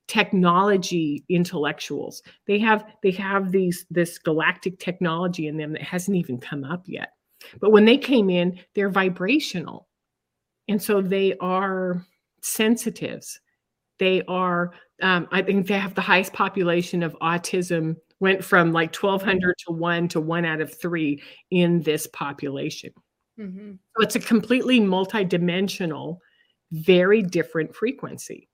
technology 0.08 1.24
intellectuals. 1.30 2.22
They 2.46 2.60
have 2.60 2.86
they 3.02 3.12
have 3.12 3.52
these 3.52 3.86
this 3.90 4.18
galactic 4.18 4.80
technology 4.80 5.48
in 5.48 5.58
them 5.58 5.74
that 5.74 5.82
hasn't 5.82 6.18
even 6.18 6.40
come 6.40 6.64
up 6.64 6.84
yet. 6.86 7.14
But 7.60 7.72
when 7.72 7.86
they 7.86 7.98
came 7.98 8.30
in 8.30 8.60
they're 8.76 8.90
vibrational. 8.90 9.88
And 10.68 10.82
so 10.82 11.02
they 11.02 11.36
are 11.40 12.06
sensitives. 12.42 13.40
They 14.00 14.24
are 14.28 14.74
um, 15.02 15.28
i 15.32 15.42
think 15.42 15.68
they 15.68 15.78
have 15.78 15.96
the 15.96 16.02
highest 16.02 16.34
population 16.34 17.04
of 17.04 17.18
autism 17.22 17.96
went 18.20 18.44
from 18.44 18.72
like 18.72 18.96
1200 18.96 19.56
to 19.68 19.74
1 19.74 20.08
to 20.10 20.22
1 20.22 20.46
out 20.46 20.62
of 20.62 20.80
3 20.80 21.22
in 21.52 21.82
this 21.82 22.08
population. 22.08 22.92
Mm-hmm. 23.40 23.72
so 23.72 24.04
it's 24.04 24.16
a 24.16 24.20
completely 24.20 24.80
multidimensional 24.80 26.18
very 26.72 27.24
different 27.24 27.74
frequency 27.76 28.48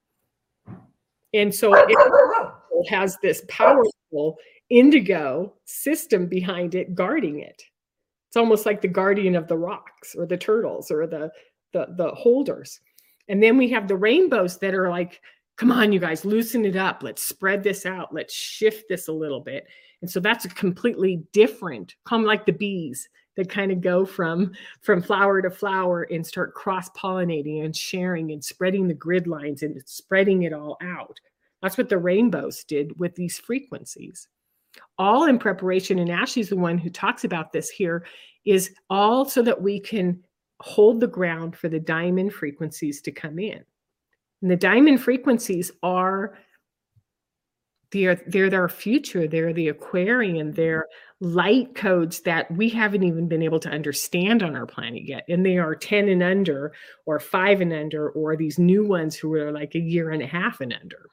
and 1.34 1.54
so 1.54 1.74
it 1.76 2.90
has 2.90 3.18
this 3.22 3.44
powerful 3.48 4.38
indigo 4.70 5.54
system 5.66 6.28
behind 6.28 6.76
it 6.76 6.96
guarding 6.96 7.40
it. 7.40 7.62
It's 8.28 8.38
almost 8.38 8.66
like 8.66 8.82
the 8.82 8.88
guardian 8.88 9.36
of 9.36 9.48
the 9.48 9.58
rocks 9.58 10.16
or 10.16 10.26
the 10.26 10.38
turtles 10.38 10.92
or 10.92 11.08
the 11.08 11.32
the, 11.74 11.88
the 11.98 12.10
holders. 12.12 12.80
And 13.28 13.42
then 13.42 13.58
we 13.58 13.70
have 13.70 13.88
the 13.88 13.96
rainbows 13.96 14.58
that 14.60 14.74
are 14.74 14.90
like, 14.90 15.22
come 15.56 15.72
on, 15.72 15.92
you 15.92 16.00
guys, 16.00 16.26
loosen 16.26 16.66
it 16.66 16.76
up. 16.76 17.04
Let's 17.04 17.22
spread 17.22 17.64
this 17.64 17.86
out. 17.86 18.14
Let's 18.14 18.34
shift 18.34 18.86
this 18.90 19.08
a 19.08 19.14
little 19.14 19.42
bit. 19.42 19.68
And 20.02 20.10
so 20.10 20.20
that's 20.20 20.46
a 20.46 20.50
completely 20.50 21.24
different, 21.34 21.96
come 22.06 22.24
like 22.24 22.46
the 22.46 22.54
bees 22.54 23.08
that 23.40 23.50
kind 23.50 23.72
of 23.72 23.80
go 23.80 24.06
from 24.06 24.52
from 24.82 25.02
flower 25.02 25.42
to 25.42 25.50
flower 25.50 26.04
and 26.04 26.28
start 26.28 26.54
cross 26.54 26.90
pollinating 26.90 27.64
and 27.64 27.74
sharing 27.74 28.34
and 28.34 28.44
spreading 28.44 28.86
the 28.86 28.94
grid 28.94 29.28
lines 29.28 29.64
and 29.64 29.82
spreading 29.86 30.44
it 30.44 30.52
all 30.52 30.78
out. 30.84 31.18
That's 31.62 31.78
what 31.78 31.88
the 31.88 31.98
rainbows 31.98 32.66
did 32.66 33.00
with 33.00 33.16
these 33.16 33.40
frequencies. 33.40 34.28
All 34.98 35.26
in 35.26 35.40
preparation 35.40 36.00
and 36.00 36.12
ashley's 36.12 36.50
the 36.50 36.58
one 36.58 36.78
who 36.78 36.90
talks 36.90 37.24
about 37.24 37.54
this 37.54 37.70
here 37.70 38.06
is 38.44 38.72
all 38.90 39.24
so 39.24 39.42
that 39.42 39.62
we 39.62 39.80
can 39.80 40.22
hold 40.60 41.00
the 41.00 41.08
ground 41.08 41.56
for 41.56 41.70
the 41.70 41.80
diamond 41.80 42.34
frequencies 42.34 43.02
to 43.04 43.12
come 43.12 43.40
in. 43.40 43.64
And 44.42 44.52
the 44.52 44.58
diamond 44.58 45.02
frequencies 45.02 45.72
are 45.82 46.38
they're 47.92 48.22
they're 48.28 48.50
their 48.50 48.70
future 48.70 49.28
they're 49.28 49.54
the 49.54 49.68
aquarian 49.68 50.48
mm-hmm. 50.48 50.56
they're 50.56 50.86
light 51.22 51.76
codes 51.76 52.22
that 52.22 52.50
we 52.52 52.70
haven't 52.70 53.04
even 53.04 53.28
been 53.28 53.42
able 53.42 53.60
to 53.60 53.70
understand 53.70 54.42
on 54.42 54.56
our 54.56 54.66
planet 54.66 55.04
yet 55.06 55.26
and 55.28 55.46
they 55.46 55.58
are 55.58 55.76
10 55.76 56.08
and 56.08 56.24
under 56.24 56.72
or 57.06 57.20
5 57.20 57.62
and 57.62 57.74
under 57.74 58.10
or 58.12 58.36
these 58.36 58.58
new 58.58 58.86
ones 58.86 59.16
who 59.16 59.34
are 59.34 59.52
like 59.52 59.76
a 59.76 59.80
year 59.80 60.12
and 60.12 60.22
a 60.22 60.28
half 60.28 60.62
and 60.62 60.74
under. 60.74 61.10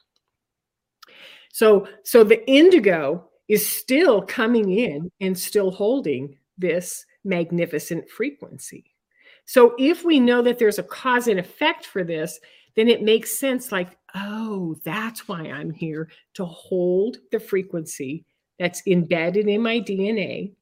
So 1.53 1.89
so 2.05 2.23
the 2.23 2.49
indigo 2.49 3.29
is 3.49 3.67
still 3.67 4.23
coming 4.23 4.71
in 4.71 5.11
and 5.21 5.37
still 5.37 5.71
holding 5.71 6.37
this 6.59 7.05
magnificent 7.25 8.09
frequency. 8.09 8.93
So 9.45 9.75
if 9.79 10.05
we 10.05 10.21
know 10.21 10.43
that 10.43 10.59
there's 10.59 10.79
a 10.79 10.85
cause 10.85 11.27
and 11.27 11.41
effect 11.41 11.87
for 11.87 12.05
this 12.05 12.39
then 12.77 12.89
it 12.89 13.03
makes 13.03 13.39
sense 13.39 13.73
like 13.73 13.97
oh 14.17 14.75
that's 14.85 15.29
why 15.29 15.43
i'm 15.51 15.71
here 15.71 16.09
to 16.35 16.45
hold 16.45 17.19
the 17.31 17.39
frequency 17.39 18.25
that's 18.59 18.83
embedded 18.87 19.49
in 19.49 19.63
my 19.63 19.81
DNA 19.81 20.53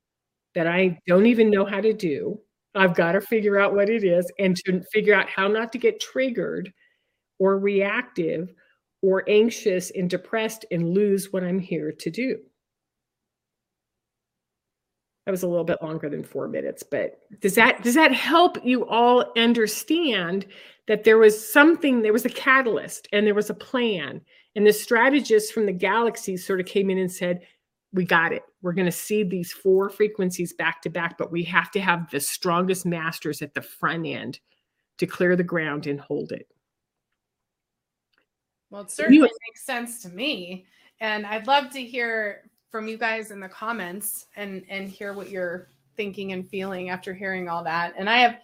that 0.55 0.67
I 0.67 0.99
don't 1.07 1.27
even 1.27 1.51
know 1.51 1.65
how 1.65 1.81
to 1.81 1.93
do. 1.93 2.41
I've 2.75 2.95
got 2.95 3.13
to 3.13 3.21
figure 3.21 3.59
out 3.59 3.75
what 3.75 3.89
it 3.89 4.05
is 4.05 4.31
and 4.39 4.57
to 4.65 4.83
figure 4.93 5.15
out 5.15 5.29
how 5.29 5.49
not 5.49 5.73
to 5.73 5.79
get 5.79 6.01
triggered 6.01 6.73
or 7.39 7.59
reactive 7.59 8.53
or 9.03 9.29
anxious 9.29 9.91
and 9.91 10.09
depressed 10.09 10.65
and 10.71 10.95
lose 10.95 11.33
what 11.33 11.45
I'm 11.45 11.59
here 11.59 11.93
to 11.93 12.11
do. 12.11 12.39
That 15.27 15.33
was 15.33 15.43
a 15.43 15.49
little 15.49 15.65
bit 15.65 15.83
longer 15.83 16.11
than 16.11 16.23
4 16.23 16.49
minutes, 16.49 16.83
but 16.83 17.19
does 17.41 17.55
that 17.55 17.83
does 17.83 17.95
that 17.95 18.13
help 18.13 18.59
you 18.65 18.87
all 18.87 19.33
understand 19.37 20.47
that 20.87 21.05
there 21.05 21.17
was 21.17 21.53
something 21.53 22.03
there 22.03 22.13
was 22.13 22.27
a 22.27 22.31
catalyst 22.31 23.09
and 23.13 23.27
there 23.27 23.35
was 23.35 23.49
a 23.49 23.55
plan 23.55 24.21
and 24.55 24.67
the 24.67 24.73
strategists 24.73 25.51
from 25.51 25.67
the 25.67 25.73
galaxies 25.73 26.47
sort 26.47 26.61
of 26.61 26.67
came 26.67 26.91
in 26.91 26.99
and 26.99 27.11
said 27.11 27.41
we 27.95 28.05
got 28.05 28.33
it. 28.33 28.43
We're 28.61 28.73
going 28.73 28.87
to 28.87 28.93
see 28.93 29.23
these 29.23 29.53
four 29.53 29.89
frequencies 29.89 30.53
back 30.53 30.83
to 30.83 30.91
back, 30.91 31.17
but 31.17 31.31
we 31.31 31.45
have 31.45 31.71
to 31.71 31.81
have 31.81 32.11
the 32.11 32.21
strongest 32.21 32.85
masters 32.85 33.41
at 33.41 33.55
the 33.55 33.63
front 33.63 34.05
end 34.05 34.41
to 34.99 35.07
clear 35.07 35.37
the 35.37 35.45
ground 35.45 35.87
and 35.87 36.01
hold 36.01 36.33
it. 36.33 36.49
Well, 38.71 38.83
it 38.83 38.91
certainly 38.91 39.19
you, 39.19 39.23
makes 39.23 39.65
sense 39.65 40.03
to 40.03 40.09
me. 40.09 40.67
And 41.01 41.25
I'd 41.25 41.47
love 41.47 41.71
to 41.71 41.81
hear 41.81 42.51
from 42.75 42.89
you 42.89 42.99
guys 42.99 43.31
in 43.31 43.39
the 43.39 43.49
comments 43.49 44.27
and 44.35 44.65
and 44.69 44.89
hear 44.89 45.13
what 45.13 45.31
you're 45.31 45.69
thinking 45.97 46.33
and 46.33 46.51
feeling 46.51 46.91
after 46.91 47.15
hearing 47.15 47.49
all 47.49 47.63
that. 47.63 47.95
And 47.97 48.11
I 48.11 48.19
have 48.19 48.41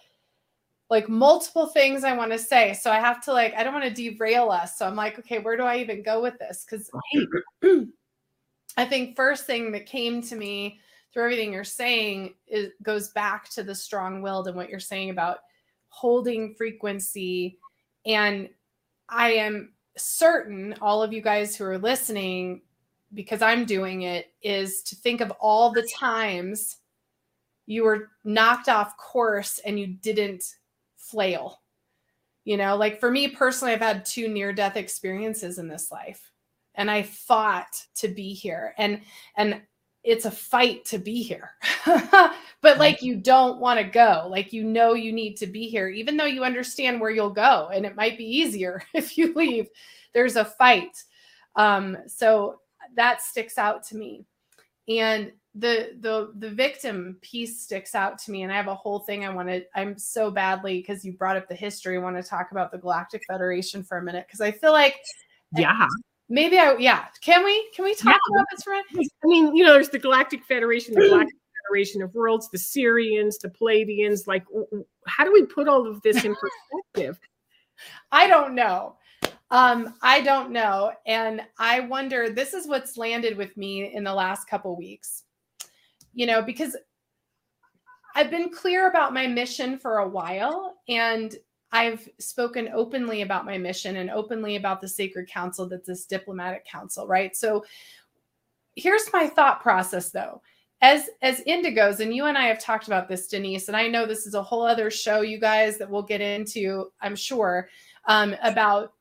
like 0.89 1.09
multiple 1.09 1.67
things 1.67 2.05
I 2.05 2.17
want 2.17 2.31
to 2.31 2.39
say. 2.39 2.75
So 2.75 2.93
I 2.93 3.01
have 3.01 3.25
to 3.25 3.33
like 3.33 3.55
I 3.55 3.65
don't 3.65 3.75
want 3.75 3.93
to 3.93 4.11
derail 4.11 4.49
us. 4.49 4.79
So 4.79 4.87
I'm 4.87 4.95
like, 4.95 5.19
okay, 5.19 5.41
where 5.41 5.57
do 5.57 5.65
I 5.65 5.79
even 5.79 6.05
go 6.05 6.23
with 6.23 6.39
this? 6.39 6.65
Cuz 6.65 6.89
I 8.77 8.85
think 8.85 9.17
first 9.17 9.47
thing 9.47 9.73
that 9.73 9.87
came 9.87 10.23
to 10.23 10.37
me 10.37 10.79
through 11.13 11.25
everything 11.25 11.53
you're 11.53 11.65
saying 11.65 12.35
is 12.47 12.71
goes 12.85 13.09
back 13.09 13.51
to 13.55 13.65
the 13.65 13.75
strong 13.75 14.23
willed 14.23 14.47
and 14.47 14.57
what 14.57 14.69
you're 14.69 14.79
saying 14.79 15.11
about 15.11 15.39
holding 15.89 16.55
frequency. 16.55 17.59
And 18.07 18.49
I 19.09 19.33
am 19.33 19.73
certain 19.97 20.77
all 20.81 21.03
of 21.03 21.13
you 21.13 21.21
guys 21.21 21.57
who 21.57 21.65
are 21.65 21.79
listening, 21.79 22.63
because 23.15 23.43
I'm 23.43 23.65
doing 23.65 24.03
it, 24.03 24.33
is 24.43 24.83
to 24.85 24.97
think 24.97 25.21
of 25.21 25.33
all 25.41 25.73
the 25.73 25.89
times 25.95 26.77
you 27.67 27.85
were 27.85 28.11
knocked 28.25 28.69
off 28.69 28.97
course 28.97 29.61
and 29.65 29.79
you 29.79 29.87
didn't 29.87 30.45
flail. 30.97 31.61
You 32.45 32.57
know, 32.57 32.77
like 32.77 32.99
for 32.99 33.11
me 33.11 33.29
personally, 33.29 33.73
I've 33.75 33.81
had 33.81 34.05
two 34.05 34.29
near 34.29 34.53
death 34.53 34.77
experiences 34.77 35.59
in 35.59 35.69
this 35.69 35.93
life 35.93 36.31
and 36.75 36.91
I 36.91 37.03
fought 37.03 37.87
to 37.97 38.09
be 38.09 38.33
here. 38.33 38.75
And 38.79 39.03
and 39.37 39.61
it's 40.03 40.25
a 40.25 40.31
fight 40.31 40.85
to 40.87 40.99
be 40.99 41.23
here. 41.23 41.51
but 41.85 42.79
like 42.79 43.03
you 43.03 43.17
don't 43.17 43.61
want 43.61 43.79
to 43.79 43.85
go. 43.85 44.27
Like 44.31 44.53
you 44.53 44.65
know 44.65 44.95
you 44.95 45.13
need 45.13 45.37
to 45.37 45.47
be 45.47 45.69
here 45.69 45.89
even 45.89 46.17
though 46.17 46.25
you 46.25 46.43
understand 46.43 47.01
where 47.01 47.11
you'll 47.11 47.31
go 47.31 47.71
and 47.73 47.85
it 47.85 47.97
might 47.97 48.17
be 48.19 48.25
easier 48.25 48.83
if 48.95 49.19
you 49.19 49.35
leave. 49.35 49.69
There's 50.15 50.37
a 50.37 50.45
fight. 50.45 51.05
Um 51.57 51.99
so 52.07 52.61
that 52.97 53.23
sticks 53.23 53.59
out 53.59 53.85
to 53.89 53.97
me. 53.97 54.25
And 54.89 55.33
the 55.55 55.97
the 56.01 56.33
the 56.37 56.51
victim 56.51 57.17
piece 57.23 57.63
sticks 57.63 57.97
out 57.97 58.19
to 58.19 58.31
me 58.31 58.45
and 58.45 58.53
i 58.53 58.57
have 58.57 58.69
a 58.69 58.75
whole 58.75 59.01
thing 59.01 59.25
i 59.25 59.29
want 59.29 59.49
to 59.49 59.65
i'm 59.75 59.99
so 59.99 60.31
badly 60.31 60.79
because 60.79 61.05
you 61.05 61.13
brought 61.15 61.37
up 61.37 61.49
the 61.49 61.55
history 61.57 61.97
i 61.97 62.01
want 62.01 62.15
to 62.15 62.23
talk 62.23 62.53
about 62.53 62.71
the 62.71 62.79
galactic 62.79 63.21
federation 63.29 63.83
for 63.83 63.99
a 63.99 64.03
minute 64.03 64.25
because 64.29 64.41
i 64.41 64.53
feel 64.53 64.71
like 64.71 64.95
eh, 65.57 65.63
yeah 65.63 65.89
maybe 66.31 66.59
I 66.59 66.77
yeah. 66.79 67.07
Can 67.21 67.45
we 67.45 67.69
can 67.75 67.85
we 67.85 67.95
talk 67.95 68.15
yeah. 68.15 68.37
about 68.37 68.47
this 68.51 68.63
for 68.63 68.73
a 68.73 68.83
minute 68.93 69.13
I 69.23 69.27
mean, 69.27 69.55
you 69.55 69.65
know, 69.65 69.75
there's 69.75 69.91
the 69.91 69.99
Galactic 69.99 70.45
Federation, 70.45 70.95
the 70.95 71.09
Galactic 71.09 71.35
Federation 71.69 72.01
of 72.01 72.15
Worlds, 72.15 72.49
the 72.49 72.59
sirians 72.59 73.39
the 73.39 73.51
Pleiadians. 73.51 74.27
Like, 74.27 74.45
how 75.07 75.25
do 75.25 75.33
we 75.33 75.45
put 75.45 75.69
all 75.69 75.87
of 75.87 76.01
this 76.01 76.25
in 76.25 76.35
perspective? 76.95 77.21
I 78.13 78.27
don't 78.29 78.55
know. 78.55 78.97
Um, 79.51 79.95
I 80.03 80.21
don't 80.21 80.51
know. 80.51 80.93
And 81.07 81.43
I 81.59 81.81
wonder, 81.81 82.31
this 82.31 82.55
is 82.55 82.69
what's 82.69 82.97
landed 82.97 83.37
with 83.37 83.57
me 83.57 83.93
in 83.93 84.05
the 84.05 84.15
last 84.15 84.49
couple 84.49 84.77
weeks. 84.77 85.25
You 86.15 86.27
know, 86.27 86.43
because 86.43 86.77
I've 88.15 88.31
been 88.31 88.51
clear 88.51 88.89
about 88.89 89.15
my 89.15 89.27
mission 89.27 89.79
for 89.79 89.99
a 89.99 90.09
while 90.09 90.77
and 90.89 91.35
I've 91.73 92.09
spoken 92.19 92.69
openly 92.75 93.23
about 93.23 93.45
my 93.45 93.57
mission 93.57 93.97
and 93.97 94.11
openly 94.11 94.57
about 94.57 94.81
the 94.81 94.89
sacred 94.89 95.29
council 95.29 95.69
that's 95.69 95.87
this 95.87 96.07
diplomatic 96.07 96.67
council, 96.67 97.07
right? 97.07 97.37
So 97.37 97.65
here's 98.75 99.13
my 99.13 99.29
thought 99.29 99.63
process 99.63 100.11
though. 100.11 100.43
As 100.83 101.11
as 101.21 101.43
indigos, 101.43 102.01
and 102.01 102.15
you 102.15 102.25
and 102.25 102.39
I 102.39 102.47
have 102.47 102.59
talked 102.59 102.87
about 102.87 103.07
this, 103.07 103.29
Denise, 103.29 103.69
and 103.69 103.77
I 103.77 103.87
know 103.87 104.07
this 104.07 104.27
is 104.27 104.35
a 104.35 104.43
whole 104.43 104.63
other 104.63 104.91
show, 104.91 105.21
you 105.21 105.39
guys, 105.39 105.77
that 105.77 105.91
we'll 105.91 106.03
get 106.03 106.23
into, 106.23 106.91
I'm 107.03 107.15
sure, 107.15 107.69
um, 108.07 108.35
about 108.43 108.95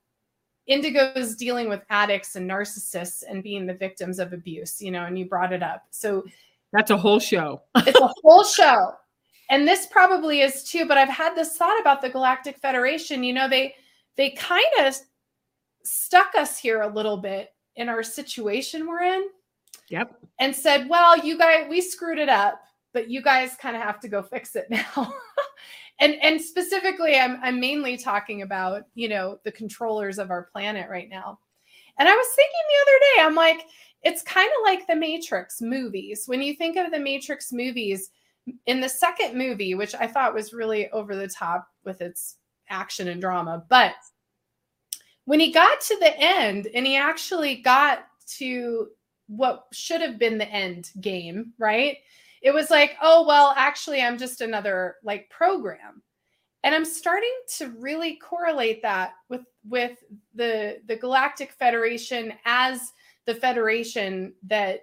indigos 0.70 1.38
dealing 1.38 1.70
with 1.70 1.82
addicts 1.89 2.36
and 2.36 2.49
narcissists 2.49 3.24
and 3.28 3.43
being 3.43 3.65
the 3.65 3.74
victims 3.74 4.20
of 4.20 4.34
abuse, 4.34 4.82
you 4.82 4.91
know, 4.91 5.05
and 5.05 5.17
you 5.17 5.26
brought 5.26 5.53
it 5.53 5.63
up. 5.63 5.84
So 5.89 6.24
that's 6.74 6.91
a 6.91 6.97
whole 6.97 7.20
show. 7.20 7.61
it's 7.78 7.99
a 7.99 8.13
whole 8.22 8.43
show 8.43 8.93
and 9.49 9.67
this 9.67 9.88
probably 9.88 10.41
is 10.41 10.63
too 10.63 10.86
but 10.86 10.95
i've 10.95 11.09
had 11.09 11.34
this 11.34 11.57
thought 11.57 11.82
about 11.82 12.03
the 12.03 12.09
galactic 12.09 12.59
federation 12.59 13.24
you 13.24 13.34
know 13.34 13.49
they 13.49 13.74
they 14.15 14.30
kind 14.30 14.63
of 14.82 14.95
stuck 15.84 16.36
us 16.36 16.59
here 16.59 16.84
a 16.84 16.93
little 16.93 17.17
bit 17.17 17.49
in 17.76 17.89
our 17.89 18.03
situation 18.03 18.86
we're 18.86 19.01
in 19.01 19.28
Yep. 19.89 20.15
And 20.39 20.55
said, 20.55 20.88
well, 20.88 21.17
you 21.17 21.38
guys, 21.38 21.65
we 21.70 21.82
screwed 21.82 22.20
it 22.20 22.30
up, 22.30 22.61
but 22.93 23.09
you 23.09 23.22
guys 23.22 23.55
kind 23.55 23.76
of 23.76 23.82
have 23.82 23.99
to 24.01 24.07
go 24.07 24.22
fix 24.22 24.55
it 24.55 24.70
now. 24.70 25.13
and 26.00 26.16
and 26.22 26.41
specifically, 26.41 27.18
I'm 27.18 27.39
I'm 27.43 27.60
mainly 27.60 27.97
talking 27.97 28.41
about, 28.41 28.84
you 28.95 29.10
know, 29.10 29.39
the 29.43 29.52
controllers 29.52 30.20
of 30.20 30.32
our 30.32 30.43
planet 30.43 30.89
right 30.89 31.10
now. 31.10 31.39
And 31.97 32.08
I 32.08 32.16
was 32.16 32.28
thinking 32.36 32.54
the 32.70 32.82
other 32.82 33.00
day, 33.00 33.28
I'm 33.28 33.36
like, 33.36 33.66
it's 34.04 34.22
kind 34.24 34.47
of 34.47 34.64
like 34.64 34.88
the 34.88 34.95
Matrix 34.95 35.62
movies. 35.62 36.24
When 36.28 36.41
you 36.41 36.54
think 36.54 36.78
of 36.78 36.91
the 36.91 37.00
Matrix 37.00 37.52
movies, 37.52 38.12
in 38.66 38.80
the 38.80 38.89
second 38.89 39.38
movie, 39.38 39.76
which 39.76 39.93
I 39.93 40.08
thought 40.08 40.34
was 40.34 40.54
really 40.54 40.89
over 40.91 41.16
the 41.16 41.28
top 41.28 41.68
with 41.84 42.02
its 42.02 42.38
action 42.70 43.10
and 43.10 43.20
drama, 43.22 43.66
but 43.70 43.93
when 45.26 45.39
he 45.39 45.52
got 45.52 45.82
to 45.82 45.97
the 46.00 46.18
end 46.18 46.68
and 46.74 46.88
he 46.88 46.95
actually 46.95 47.58
got 47.58 48.06
to 48.38 48.88
what 49.28 49.68
should 49.72 50.02
have 50.02 50.18
been 50.18 50.38
the 50.38 50.50
end 50.50 50.89
game, 51.02 51.54
right? 51.60 51.97
It 52.42 52.54
was 52.54 52.70
like, 52.70 52.96
oh, 53.02 53.26
well, 53.28 53.54
actually, 53.56 54.02
I'm 54.02 54.18
just 54.18 54.42
another 54.42 54.96
like 55.04 55.30
program. 55.30 56.02
And 56.64 56.76
I'm 56.76 56.86
starting 56.86 57.34
to 57.58 57.70
really 57.80 58.18
correlate 58.18 58.82
that 58.82 59.14
with 59.30 59.42
with 59.68 59.98
the 60.36 60.80
the 60.88 60.96
Galactic 60.96 61.54
Federation 61.54 62.34
as 62.46 62.92
the 63.26 63.36
federation 63.36 64.34
that 64.48 64.82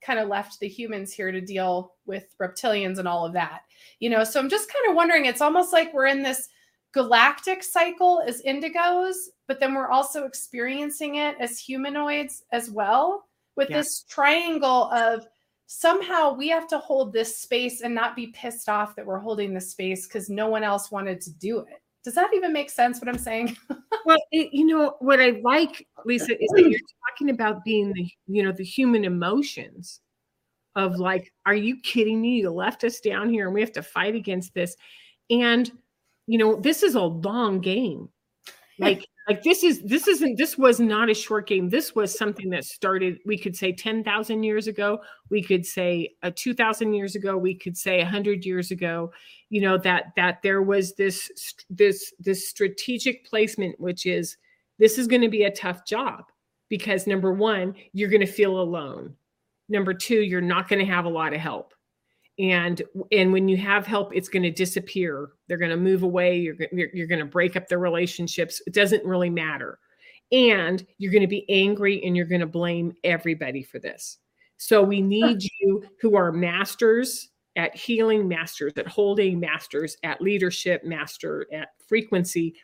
kind 0.00 0.18
of 0.18 0.28
left 0.28 0.60
the 0.60 0.68
humans 0.68 1.12
here 1.12 1.32
to 1.32 1.40
deal 1.40 1.94
with 2.06 2.34
reptilians 2.40 2.98
and 2.98 3.08
all 3.08 3.26
of 3.26 3.32
that. 3.32 3.62
You 3.98 4.10
know, 4.10 4.22
so 4.24 4.38
I'm 4.38 4.48
just 4.48 4.72
kind 4.72 4.90
of 4.90 4.96
wondering 4.96 5.24
it's 5.24 5.40
almost 5.40 5.72
like 5.72 5.92
we're 5.92 6.06
in 6.06 6.22
this 6.22 6.48
galactic 6.92 7.62
cycle 7.62 8.22
as 8.26 8.42
indigos, 8.42 9.14
but 9.46 9.60
then 9.60 9.74
we're 9.74 9.90
also 9.90 10.24
experiencing 10.24 11.16
it 11.16 11.36
as 11.40 11.58
humanoids 11.58 12.44
as 12.52 12.70
well 12.70 13.26
with 13.56 13.70
yeah. 13.70 13.78
this 13.78 14.04
triangle 14.04 14.90
of 14.92 15.26
somehow 15.68 16.32
we 16.32 16.48
have 16.48 16.66
to 16.66 16.78
hold 16.78 17.12
this 17.12 17.36
space 17.36 17.82
and 17.82 17.94
not 17.94 18.16
be 18.16 18.28
pissed 18.28 18.70
off 18.70 18.96
that 18.96 19.04
we're 19.04 19.18
holding 19.18 19.52
this 19.52 19.70
space 19.70 20.06
because 20.06 20.30
no 20.30 20.48
one 20.48 20.64
else 20.64 20.90
wanted 20.90 21.20
to 21.20 21.30
do 21.34 21.60
it. 21.60 21.82
Does 22.02 22.14
that 22.14 22.32
even 22.34 22.54
make 22.54 22.70
sense 22.70 23.00
what 23.00 23.08
I'm 23.08 23.18
saying? 23.18 23.54
well, 24.06 24.16
it, 24.32 24.48
you 24.52 24.64
know, 24.64 24.96
what 25.00 25.20
I 25.20 25.40
like, 25.44 25.86
Lisa, 26.06 26.42
is 26.42 26.50
that 26.54 26.62
you're 26.62 26.80
talking 27.10 27.28
about 27.28 27.64
being 27.64 27.92
the, 27.92 28.08
you 28.26 28.42
know, 28.42 28.50
the 28.50 28.64
human 28.64 29.04
emotions 29.04 30.00
of 30.74 30.96
like, 30.96 31.30
are 31.44 31.54
you 31.54 31.78
kidding 31.82 32.18
me? 32.22 32.38
You 32.40 32.50
left 32.50 32.82
us 32.82 33.00
down 33.00 33.28
here 33.28 33.44
and 33.44 33.54
we 33.54 33.60
have 33.60 33.72
to 33.72 33.82
fight 33.82 34.14
against 34.14 34.54
this. 34.54 34.74
And, 35.28 35.70
you 36.26 36.38
know, 36.38 36.56
this 36.56 36.82
is 36.82 36.94
a 36.94 37.02
long 37.02 37.60
game. 37.60 38.08
Like, 38.78 39.04
like 39.28 39.42
this 39.42 39.62
is 39.62 39.82
this 39.82 40.08
isn't 40.08 40.38
this 40.38 40.56
was 40.56 40.80
not 40.80 41.10
a 41.10 41.14
short 41.14 41.46
game. 41.46 41.68
This 41.68 41.94
was 41.94 42.16
something 42.16 42.48
that 42.50 42.64
started 42.64 43.18
we 43.26 43.36
could 43.36 43.54
say 43.54 43.72
10,000 43.72 44.42
years 44.42 44.66
ago. 44.66 45.00
We 45.28 45.42
could 45.42 45.66
say 45.66 46.14
uh, 46.22 46.30
2000 46.34 46.94
years 46.94 47.14
ago. 47.14 47.36
We 47.36 47.54
could 47.54 47.76
say 47.76 47.98
100 47.98 48.46
years 48.46 48.70
ago. 48.70 49.12
You 49.50 49.60
know 49.60 49.76
that 49.78 50.12
that 50.16 50.40
there 50.42 50.62
was 50.62 50.94
this 50.94 51.54
this 51.68 52.12
this 52.18 52.48
strategic 52.48 53.26
placement 53.26 53.78
which 53.78 54.06
is 54.06 54.38
this 54.78 54.96
is 54.96 55.06
going 55.06 55.22
to 55.22 55.28
be 55.28 55.44
a 55.44 55.50
tough 55.50 55.84
job 55.84 56.24
because 56.70 57.06
number 57.06 57.32
1 57.32 57.74
you're 57.92 58.10
going 58.10 58.20
to 58.20 58.26
feel 58.26 58.58
alone. 58.58 59.14
Number 59.68 59.92
2 59.92 60.22
you're 60.22 60.40
not 60.40 60.68
going 60.68 60.84
to 60.84 60.90
have 60.90 61.04
a 61.04 61.10
lot 61.10 61.34
of 61.34 61.40
help 61.40 61.74
and 62.38 62.82
and 63.10 63.32
when 63.32 63.48
you 63.48 63.56
have 63.56 63.86
help 63.86 64.14
it's 64.14 64.28
going 64.28 64.42
to 64.42 64.50
disappear. 64.50 65.30
They're 65.46 65.58
going 65.58 65.70
to 65.70 65.76
move 65.76 66.02
away 66.02 66.38
you're, 66.38 66.56
you're, 66.72 66.88
you're 66.92 67.06
going 67.06 67.18
to 67.18 67.24
break 67.24 67.56
up 67.56 67.68
their 67.68 67.78
relationships. 67.78 68.62
It 68.66 68.74
doesn't 68.74 69.04
really 69.04 69.30
matter. 69.30 69.78
And 70.30 70.84
you're 70.98 71.12
going 71.12 71.22
to 71.22 71.26
be 71.26 71.48
angry 71.48 72.04
and 72.04 72.16
you're 72.16 72.26
going 72.26 72.40
to 72.40 72.46
blame 72.46 72.92
everybody 73.02 73.62
for 73.62 73.78
this. 73.78 74.18
So 74.58 74.82
we 74.82 75.00
need 75.00 75.42
you 75.60 75.84
who 76.00 76.16
are 76.16 76.32
masters 76.32 77.30
at 77.56 77.74
healing 77.76 78.28
masters 78.28 78.72
at 78.76 78.86
holding 78.86 79.40
masters 79.40 79.96
at 80.02 80.20
leadership 80.20 80.84
master 80.84 81.46
at 81.52 81.68
frequency 81.88 82.54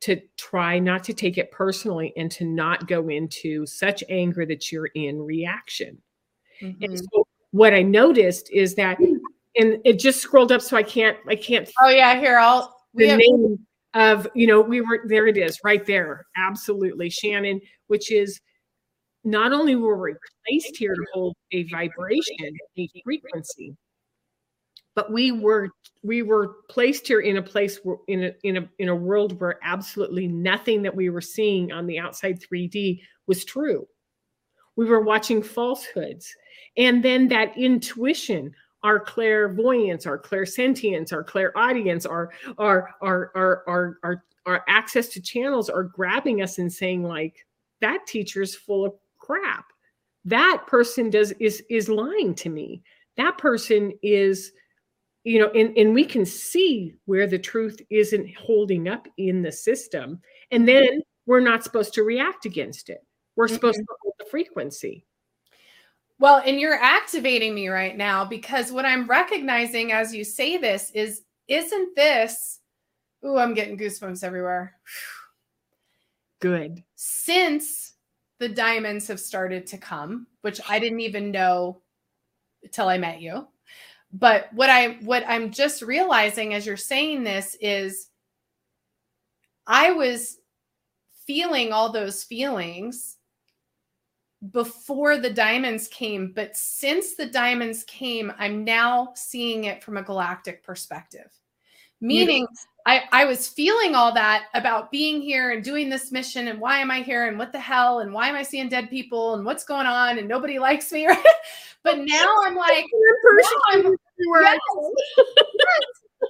to 0.00 0.20
try 0.36 0.78
not 0.78 1.04
to 1.04 1.14
take 1.14 1.38
it 1.38 1.50
personally 1.52 2.12
and 2.16 2.30
to 2.32 2.44
not 2.44 2.88
go 2.88 3.08
into 3.08 3.64
such 3.66 4.02
anger 4.08 4.44
that 4.44 4.72
you're 4.72 4.90
in 4.94 5.22
reaction. 5.22 6.02
Mm-hmm. 6.60 6.84
and 6.84 6.98
so 6.98 7.26
what 7.52 7.72
I 7.72 7.82
noticed 7.82 8.50
is 8.50 8.74
that, 8.74 8.98
hmm. 8.98 9.16
and 9.56 9.78
it 9.84 9.98
just 9.98 10.20
scrolled 10.20 10.52
up, 10.52 10.60
so 10.60 10.76
I 10.76 10.82
can't, 10.82 11.16
I 11.28 11.36
can't. 11.36 11.70
Oh 11.80 11.88
yeah, 11.88 12.18
here 12.18 12.38
I'll. 12.38 12.74
The 12.94 13.08
have- 13.08 13.18
name 13.18 13.58
of 13.94 14.26
you 14.34 14.46
know 14.46 14.60
we 14.60 14.80
were 14.80 15.02
there. 15.06 15.26
It 15.26 15.38
is 15.38 15.58
right 15.64 15.86
there, 15.86 16.26
absolutely, 16.36 17.08
Shannon. 17.10 17.60
Which 17.86 18.10
is 18.10 18.40
not 19.24 19.52
only 19.52 19.76
were 19.76 20.00
we 20.00 20.14
placed 20.46 20.76
here 20.76 20.94
to 20.94 21.06
hold 21.12 21.36
a 21.52 21.64
vibration, 21.64 22.56
a 22.76 22.88
frequency, 23.04 23.76
but 24.94 25.12
we 25.12 25.32
were 25.32 25.68
we 26.02 26.22
were 26.22 26.56
placed 26.68 27.06
here 27.06 27.20
in 27.20 27.36
a 27.36 27.42
place 27.42 27.78
where, 27.82 27.96
in 28.08 28.24
a 28.24 28.32
in 28.42 28.56
a 28.56 28.68
in 28.78 28.88
a 28.88 28.94
world 28.94 29.38
where 29.40 29.58
absolutely 29.62 30.26
nothing 30.26 30.82
that 30.82 30.94
we 30.94 31.10
were 31.10 31.20
seeing 31.20 31.72
on 31.72 31.86
the 31.86 31.98
outside 31.98 32.40
3D 32.40 33.00
was 33.26 33.44
true. 33.44 33.86
We 34.76 34.86
were 34.86 35.02
watching 35.02 35.42
falsehoods. 35.42 36.34
And 36.76 37.04
then 37.04 37.28
that 37.28 37.56
intuition, 37.56 38.54
our 38.82 38.98
clairvoyance, 38.98 40.06
our 40.06 40.18
clairsentience, 40.18 41.12
our 41.12 41.24
clairaudience, 41.24 42.06
our 42.06 42.30
our 42.58 42.90
our 43.00 43.30
our 43.34 43.62
our 43.66 43.98
our, 44.02 44.24
our 44.46 44.64
access 44.68 45.08
to 45.08 45.20
channels 45.20 45.68
are 45.68 45.84
grabbing 45.84 46.42
us 46.42 46.58
and 46.58 46.72
saying, 46.72 47.02
like, 47.02 47.46
that 47.80 48.06
teacher's 48.06 48.54
full 48.54 48.84
of 48.84 48.94
crap. 49.18 49.66
That 50.24 50.64
person 50.66 51.10
does 51.10 51.32
is 51.32 51.62
is 51.68 51.88
lying 51.88 52.34
to 52.36 52.48
me. 52.48 52.82
That 53.16 53.38
person 53.38 53.92
is 54.02 54.52
you 55.24 55.38
know 55.38 55.50
and, 55.50 55.76
and 55.76 55.94
we 55.94 56.04
can 56.04 56.24
see 56.24 56.94
where 57.04 57.26
the 57.26 57.38
truth 57.38 57.80
isn't 57.90 58.34
holding 58.36 58.88
up 58.88 59.06
in 59.18 59.42
the 59.42 59.52
system 59.52 60.20
and 60.50 60.66
then 60.66 61.02
we're 61.26 61.40
not 61.40 61.62
supposed 61.62 61.94
to 61.94 62.02
react 62.02 62.44
against 62.44 62.88
it 62.90 63.04
we're 63.36 63.48
supposed 63.48 63.78
mm-hmm. 63.78 63.84
to 63.84 63.98
hold 64.02 64.14
the 64.18 64.24
frequency 64.26 65.04
well, 66.22 66.40
and 66.46 66.60
you're 66.60 66.80
activating 66.80 67.52
me 67.52 67.66
right 67.66 67.96
now 67.96 68.24
because 68.24 68.70
what 68.70 68.84
I'm 68.84 69.08
recognizing 69.08 69.90
as 69.90 70.14
you 70.14 70.22
say 70.22 70.56
this 70.56 70.92
is, 70.92 71.22
isn't 71.48 71.96
this, 71.96 72.60
ooh, 73.26 73.38
I'm 73.38 73.54
getting 73.54 73.76
goosebumps 73.76 74.22
everywhere. 74.22 74.74
Good. 76.38 76.84
Since 76.94 77.94
the 78.38 78.48
diamonds 78.48 79.08
have 79.08 79.18
started 79.18 79.66
to 79.66 79.78
come, 79.78 80.28
which 80.42 80.60
I 80.68 80.78
didn't 80.78 81.00
even 81.00 81.32
know 81.32 81.82
till 82.70 82.88
I 82.88 82.98
met 82.98 83.20
you. 83.20 83.48
But 84.12 84.46
what 84.52 84.70
I 84.70 84.98
what 85.00 85.24
I'm 85.26 85.50
just 85.50 85.82
realizing 85.82 86.54
as 86.54 86.64
you're 86.64 86.76
saying 86.76 87.24
this 87.24 87.56
is 87.60 88.10
I 89.66 89.90
was 89.90 90.38
feeling 91.26 91.72
all 91.72 91.90
those 91.90 92.22
feelings 92.22 93.16
before 94.50 95.18
the 95.18 95.30
diamonds 95.30 95.86
came, 95.88 96.32
but 96.34 96.56
since 96.56 97.14
the 97.14 97.26
diamonds 97.26 97.84
came, 97.84 98.32
I'm 98.38 98.64
now 98.64 99.12
seeing 99.14 99.64
it 99.64 99.82
from 99.82 99.96
a 99.96 100.02
galactic 100.02 100.64
perspective. 100.64 101.30
Meaning, 102.00 102.48
I, 102.84 103.02
I 103.12 103.24
was 103.26 103.46
feeling 103.46 103.94
all 103.94 104.12
that 104.14 104.46
about 104.54 104.90
being 104.90 105.22
here 105.22 105.52
and 105.52 105.62
doing 105.62 105.88
this 105.88 106.10
mission 106.10 106.48
and 106.48 106.60
why 106.60 106.78
am 106.78 106.90
I 106.90 107.02
here 107.02 107.28
and 107.28 107.38
what 107.38 107.52
the 107.52 107.60
hell 107.60 108.00
and 108.00 108.12
why 108.12 108.28
am 108.28 108.34
I 108.34 108.42
seeing 108.42 108.68
dead 108.68 108.90
people 108.90 109.34
and 109.34 109.44
what's 109.44 109.62
going 109.62 109.86
on 109.86 110.18
and 110.18 110.26
nobody 110.26 110.58
likes 110.58 110.90
me, 110.90 111.06
right? 111.06 111.24
but 111.84 111.98
now 112.00 112.34
I'm 112.44 112.56
like, 112.56 112.84
now 112.84 113.48
I'm, 113.70 113.82
yes, 114.18 114.58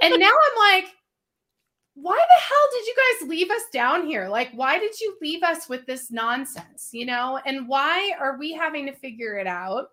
and 0.02 0.20
now 0.20 0.30
I'm 0.30 0.82
like, 0.82 0.94
why 2.02 2.16
the 2.16 2.42
hell 2.42 2.68
did 2.72 2.86
you 2.86 2.94
guys 2.96 3.28
leave 3.28 3.50
us 3.50 3.62
down 3.72 4.06
here? 4.06 4.28
Like, 4.28 4.50
why 4.54 4.78
did 4.80 4.98
you 5.00 5.16
leave 5.22 5.44
us 5.44 5.68
with 5.68 5.86
this 5.86 6.10
nonsense, 6.10 6.88
you 6.90 7.06
know? 7.06 7.40
And 7.46 7.68
why 7.68 8.12
are 8.18 8.36
we 8.36 8.52
having 8.52 8.86
to 8.86 8.92
figure 8.92 9.38
it 9.38 9.46
out? 9.46 9.86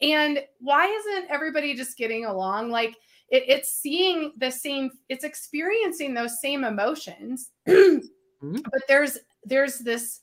And 0.00 0.42
why 0.58 0.86
isn't 0.86 1.30
everybody 1.30 1.74
just 1.74 1.98
getting 1.98 2.24
along? 2.24 2.70
Like, 2.70 2.96
it, 3.28 3.44
it's 3.46 3.74
seeing 3.74 4.32
the 4.38 4.50
same, 4.50 4.90
it's 5.10 5.24
experiencing 5.24 6.14
those 6.14 6.40
same 6.40 6.64
emotions, 6.64 7.50
mm-hmm. 7.68 8.56
but 8.64 8.82
there's 8.88 9.18
there's 9.44 9.78
this 9.78 10.20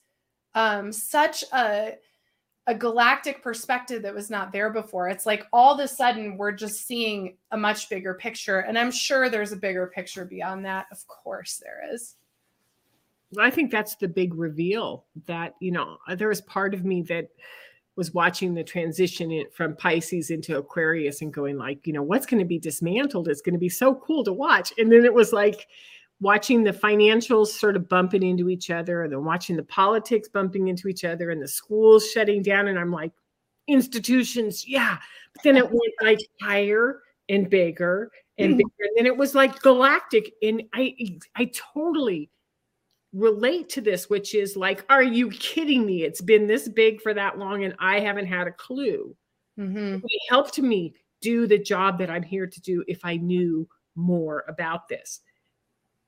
um 0.54 0.90
such 0.90 1.44
a 1.52 1.92
a 2.68 2.74
galactic 2.74 3.42
perspective 3.42 4.02
that 4.02 4.14
was 4.14 4.28
not 4.28 4.52
there 4.52 4.70
before. 4.70 5.08
It's 5.08 5.24
like 5.24 5.46
all 5.54 5.74
of 5.74 5.80
a 5.80 5.88
sudden 5.88 6.36
we're 6.36 6.52
just 6.52 6.86
seeing 6.86 7.38
a 7.50 7.56
much 7.56 7.88
bigger 7.88 8.12
picture. 8.12 8.60
And 8.60 8.78
I'm 8.78 8.90
sure 8.90 9.30
there's 9.30 9.52
a 9.52 9.56
bigger 9.56 9.86
picture 9.86 10.26
beyond 10.26 10.66
that. 10.66 10.86
Of 10.92 11.06
course, 11.06 11.60
there 11.64 11.82
is. 11.90 12.16
I 13.38 13.50
think 13.50 13.70
that's 13.70 13.96
the 13.96 14.06
big 14.06 14.34
reveal 14.34 15.06
that, 15.26 15.54
you 15.60 15.72
know, 15.72 15.96
there 16.16 16.28
was 16.28 16.42
part 16.42 16.74
of 16.74 16.84
me 16.84 17.00
that 17.02 17.30
was 17.96 18.12
watching 18.12 18.54
the 18.54 18.62
transition 18.62 19.44
from 19.52 19.74
Pisces 19.74 20.30
into 20.30 20.58
Aquarius 20.58 21.22
and 21.22 21.32
going 21.32 21.56
like, 21.56 21.86
you 21.86 21.94
know, 21.94 22.02
what's 22.02 22.26
going 22.26 22.38
to 22.38 22.46
be 22.46 22.58
dismantled? 22.58 23.28
It's 23.28 23.40
going 23.40 23.54
to 23.54 23.58
be 23.58 23.70
so 23.70 23.94
cool 23.94 24.24
to 24.24 24.32
watch. 24.32 24.74
And 24.76 24.92
then 24.92 25.06
it 25.06 25.12
was 25.12 25.32
like, 25.32 25.66
watching 26.20 26.64
the 26.64 26.72
financials 26.72 27.48
sort 27.48 27.76
of 27.76 27.88
bumping 27.88 28.24
into 28.24 28.48
each 28.48 28.70
other 28.70 29.02
and 29.02 29.12
then 29.12 29.24
watching 29.24 29.56
the 29.56 29.62
politics 29.62 30.28
bumping 30.28 30.68
into 30.68 30.88
each 30.88 31.04
other 31.04 31.30
and 31.30 31.40
the 31.40 31.46
schools 31.46 32.10
shutting 32.10 32.42
down 32.42 32.68
and 32.68 32.78
i'm 32.78 32.90
like 32.90 33.12
institutions. 33.68 34.66
Yeah. 34.66 34.98
But 35.34 35.44
then 35.44 35.56
it 35.56 35.64
went 35.70 35.94
like 36.02 36.18
higher 36.40 37.02
and 37.28 37.48
bigger 37.48 38.10
and 38.38 38.56
bigger. 38.56 38.70
And 38.80 38.90
then 38.96 39.06
it 39.06 39.16
was 39.16 39.34
like 39.34 39.60
galactic. 39.60 40.32
And 40.42 40.64
I 40.74 41.18
I 41.36 41.50
totally 41.74 42.30
relate 43.12 43.68
to 43.70 43.80
this, 43.80 44.10
which 44.10 44.34
is 44.34 44.56
like, 44.56 44.84
are 44.88 45.02
you 45.02 45.30
kidding 45.30 45.86
me? 45.86 46.02
It's 46.02 46.20
been 46.20 46.46
this 46.46 46.68
big 46.68 47.00
for 47.00 47.14
that 47.14 47.38
long 47.38 47.64
and 47.64 47.74
I 47.78 48.00
haven't 48.00 48.26
had 48.26 48.48
a 48.48 48.52
clue. 48.52 49.14
Mm-hmm. 49.58 49.96
It 49.96 50.22
helped 50.28 50.58
me 50.58 50.94
do 51.20 51.46
the 51.46 51.58
job 51.58 51.98
that 51.98 52.10
I'm 52.10 52.22
here 52.22 52.46
to 52.46 52.60
do 52.60 52.84
if 52.86 53.04
I 53.04 53.16
knew 53.16 53.68
more 53.96 54.44
about 54.46 54.88
this. 54.88 55.20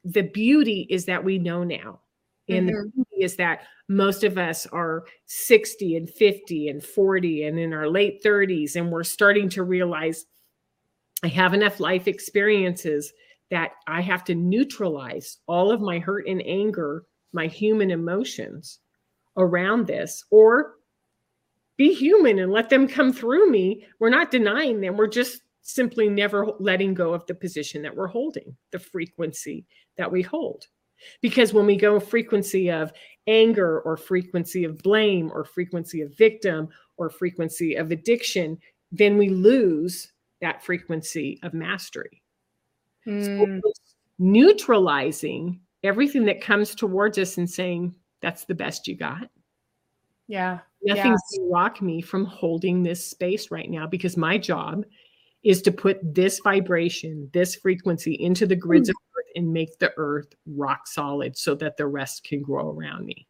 The 0.04 0.22
beauty 0.22 0.86
is 0.90 1.04
that 1.06 1.24
we 1.24 1.38
know 1.38 1.64
now. 1.64 2.00
And 2.48 2.68
mm-hmm. 2.68 2.76
the 2.76 2.90
beauty 2.94 3.24
is 3.24 3.36
that 3.36 3.62
most 3.88 4.24
of 4.24 4.38
us 4.38 4.66
are 4.66 5.04
60 5.26 5.96
and 5.96 6.08
50 6.08 6.68
and 6.68 6.82
40 6.82 7.44
and 7.44 7.58
in 7.58 7.72
our 7.72 7.88
late 7.88 8.22
30s, 8.24 8.76
and 8.76 8.90
we're 8.90 9.04
starting 9.04 9.48
to 9.50 9.62
realize 9.62 10.26
I 11.22 11.28
have 11.28 11.54
enough 11.54 11.80
life 11.80 12.08
experiences 12.08 13.12
that 13.50 13.72
I 13.86 14.00
have 14.00 14.24
to 14.24 14.34
neutralize 14.34 15.38
all 15.46 15.70
of 15.70 15.80
my 15.80 15.98
hurt 15.98 16.26
and 16.26 16.42
anger, 16.46 17.04
my 17.32 17.46
human 17.46 17.90
emotions 17.90 18.78
around 19.36 19.86
this, 19.86 20.24
or 20.30 20.74
be 21.76 21.92
human 21.92 22.38
and 22.38 22.52
let 22.52 22.68
them 22.68 22.86
come 22.86 23.12
through 23.12 23.50
me. 23.50 23.86
We're 23.98 24.10
not 24.10 24.30
denying 24.30 24.80
them. 24.80 24.96
We're 24.96 25.08
just 25.08 25.42
simply 25.62 26.08
never 26.08 26.46
letting 26.58 26.94
go 26.94 27.12
of 27.12 27.26
the 27.26 27.34
position 27.34 27.82
that 27.82 27.94
we're 27.94 28.06
holding, 28.06 28.56
the 28.70 28.78
frequency 28.78 29.66
that 29.96 30.10
we 30.10 30.22
hold. 30.22 30.66
Because 31.22 31.52
when 31.52 31.66
we 31.66 31.76
go 31.76 31.98
frequency 31.98 32.70
of 32.70 32.92
anger 33.26 33.80
or 33.80 33.96
frequency 33.96 34.64
of 34.64 34.78
blame 34.78 35.30
or 35.32 35.44
frequency 35.44 36.02
of 36.02 36.16
victim 36.16 36.68
or 36.96 37.08
frequency 37.08 37.74
of 37.74 37.90
addiction, 37.90 38.58
then 38.92 39.16
we 39.16 39.28
lose 39.28 40.12
that 40.40 40.62
frequency 40.62 41.38
of 41.42 41.54
mastery. 41.54 42.22
Mm. 43.06 43.62
So 43.62 43.72
neutralizing 44.18 45.60
everything 45.82 46.26
that 46.26 46.42
comes 46.42 46.74
towards 46.74 47.18
us 47.18 47.38
and 47.38 47.48
saying, 47.48 47.94
that's 48.20 48.44
the 48.44 48.54
best 48.54 48.86
you 48.86 48.96
got. 48.96 49.30
Yeah. 50.28 50.58
Nothing's 50.82 51.20
yeah. 51.32 51.38
to 51.38 51.50
rock 51.50 51.82
me 51.82 52.00
from 52.02 52.24
holding 52.24 52.82
this 52.82 53.04
space 53.04 53.50
right 53.50 53.70
now 53.70 53.86
because 53.86 54.16
my 54.16 54.38
job 54.38 54.84
is 55.42 55.62
to 55.62 55.72
put 55.72 55.98
this 56.02 56.40
vibration, 56.44 57.30
this 57.32 57.54
frequency 57.54 58.14
into 58.14 58.46
the 58.46 58.56
grids 58.56 58.88
mm. 58.88 58.92
of 58.92 58.96
earth 59.16 59.32
and 59.36 59.52
make 59.52 59.78
the 59.78 59.92
earth 59.96 60.34
rock 60.46 60.86
solid 60.86 61.36
so 61.36 61.54
that 61.54 61.76
the 61.76 61.86
rest 61.86 62.24
can 62.24 62.42
grow 62.42 62.70
around 62.70 63.06
me. 63.06 63.26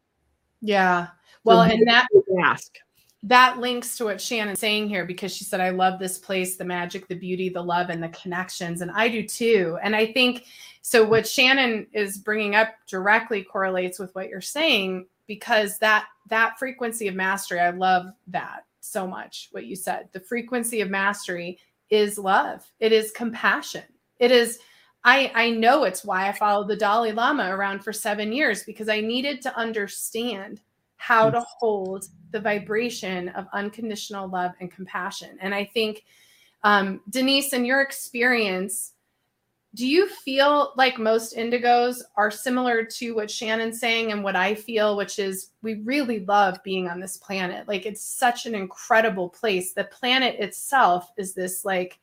Yeah. 0.61 1.07
Well, 1.43 1.65
so 1.65 1.73
and 1.73 1.87
that 1.87 2.07
ask 2.43 2.77
that 3.23 3.59
links 3.59 3.97
to 3.97 4.05
what 4.05 4.19
Shannon's 4.19 4.59
saying 4.59 4.89
here 4.89 5.05
because 5.05 5.35
she 5.35 5.43
said, 5.43 5.61
I 5.61 5.69
love 5.69 5.99
this 5.99 6.17
place, 6.17 6.57
the 6.57 6.65
magic, 6.65 7.07
the 7.07 7.15
beauty, 7.15 7.49
the 7.49 7.61
love, 7.61 7.89
and 7.89 8.01
the 8.01 8.09
connections. 8.09 8.81
And 8.81 8.89
I 8.91 9.09
do 9.09 9.23
too. 9.23 9.77
And 9.83 9.95
I 9.95 10.11
think 10.11 10.45
so. 10.81 11.03
What 11.03 11.27
Shannon 11.27 11.85
is 11.93 12.17
bringing 12.17 12.55
up 12.55 12.69
directly 12.87 13.43
correlates 13.43 13.99
with 13.99 14.13
what 14.15 14.29
you're 14.29 14.41
saying 14.41 15.05
because 15.27 15.77
that 15.79 16.05
that 16.29 16.57
frequency 16.57 17.07
of 17.07 17.15
mastery, 17.15 17.59
I 17.59 17.69
love 17.69 18.07
that 18.27 18.65
so 18.79 19.05
much. 19.05 19.49
What 19.51 19.65
you 19.65 19.75
said, 19.75 20.09
the 20.13 20.19
frequency 20.19 20.81
of 20.81 20.89
mastery 20.89 21.59
is 21.91 22.17
love. 22.17 22.65
It 22.79 22.91
is 22.91 23.11
compassion. 23.11 23.83
It 24.19 24.31
is. 24.31 24.59
I, 25.03 25.31
I 25.33 25.49
know 25.49 25.83
it's 25.83 26.05
why 26.05 26.27
I 26.27 26.31
followed 26.31 26.67
the 26.67 26.75
Dalai 26.75 27.11
Lama 27.11 27.55
around 27.55 27.83
for 27.83 27.91
seven 27.91 28.31
years 28.31 28.63
because 28.63 28.87
I 28.87 29.01
needed 29.01 29.41
to 29.41 29.57
understand 29.57 30.61
how 30.97 31.31
to 31.31 31.43
hold 31.59 32.05
the 32.29 32.39
vibration 32.39 33.29
of 33.29 33.47
unconditional 33.53 34.29
love 34.29 34.51
and 34.59 34.71
compassion. 34.71 35.37
And 35.41 35.53
I 35.55 35.65
think, 35.65 36.03
um, 36.63 37.01
Denise, 37.09 37.53
in 37.53 37.65
your 37.65 37.81
experience, 37.81 38.93
do 39.73 39.87
you 39.87 40.07
feel 40.07 40.73
like 40.75 40.99
most 40.99 41.35
indigos 41.35 42.01
are 42.15 42.29
similar 42.29 42.83
to 42.83 43.15
what 43.15 43.31
Shannon's 43.31 43.79
saying 43.79 44.11
and 44.11 44.23
what 44.23 44.35
I 44.35 44.53
feel, 44.53 44.97
which 44.97 45.17
is 45.17 45.51
we 45.61 45.75
really 45.83 46.25
love 46.25 46.61
being 46.63 46.89
on 46.89 46.99
this 46.99 47.17
planet? 47.17 47.67
Like 47.67 47.85
it's 47.85 48.01
such 48.01 48.45
an 48.45 48.53
incredible 48.53 49.29
place. 49.29 49.73
The 49.73 49.85
planet 49.85 50.35
itself 50.39 51.11
is 51.17 51.33
this 51.33 51.63
like 51.63 51.99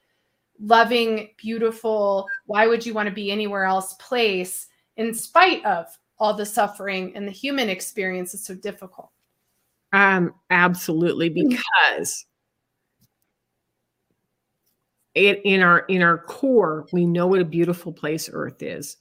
loving, 0.61 1.31
beautiful, 1.37 2.27
why 2.47 2.67
would 2.67 2.87
you 2.87 2.95
want 2.95 3.09
to 3.09 3.15
be 3.15 3.31
anywhere 3.31 3.65
else 3.65 3.95
place 3.95 4.69
in 4.97 5.13
spite 5.13 5.65
of 5.65 5.87
all 6.19 6.35
the 6.35 6.47
suffering 6.47 7.13
and 7.15 7.27
the 7.27 7.33
human 7.33 7.69
experience 7.69 8.35
is 8.35 8.45
so 8.45 8.55
difficult. 8.55 9.11
Um, 9.93 10.35
absolutely, 10.51 11.29
because 11.29 12.27
it, 15.19 15.41
in 15.45 15.63
our 15.63 15.81
in 15.81 16.03
our 16.03 16.19
core, 16.19 16.87
we 16.93 17.07
know 17.07 17.27
what 17.27 17.41
a 17.41 17.45
beautiful 17.45 17.93
place 17.93 18.31
Earth 18.33 18.63
is. 18.63 18.97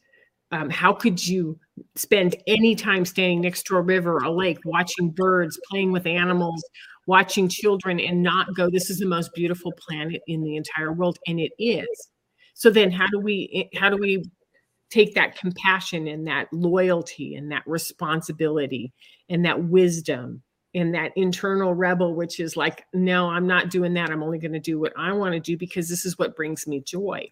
Um, 0.51 0.69
how 0.69 0.93
could 0.93 1.25
you 1.27 1.59
spend 1.95 2.35
any 2.47 2.75
time 2.75 3.05
standing 3.05 3.41
next 3.41 3.63
to 3.65 3.77
a 3.77 3.81
river, 3.81 4.19
a 4.19 4.31
lake, 4.31 4.59
watching 4.65 5.11
birds, 5.11 5.59
playing 5.69 5.91
with 5.91 6.07
animals, 6.07 6.63
watching 7.07 7.49
children, 7.49 7.99
and 7.99 8.23
not 8.23 8.55
go, 8.55 8.69
"This 8.69 8.89
is 8.89 8.99
the 8.99 9.05
most 9.07 9.31
beautiful 9.35 9.73
planet 9.87 10.21
in 10.27 10.43
the 10.43 10.55
entire 10.57 10.93
world," 10.93 11.19
and 11.27 11.39
it 11.39 11.51
is. 11.59 12.09
So 12.55 12.69
then, 12.71 12.91
how 12.91 13.07
do 13.07 13.19
we 13.19 13.69
how 13.75 13.89
do 13.89 13.97
we 13.97 14.23
take 14.89 15.15
that 15.15 15.37
compassion 15.37 16.07
and 16.07 16.27
that 16.27 16.47
loyalty 16.53 17.35
and 17.35 17.51
that 17.51 17.63
responsibility 17.67 18.93
and 19.29 19.45
that 19.45 19.63
wisdom 19.65 20.43
and 20.73 20.93
that 20.93 21.11
internal 21.15 21.73
rebel 21.73 22.13
which 22.13 22.39
is 22.39 22.57
like 22.57 22.85
no 22.93 23.29
i'm 23.29 23.47
not 23.47 23.69
doing 23.69 23.93
that. 23.93 24.09
I'm 24.09 24.23
only 24.23 24.39
going 24.39 24.53
to 24.53 24.59
do 24.59 24.79
what 24.79 24.93
i 24.97 25.11
want 25.11 25.33
to 25.33 25.39
do 25.39 25.57
because 25.57 25.89
this 25.89 26.05
is 26.05 26.17
what 26.17 26.35
brings 26.35 26.67
me 26.67 26.81
joy. 26.81 27.31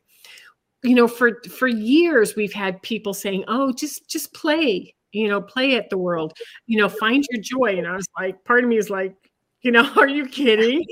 You 0.84 0.96
know 0.96 1.08
for 1.08 1.42
for 1.58 1.68
years 1.68 2.36
we've 2.36 2.54
had 2.54 2.82
people 2.82 3.14
saying 3.14 3.44
oh 3.48 3.72
just 3.72 4.10
just 4.10 4.34
play 4.34 4.94
you 5.12 5.28
know 5.28 5.42
play 5.42 5.76
at 5.76 5.90
the 5.90 5.98
world. 5.98 6.34
You 6.68 6.80
know 6.80 6.90
find 6.90 7.26
your 7.32 7.42
joy. 7.42 7.78
And 7.78 7.88
i 7.88 7.96
was 7.96 8.08
like 8.20 8.44
part 8.46 8.64
of 8.64 8.70
me 8.70 8.78
is 8.78 8.90
like 8.90 9.16
you 9.66 9.72
know, 9.72 9.92
are 9.98 10.08
you 10.08 10.28
kidding? 10.28 10.86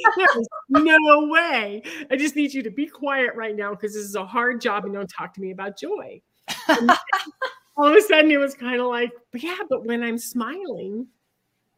no 0.70 1.28
way. 1.28 1.84
I 2.10 2.16
just 2.18 2.36
need 2.36 2.54
you 2.54 2.64
to 2.64 2.72
be 2.72 2.88
quiet 2.88 3.36
right 3.36 3.56
now 3.56 3.70
because 3.70 3.94
this 3.94 4.04
is 4.04 4.16
a 4.16 4.26
hard 4.26 4.60
job 4.60 4.84
and 4.84 4.94
don't 4.94 5.08
talk 5.08 5.34
to 5.36 5.42
me 5.42 5.52
about 5.52 5.80
joy. 5.80 6.20
All 7.78 7.88
of 7.88 7.96
a 7.96 8.02
sudden 8.02 8.32
it 8.32 8.38
was 8.38 8.56
kind 8.56 8.82
of 8.82 8.88
like, 8.88 9.12
yeah, 9.36 9.60
but 9.70 9.86
when 9.86 10.04
I'm 10.04 10.18
smiling 10.18 11.08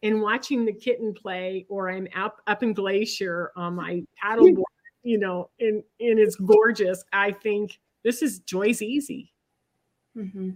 and 0.06 0.22
watching 0.22 0.66
the 0.66 0.72
kitten 0.72 1.14
play, 1.14 1.66
or 1.68 1.90
I'm 1.90 2.08
up 2.16 2.40
up 2.48 2.64
in 2.64 2.74
Glacier 2.74 3.52
on 3.56 3.76
my 3.76 4.04
paddleboard, 4.24 4.64
you 5.04 5.18
know, 5.18 5.50
and 5.60 5.84
and 6.00 6.20
it's 6.20 6.36
gorgeous. 6.36 7.04
I 7.12 7.32
think 7.32 7.80
this 8.04 8.22
is 8.22 8.40
joy's 8.40 8.82
easy. 8.82 9.34
Mm-hmm. 10.16 10.52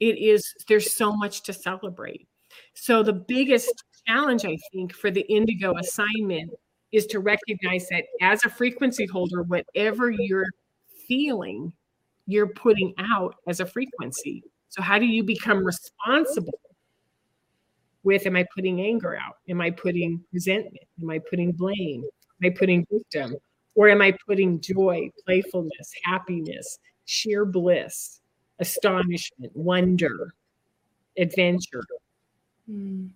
It 0.00 0.18
is. 0.18 0.54
There's 0.68 0.92
so 0.92 1.12
much 1.16 1.42
to 1.44 1.52
celebrate. 1.52 2.28
So 2.74 3.02
the 3.02 3.12
biggest 3.12 3.72
challenge 4.06 4.44
I 4.44 4.58
think 4.72 4.92
for 4.92 5.10
the 5.10 5.22
indigo 5.32 5.76
assignment 5.76 6.52
is 6.92 7.06
to 7.06 7.20
recognize 7.20 7.86
that 7.90 8.04
as 8.20 8.44
a 8.44 8.50
frequency 8.50 9.06
holder, 9.06 9.42
whatever 9.42 10.10
you're 10.10 10.48
feeling 11.06 11.72
you're 12.26 12.48
putting 12.48 12.94
out 12.98 13.34
as 13.48 13.60
a 13.60 13.66
frequency. 13.66 14.44
So, 14.68 14.82
how 14.82 14.98
do 14.98 15.06
you 15.06 15.24
become 15.24 15.64
responsible 15.64 16.60
with 18.02 18.26
am 18.26 18.36
I 18.36 18.46
putting 18.54 18.80
anger 18.80 19.16
out? 19.16 19.36
Am 19.48 19.60
I 19.60 19.70
putting 19.70 20.22
resentment? 20.32 20.86
Am 21.00 21.10
I 21.10 21.18
putting 21.18 21.52
blame? 21.52 22.04
Am 22.42 22.50
I 22.50 22.54
putting 22.56 22.86
victim? 22.90 23.36
Or 23.74 23.88
am 23.88 24.02
I 24.02 24.16
putting 24.26 24.60
joy, 24.60 25.10
playfulness, 25.24 25.92
happiness, 26.04 26.78
sheer 27.04 27.44
bliss, 27.44 28.20
astonishment, 28.58 29.54
wonder, 29.54 30.34
adventure? 31.16 31.84
Mm. 32.68 33.10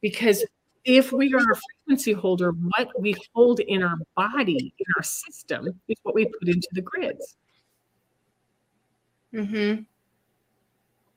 Because 0.00 0.44
if 0.84 1.12
we 1.12 1.32
are 1.34 1.52
a 1.52 1.56
frequency 1.56 2.12
holder, 2.12 2.52
what 2.52 2.88
we 3.00 3.14
hold 3.34 3.60
in 3.60 3.82
our 3.82 3.96
body, 4.16 4.74
in 4.78 4.86
our 4.96 5.02
system, 5.02 5.68
is 5.88 5.96
what 6.02 6.14
we 6.14 6.26
put 6.26 6.48
into 6.48 6.68
the 6.72 6.82
grids. 6.82 7.36
Mm-hmm. 9.32 9.82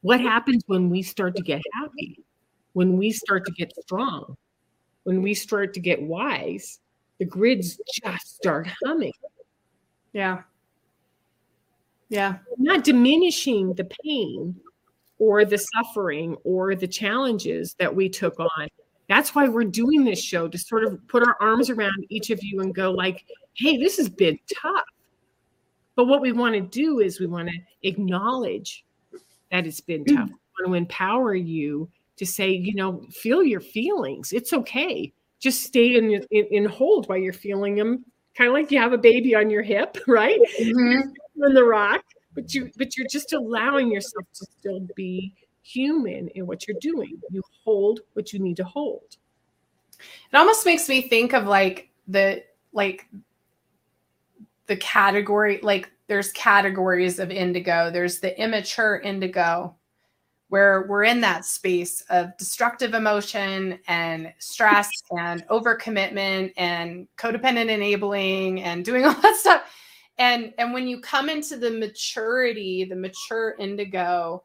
What 0.02 0.22
happens 0.22 0.64
when 0.68 0.90
we 0.90 1.02
start 1.02 1.36
to 1.36 1.42
get 1.42 1.62
happy? 1.74 2.25
When 2.76 2.98
we 2.98 3.14
start 3.14 3.46
to 3.46 3.54
get 3.54 3.74
strong? 3.74 4.36
When 5.04 5.22
we 5.22 5.34
start 5.34 5.74
to 5.76 5.80
get 5.80 6.02
wise? 6.02 6.82
The 7.20 7.26
grids 7.26 7.80
just 7.94 8.36
start 8.36 8.68
humming. 8.84 9.14
Yeah. 10.12 10.42
Yeah. 12.10 12.40
Not 12.58 12.84
diminishing 12.84 13.76
the 13.76 13.88
pain 14.04 14.60
or 15.20 15.46
the 15.46 15.58
suffering 15.58 16.36
or 16.44 16.76
the 16.76 16.88
challenges 16.88 17.78
that 17.80 17.96
we 17.96 18.10
took 18.10 18.38
on. 18.42 18.68
That's 19.08 19.34
why 19.34 19.48
we're 19.48 19.64
doing 19.64 20.04
this 20.04 20.22
show 20.22 20.50
to 20.50 20.58
sort 20.58 20.84
of 20.84 21.00
put 21.08 21.24
our 21.26 21.38
arms 21.40 21.70
around 21.70 22.06
each 22.10 22.30
of 22.30 22.44
you 22.44 22.60
and 22.60 22.76
go 22.76 22.92
like, 22.92 23.24
"Hey, 23.54 23.78
this 23.78 23.96
has 23.96 24.10
been 24.10 24.38
tough. 24.62 24.84
But 25.96 26.08
what 26.08 26.20
we 26.20 26.34
want 26.34 26.56
to 26.56 26.62
do 26.62 27.00
is 27.00 27.22
we 27.22 27.28
want 27.28 27.48
to 27.48 27.58
acknowledge 27.84 28.84
that 29.50 29.66
it's 29.66 29.80
been 29.80 30.04
tough. 30.14 30.28
We 30.28 30.66
want 30.66 30.72
to 30.72 30.74
empower 30.74 31.36
you 31.36 31.90
to 32.18 32.26
say, 32.26 32.50
you 32.50 32.76
know, 32.76 33.02
feel 33.12 33.44
your 33.44 33.62
feelings. 33.62 34.34
It's 34.34 34.54
okay. 34.54 35.14
just 35.40 35.64
stay 35.64 35.96
in, 35.96 36.12
in, 36.32 36.46
in 36.52 36.66
hold 36.66 37.08
while 37.08 37.18
you're 37.18 37.34
feeling 37.34 37.76
them 37.76 38.06
kind 38.38 38.50
of 38.50 38.54
like 38.54 38.72
you 38.72 38.80
have 38.80 38.94
a 38.94 38.98
baby 38.98 39.34
on 39.36 39.50
your 39.50 39.64
hip 39.64 39.98
right 40.08 40.40
mm-hmm. 40.60 41.10
in 41.44 41.54
the 41.54 41.64
rock 41.64 42.04
but 42.34 42.54
you 42.54 42.70
but 42.78 42.96
you're 42.98 43.08
just 43.10 43.34
allowing 43.34 43.92
yourself 43.92 44.26
to 44.34 44.46
still 44.60 44.88
be 44.96 45.34
human 45.64 46.28
in 46.30 46.46
what 46.46 46.68
you're 46.68 46.78
doing 46.80 47.20
you 47.32 47.42
hold 47.64 48.02
what 48.14 48.32
you 48.32 48.40
need 48.40 48.58
to 48.58 48.64
hold 48.64 49.18
it 50.32 50.38
almost 50.38 50.66
makes 50.66 50.88
me 50.88 51.02
think 51.02 51.34
of 51.34 51.46
like 51.46 51.90
the 52.08 52.44
like 52.74 53.08
the 54.68 54.78
category 54.78 55.60
like 55.64 55.90
there's 56.08 56.32
categories 56.34 57.18
of 57.18 57.32
indigo 57.32 57.90
there's 57.90 58.20
the 58.20 58.40
immature 58.40 59.00
indigo 59.00 59.74
where 60.50 60.86
we're 60.88 61.04
in 61.04 61.22
that 61.22 61.44
space 61.44 62.02
of 62.10 62.36
destructive 62.38 62.94
emotion 62.94 63.80
and 63.88 64.32
stress 64.38 64.90
and 65.18 65.46
overcommitment 65.48 66.54
and 66.56 67.08
codependent 67.18 67.70
enabling 67.70 68.62
and 68.62 68.86
doing 68.86 69.06
all 69.06 69.14
that 69.22 69.36
stuff. 69.36 69.74
And 70.18 70.54
and 70.58 70.74
when 70.74 70.88
you 70.88 71.02
come 71.02 71.30
into 71.30 71.58
the 71.58 71.72
maturity 71.72 72.86
the 72.86 72.96
mature 72.96 73.56
indigo 73.60 74.44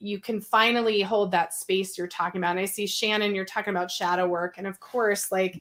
you 0.00 0.20
can 0.20 0.40
finally 0.40 1.02
hold 1.02 1.32
that 1.32 1.52
space 1.52 1.98
you're 1.98 2.06
talking 2.06 2.40
about. 2.40 2.52
And 2.52 2.60
i 2.60 2.64
see 2.64 2.86
shannon 2.86 3.34
you're 3.34 3.44
talking 3.44 3.74
about 3.74 3.90
shadow 3.90 4.26
work. 4.26 4.54
And 4.58 4.66
of 4.66 4.80
course 4.80 5.32
like 5.32 5.60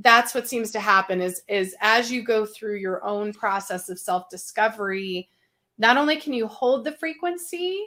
that's 0.00 0.34
what 0.34 0.48
seems 0.48 0.70
to 0.70 0.80
happen 0.80 1.20
is 1.20 1.42
is 1.48 1.74
as 1.80 2.10
you 2.10 2.22
go 2.22 2.46
through 2.46 2.76
your 2.76 3.04
own 3.04 3.32
process 3.32 3.88
of 3.88 3.98
self 3.98 4.30
discovery 4.30 5.28
not 5.76 5.96
only 5.96 6.16
can 6.16 6.32
you 6.32 6.46
hold 6.46 6.84
the 6.84 6.92
frequency 6.92 7.84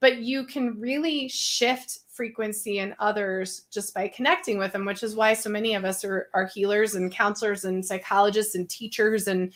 but 0.00 0.18
you 0.18 0.44
can 0.44 0.80
really 0.80 1.28
shift 1.28 2.00
frequency 2.08 2.78
in 2.78 2.94
others 2.98 3.62
just 3.70 3.94
by 3.94 4.08
connecting 4.08 4.58
with 4.58 4.72
them 4.72 4.84
which 4.84 5.02
is 5.02 5.14
why 5.14 5.32
so 5.32 5.48
many 5.48 5.74
of 5.74 5.84
us 5.84 6.04
are, 6.04 6.28
are 6.34 6.46
healers 6.46 6.94
and 6.94 7.12
counselors 7.12 7.64
and 7.64 7.84
psychologists 7.84 8.54
and 8.54 8.68
teachers 8.68 9.28
and 9.28 9.52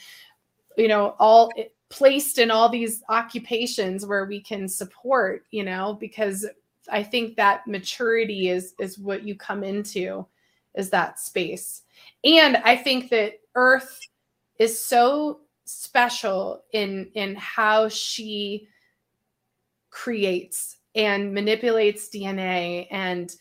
you 0.77 0.89
know 0.89 1.15
all 1.19 1.51
placed 1.89 2.39
in 2.39 2.51
all 2.51 2.69
these 2.69 3.03
occupations 3.09 4.07
where 4.07 4.25
we 4.25 4.41
can 4.41 4.69
support 4.69 5.45
you 5.51 5.63
know 5.63 5.97
because 6.01 6.47
i 6.91 7.03
think 7.03 7.37
that 7.37 7.67
maturity 7.67 8.49
is 8.49 8.75
is 8.79 8.99
what 8.99 9.23
you 9.25 9.35
come 9.35 9.63
into 9.63 10.27
is 10.75 10.91
that 10.91 11.21
space. 11.21 11.83
And 12.25 12.57
i 12.59 12.77
think 12.77 13.11
that 13.11 13.35
earth 13.55 14.01
is 14.59 14.79
so 14.79 15.41
special 15.65 16.63
in 16.73 17.11
in 17.15 17.35
how 17.37 17.89
she 17.89 18.69
creates 19.95 20.79
and 20.97 21.33
manipulates 21.33 22.11
DNA 22.11 22.89
and 22.91 23.37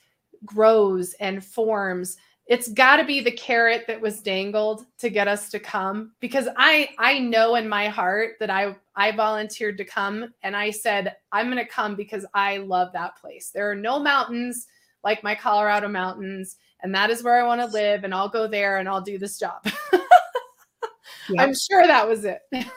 grows 0.45 1.13
and 1.15 1.43
forms 1.43 2.15
it's 2.45 2.67
got 2.67 2.97
to 2.97 3.05
be 3.05 3.21
the 3.21 3.31
carrot 3.31 3.85
that 3.87 3.99
was 3.99 4.21
dangled 4.21 4.85
to 4.99 5.09
get 5.09 5.27
us 5.27 5.49
to 5.49 5.59
come 5.59 6.11
because 6.19 6.47
i 6.57 6.89
i 6.99 7.17
know 7.17 7.55
in 7.55 7.67
my 7.67 7.87
heart 7.87 8.35
that 8.39 8.49
i 8.49 8.75
i 8.95 9.11
volunteered 9.11 9.77
to 9.77 9.85
come 9.85 10.31
and 10.43 10.55
i 10.55 10.69
said 10.69 11.15
i'm 11.31 11.47
going 11.47 11.57
to 11.57 11.65
come 11.65 11.95
because 11.95 12.25
i 12.33 12.57
love 12.57 12.91
that 12.93 13.15
place. 13.17 13.49
There 13.49 13.69
are 13.69 13.75
no 13.75 13.97
mountains 13.99 14.67
like 15.03 15.23
my 15.23 15.35
colorado 15.35 15.87
mountains 15.87 16.57
and 16.81 16.93
that 16.93 17.09
is 17.09 17.23
where 17.23 17.41
i 17.41 17.47
want 17.47 17.61
to 17.61 17.67
live 17.67 18.03
and 18.03 18.13
i'll 18.13 18.29
go 18.29 18.47
there 18.47 18.77
and 18.77 18.87
i'll 18.87 19.01
do 19.01 19.17
this 19.17 19.39
job. 19.39 19.65
I'm 21.39 21.55
sure 21.55 21.87
that 21.87 22.07
was 22.07 22.25
it. 22.25 22.41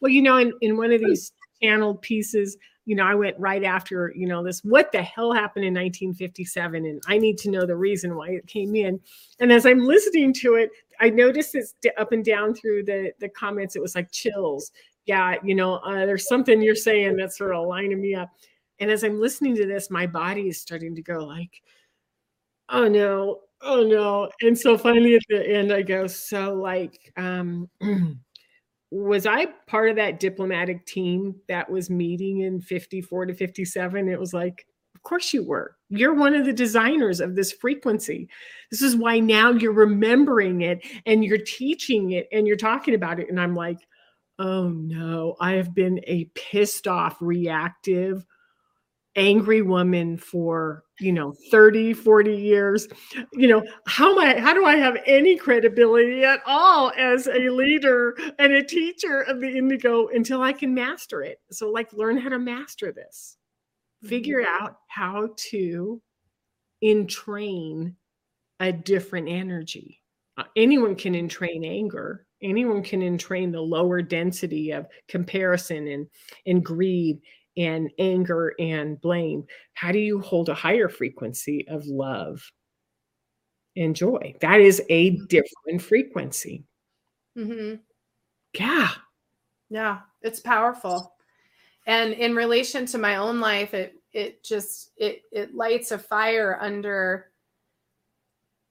Well 0.00 0.10
you 0.10 0.20
know 0.20 0.38
in, 0.38 0.52
in 0.62 0.76
one 0.76 0.90
of 0.90 1.00
these 1.00 1.30
channeled 1.62 2.02
pieces. 2.02 2.56
You 2.84 2.96
know 2.96 3.04
i 3.04 3.14
went 3.14 3.38
right 3.38 3.62
after 3.62 4.12
you 4.16 4.26
know 4.26 4.42
this 4.42 4.60
what 4.64 4.90
the 4.90 5.02
hell 5.02 5.32
happened 5.32 5.64
in 5.64 5.72
1957 5.72 6.84
and 6.84 7.00
i 7.06 7.16
need 7.16 7.38
to 7.38 7.50
know 7.50 7.64
the 7.64 7.76
reason 7.76 8.16
why 8.16 8.30
it 8.30 8.46
came 8.48 8.74
in. 8.74 8.98
And 9.38 9.52
as 9.52 9.66
i'm 9.66 9.78
listening 9.86 10.32
to 10.34 10.54
it 10.54 10.70
i 11.00 11.08
noticed 11.08 11.54
it's 11.54 11.74
up 11.96 12.10
and 12.10 12.24
down 12.24 12.54
through 12.54 12.84
the 12.84 13.12
the 13.20 13.28
comments. 13.28 13.76
It 13.76 13.82
was 13.82 13.94
like 13.94 14.10
chills. 14.10 14.72
Yeah 15.06 15.36
you 15.44 15.54
know 15.54 15.74
uh, 15.76 16.06
there's 16.06 16.26
something 16.26 16.60
you're 16.60 16.74
saying 16.74 17.16
that's 17.16 17.38
sort 17.38 17.54
of 17.54 17.66
lining 17.68 18.00
me 18.00 18.16
up. 18.16 18.30
And 18.80 18.90
as 18.90 19.04
i'm 19.04 19.20
listening 19.20 19.54
to 19.56 19.66
this 19.66 19.88
my 19.88 20.06
body 20.08 20.48
is 20.48 20.60
starting 20.60 20.94
to 20.96 21.02
go 21.02 21.24
like 21.24 21.62
oh 22.68 22.88
no. 22.88 23.40
Oh 23.64 23.84
no. 23.84 24.28
And 24.40 24.58
so 24.58 24.76
finally 24.76 25.14
at 25.14 25.22
the 25.28 25.48
end 25.48 25.72
i 25.72 25.82
go 25.82 26.08
so 26.08 26.52
like 26.54 27.12
um 27.16 27.70
was 28.92 29.24
I 29.24 29.46
part 29.66 29.88
of 29.88 29.96
that 29.96 30.20
diplomatic 30.20 30.84
team 30.84 31.34
that 31.48 31.70
was 31.70 31.88
meeting 31.88 32.40
in 32.40 32.60
54 32.60 33.24
to 33.26 33.34
57? 33.34 34.06
It 34.06 34.20
was 34.20 34.34
like, 34.34 34.66
of 34.94 35.02
course 35.02 35.32
you 35.32 35.42
were. 35.42 35.76
You're 35.88 36.12
one 36.12 36.34
of 36.34 36.44
the 36.44 36.52
designers 36.52 37.18
of 37.18 37.34
this 37.34 37.52
frequency. 37.52 38.28
This 38.70 38.82
is 38.82 38.94
why 38.94 39.18
now 39.18 39.50
you're 39.50 39.72
remembering 39.72 40.60
it 40.60 40.84
and 41.06 41.24
you're 41.24 41.38
teaching 41.38 42.10
it 42.12 42.28
and 42.32 42.46
you're 42.46 42.56
talking 42.58 42.94
about 42.94 43.18
it. 43.18 43.30
And 43.30 43.40
I'm 43.40 43.56
like, 43.56 43.78
oh 44.38 44.68
no, 44.68 45.36
I 45.40 45.52
have 45.52 45.74
been 45.74 45.98
a 46.06 46.26
pissed 46.34 46.86
off, 46.86 47.16
reactive, 47.22 48.26
angry 49.16 49.62
woman 49.62 50.16
for 50.16 50.84
you 51.00 51.12
know 51.12 51.34
30 51.50 51.92
40 51.92 52.34
years. 52.34 52.88
You 53.32 53.48
know 53.48 53.64
how 53.86 54.12
am 54.12 54.18
i 54.18 54.40
how 54.40 54.54
do 54.54 54.64
i 54.64 54.76
have 54.76 54.96
any 55.06 55.36
credibility 55.36 56.24
at 56.24 56.40
all 56.46 56.92
as 56.96 57.26
a 57.26 57.50
leader 57.50 58.16
and 58.38 58.52
a 58.52 58.64
teacher 58.64 59.22
of 59.22 59.40
the 59.40 59.56
indigo 59.56 60.08
until 60.08 60.42
i 60.42 60.52
can 60.52 60.74
master 60.74 61.22
it? 61.22 61.38
So 61.50 61.70
like 61.70 61.92
learn 61.92 62.18
how 62.18 62.30
to 62.30 62.38
master 62.38 62.92
this. 62.92 63.36
Figure 64.04 64.40
mm-hmm. 64.40 64.64
out 64.64 64.76
how 64.88 65.30
to 65.50 66.00
entrain 66.82 67.94
a 68.60 68.72
different 68.72 69.28
energy. 69.28 70.00
Uh, 70.38 70.44
anyone 70.56 70.96
can 70.96 71.14
entrain 71.14 71.64
anger. 71.64 72.26
Anyone 72.42 72.82
can 72.82 73.02
entrain 73.02 73.52
the 73.52 73.60
lower 73.60 74.02
density 74.02 74.72
of 74.72 74.86
comparison 75.08 75.86
and 75.88 76.06
and 76.46 76.64
greed 76.64 77.20
and 77.56 77.90
anger 77.98 78.54
and 78.58 79.00
blame 79.00 79.44
how 79.74 79.92
do 79.92 79.98
you 79.98 80.20
hold 80.20 80.48
a 80.48 80.54
higher 80.54 80.88
frequency 80.88 81.66
of 81.68 81.86
love 81.86 82.42
and 83.76 83.96
joy? 83.96 84.34
That 84.40 84.60
is 84.60 84.82
a 84.88 85.10
mm-hmm. 85.12 85.24
different 85.26 85.82
frequency. 85.82 86.64
Mm-hmm. 87.36 87.76
yeah. 88.58 88.90
Yeah 89.70 89.98
it's 90.22 90.40
powerful. 90.40 91.14
And 91.86 92.12
in 92.12 92.34
relation 92.34 92.86
to 92.86 92.98
my 92.98 93.16
own 93.16 93.40
life 93.40 93.74
it 93.74 93.94
it 94.12 94.44
just 94.44 94.92
it 94.96 95.22
it 95.32 95.54
lights 95.54 95.90
a 95.90 95.98
fire 95.98 96.58
under 96.60 97.30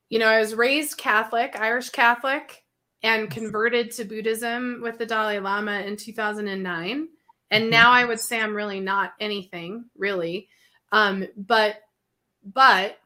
you 0.09 0.19
know 0.19 0.27
i 0.27 0.39
was 0.39 0.53
raised 0.53 0.97
catholic 0.97 1.59
irish 1.59 1.89
catholic 1.89 2.63
and 3.01 3.31
converted 3.31 3.89
to 3.89 4.05
buddhism 4.05 4.79
with 4.83 4.99
the 4.99 5.05
dalai 5.05 5.39
lama 5.39 5.79
in 5.79 5.97
2009 5.97 7.07
and 7.51 7.65
mm-hmm. 7.65 7.71
now 7.71 7.91
I 7.91 8.05
would 8.05 8.19
say 8.19 8.39
I'm 8.39 8.55
really 8.55 8.79
not 8.79 9.13
anything, 9.19 9.85
really. 9.95 10.47
Um, 10.91 11.27
but, 11.37 11.75
but, 12.43 12.97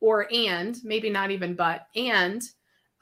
or 0.00 0.26
and, 0.32 0.76
maybe 0.82 1.10
not 1.10 1.30
even 1.30 1.54
but, 1.54 1.86
and 1.94 2.42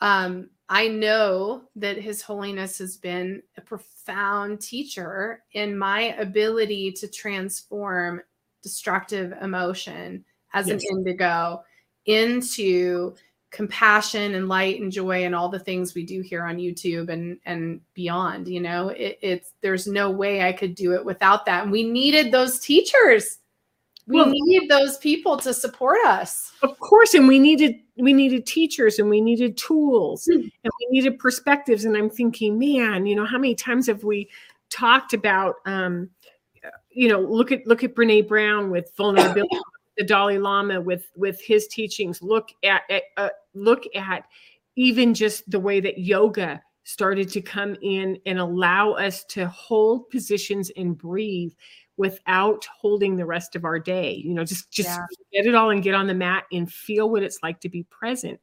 um, 0.00 0.50
I 0.68 0.88
know 0.88 1.62
that 1.76 1.96
His 1.96 2.22
Holiness 2.22 2.78
has 2.78 2.96
been 2.96 3.42
a 3.56 3.60
profound 3.60 4.60
teacher 4.60 5.42
in 5.52 5.78
my 5.78 6.14
ability 6.18 6.92
to 6.92 7.08
transform 7.08 8.20
destructive 8.62 9.32
emotion 9.40 10.24
as 10.52 10.68
yes. 10.68 10.82
an 10.82 10.98
indigo 10.98 11.62
into 12.06 13.14
compassion 13.50 14.34
and 14.34 14.48
light 14.48 14.80
and 14.80 14.92
joy 14.92 15.24
and 15.24 15.34
all 15.34 15.48
the 15.48 15.58
things 15.58 15.94
we 15.94 16.04
do 16.04 16.20
here 16.20 16.44
on 16.44 16.58
YouTube 16.58 17.08
and 17.08 17.38
and 17.46 17.80
beyond. 17.94 18.48
You 18.48 18.60
know, 18.60 18.88
it, 18.88 19.18
it's 19.22 19.52
there's 19.60 19.86
no 19.86 20.10
way 20.10 20.42
I 20.42 20.52
could 20.52 20.74
do 20.74 20.94
it 20.94 21.04
without 21.04 21.46
that. 21.46 21.64
And 21.64 21.72
we 21.72 21.82
needed 21.82 22.32
those 22.32 22.58
teachers. 22.58 23.38
We 24.06 24.16
well, 24.16 24.30
need 24.30 24.70
those 24.70 24.96
people 24.98 25.36
to 25.38 25.52
support 25.52 25.98
us. 26.06 26.52
Of 26.62 26.78
course, 26.78 27.12
and 27.12 27.28
we 27.28 27.38
needed 27.38 27.76
we 27.96 28.12
needed 28.12 28.46
teachers 28.46 28.98
and 28.98 29.10
we 29.10 29.20
needed 29.20 29.56
tools 29.56 30.26
mm-hmm. 30.30 30.40
and 30.40 30.72
we 30.80 30.86
needed 30.90 31.18
perspectives. 31.18 31.84
And 31.84 31.96
I'm 31.96 32.10
thinking, 32.10 32.58
man, 32.58 33.06
you 33.06 33.14
know, 33.14 33.26
how 33.26 33.38
many 33.38 33.54
times 33.54 33.86
have 33.86 34.04
we 34.04 34.30
talked 34.70 35.12
about 35.14 35.56
um, 35.66 36.10
you 36.90 37.08
know, 37.08 37.20
look 37.20 37.52
at 37.52 37.66
look 37.66 37.84
at 37.84 37.94
Brene 37.94 38.26
Brown 38.26 38.70
with 38.70 38.90
vulnerability 38.96 39.56
the 39.98 40.04
Dalai 40.04 40.38
Lama 40.38 40.80
with 40.80 41.10
with 41.16 41.42
his 41.42 41.66
teachings. 41.66 42.22
Look 42.22 42.48
at, 42.64 42.82
at 42.88 43.02
uh, 43.18 43.28
look 43.52 43.82
at 43.94 44.24
even 44.76 45.12
just 45.12 45.50
the 45.50 45.60
way 45.60 45.80
that 45.80 45.98
yoga 45.98 46.62
started 46.84 47.28
to 47.28 47.42
come 47.42 47.76
in 47.82 48.18
and 48.24 48.38
allow 48.38 48.92
us 48.92 49.24
to 49.24 49.46
hold 49.48 50.08
positions 50.08 50.70
and 50.76 50.96
breathe 50.96 51.52
without 51.98 52.64
holding 52.80 53.16
the 53.16 53.26
rest 53.26 53.56
of 53.56 53.64
our 53.64 53.78
day 53.78 54.14
you 54.24 54.32
know 54.32 54.44
just 54.44 54.70
just 54.70 54.88
yeah. 54.88 55.04
get 55.32 55.46
it 55.46 55.54
all 55.54 55.70
and 55.70 55.82
get 55.82 55.94
on 55.94 56.06
the 56.06 56.14
mat 56.14 56.44
and 56.52 56.72
feel 56.72 57.10
what 57.10 57.24
it's 57.24 57.40
like 57.42 57.60
to 57.60 57.68
be 57.68 57.82
present 57.90 58.40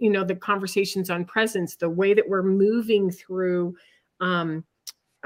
you 0.00 0.10
know 0.10 0.24
the 0.24 0.34
conversations 0.34 1.10
on 1.10 1.24
presence 1.24 1.76
the 1.76 1.88
way 1.88 2.14
that 2.14 2.28
we're 2.28 2.42
moving 2.42 3.10
through 3.10 3.76
um 4.20 4.64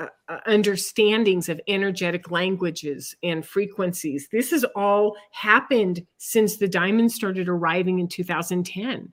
uh, 0.02 0.06
uh, 0.28 0.38
understandings 0.46 1.48
of 1.48 1.60
energetic 1.68 2.30
languages 2.30 3.14
and 3.22 3.46
frequencies. 3.46 4.28
This 4.32 4.50
has 4.50 4.64
all 4.74 5.16
happened 5.30 6.04
since 6.18 6.56
the 6.56 6.68
diamonds 6.68 7.14
started 7.14 7.48
arriving 7.48 7.98
in 7.98 8.08
2010. 8.08 9.12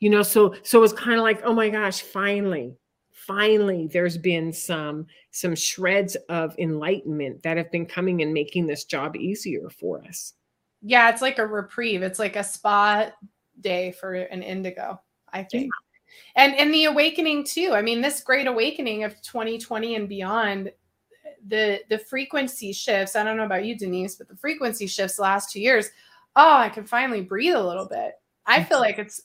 You 0.00 0.10
know, 0.10 0.22
so 0.22 0.54
so 0.62 0.82
it's 0.84 0.92
kind 0.92 1.16
of 1.16 1.22
like, 1.22 1.42
oh 1.44 1.52
my 1.52 1.68
gosh, 1.68 2.00
finally, 2.00 2.76
finally 3.12 3.88
there's 3.92 4.16
been 4.16 4.52
some 4.52 5.06
some 5.32 5.54
shreds 5.54 6.16
of 6.28 6.54
enlightenment 6.58 7.42
that 7.42 7.56
have 7.56 7.70
been 7.72 7.84
coming 7.84 8.22
and 8.22 8.32
making 8.32 8.66
this 8.66 8.84
job 8.84 9.16
easier 9.16 9.68
for 9.68 10.02
us. 10.04 10.34
Yeah, 10.82 11.10
it's 11.10 11.22
like 11.22 11.38
a 11.38 11.46
reprieve. 11.46 12.02
It's 12.02 12.20
like 12.20 12.36
a 12.36 12.44
spa 12.44 13.10
day 13.60 13.92
for 13.92 14.14
an 14.14 14.42
indigo, 14.42 15.00
I 15.32 15.42
think. 15.42 15.64
Yeah 15.64 15.87
and 16.36 16.54
and 16.54 16.72
the 16.72 16.84
awakening 16.84 17.44
too. 17.44 17.72
I 17.72 17.82
mean 17.82 18.00
this 18.00 18.22
great 18.22 18.46
awakening 18.46 19.04
of 19.04 19.20
2020 19.22 19.96
and 19.96 20.08
beyond 20.08 20.72
the 21.46 21.80
the 21.88 21.98
frequency 21.98 22.72
shifts. 22.72 23.16
I 23.16 23.24
don't 23.24 23.36
know 23.36 23.44
about 23.44 23.64
you 23.64 23.76
denise 23.76 24.16
but 24.16 24.28
the 24.28 24.36
frequency 24.36 24.86
shifts 24.86 25.16
the 25.16 25.22
last 25.22 25.50
two 25.50 25.60
years. 25.60 25.90
Oh 26.36 26.56
i 26.56 26.68
can 26.68 26.84
finally 26.84 27.22
breathe 27.22 27.54
a 27.54 27.62
little 27.62 27.86
bit. 27.86 28.12
I 28.46 28.58
mm-hmm. 28.58 28.68
feel 28.68 28.80
like 28.80 28.98
it's 28.98 29.22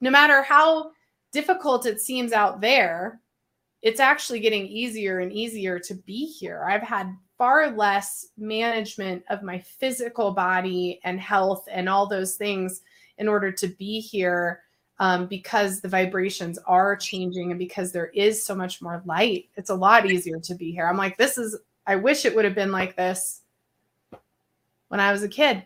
no 0.00 0.10
matter 0.10 0.42
how 0.42 0.92
difficult 1.32 1.86
it 1.86 2.00
seems 2.00 2.32
out 2.32 2.60
there 2.60 3.20
it's 3.82 4.00
actually 4.00 4.38
getting 4.38 4.66
easier 4.66 5.18
and 5.18 5.32
easier 5.32 5.78
to 5.80 5.94
be 5.94 6.24
here. 6.24 6.64
I've 6.68 6.82
had 6.82 7.16
far 7.36 7.72
less 7.72 8.28
management 8.38 9.24
of 9.28 9.42
my 9.42 9.58
physical 9.58 10.30
body 10.30 11.00
and 11.02 11.20
health 11.20 11.66
and 11.68 11.88
all 11.88 12.06
those 12.06 12.36
things 12.36 12.82
in 13.18 13.26
order 13.26 13.50
to 13.50 13.66
be 13.66 14.00
here 14.00 14.60
um, 15.02 15.26
because 15.26 15.80
the 15.80 15.88
vibrations 15.88 16.60
are 16.64 16.94
changing 16.94 17.50
and 17.50 17.58
because 17.58 17.90
there 17.90 18.06
is 18.14 18.44
so 18.44 18.54
much 18.54 18.80
more 18.80 19.02
light. 19.04 19.48
It's 19.56 19.70
a 19.70 19.74
lot 19.74 20.08
easier 20.08 20.38
to 20.38 20.54
be 20.54 20.70
here. 20.70 20.86
I'm 20.86 20.96
like, 20.96 21.16
this 21.16 21.36
is, 21.36 21.58
I 21.88 21.96
wish 21.96 22.24
it 22.24 22.32
would 22.36 22.44
have 22.44 22.54
been 22.54 22.70
like 22.70 22.94
this 22.94 23.40
when 24.90 25.00
I 25.00 25.10
was 25.10 25.24
a 25.24 25.28
kid. 25.28 25.64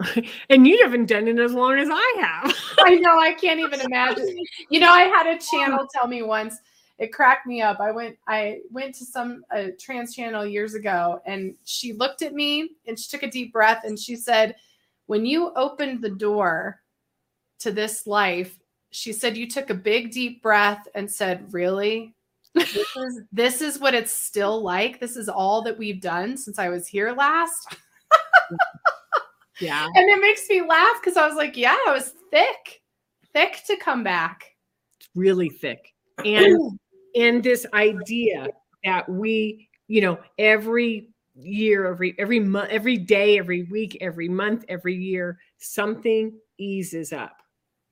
and 0.50 0.66
you 0.66 0.76
haven't 0.82 1.06
done 1.06 1.28
it 1.28 1.38
as 1.38 1.52
long 1.52 1.78
as 1.78 1.88
I 1.88 2.16
have. 2.20 2.52
I 2.80 2.96
know. 2.96 3.16
I 3.16 3.32
can't 3.34 3.60
even 3.60 3.80
imagine. 3.80 4.36
You 4.70 4.80
know, 4.80 4.90
I 4.90 5.02
had 5.02 5.28
a 5.28 5.38
channel 5.38 5.86
tell 5.94 6.08
me 6.08 6.22
once. 6.22 6.56
It 6.98 7.12
cracked 7.12 7.46
me 7.46 7.62
up. 7.62 7.78
I 7.78 7.92
went. 7.92 8.16
I 8.26 8.60
went 8.72 8.94
to 8.96 9.04
some 9.04 9.44
a 9.52 9.70
trance 9.72 10.16
channel 10.16 10.44
years 10.44 10.74
ago, 10.74 11.20
and 11.26 11.54
she 11.64 11.92
looked 11.92 12.22
at 12.22 12.34
me 12.34 12.70
and 12.88 12.98
she 12.98 13.08
took 13.08 13.22
a 13.22 13.30
deep 13.30 13.52
breath 13.52 13.82
and 13.84 13.98
she 13.98 14.16
said, 14.16 14.56
"When 15.06 15.26
you 15.26 15.52
opened 15.54 16.02
the 16.02 16.10
door 16.10 16.80
to 17.64 17.72
this 17.72 18.06
life, 18.06 18.58
she 18.90 19.12
said 19.12 19.36
you 19.36 19.48
took 19.48 19.70
a 19.70 19.74
big 19.74 20.12
deep 20.12 20.42
breath 20.42 20.86
and 20.94 21.10
said, 21.10 21.52
"Really? 21.52 22.14
this 22.54 22.76
is 22.96 23.22
this 23.32 23.60
is 23.60 23.80
what 23.80 23.94
it's 23.94 24.12
still 24.12 24.62
like. 24.62 25.00
This 25.00 25.16
is 25.16 25.28
all 25.28 25.62
that 25.62 25.76
we've 25.76 26.00
done 26.00 26.36
since 26.36 26.58
I 26.58 26.68
was 26.68 26.86
here 26.86 27.12
last." 27.12 27.76
yeah. 29.60 29.86
And 29.86 30.10
it 30.10 30.20
makes 30.20 30.48
me 30.48 30.62
laugh 30.62 31.02
cuz 31.02 31.16
I 31.16 31.26
was 31.26 31.36
like, 31.36 31.56
"Yeah, 31.56 31.76
it 31.86 31.92
was 31.92 32.14
thick. 32.30 32.82
Thick 33.32 33.62
to 33.66 33.76
come 33.76 34.04
back." 34.04 34.44
It's 35.00 35.08
really 35.14 35.48
thick. 35.48 35.92
And 36.24 36.78
and 37.16 37.42
this 37.42 37.66
idea 37.72 38.48
that 38.84 39.08
we, 39.08 39.68
you 39.88 40.02
know, 40.02 40.18
every 40.38 41.08
year 41.36 41.86
every 41.86 42.14
every 42.18 42.38
month 42.38 42.70
every 42.70 42.96
day 42.96 43.38
every 43.38 43.64
week 43.64 43.98
every 44.00 44.28
month 44.28 44.64
every 44.68 44.94
year 44.94 45.36
something 45.58 46.32
eases 46.58 47.12
up 47.12 47.43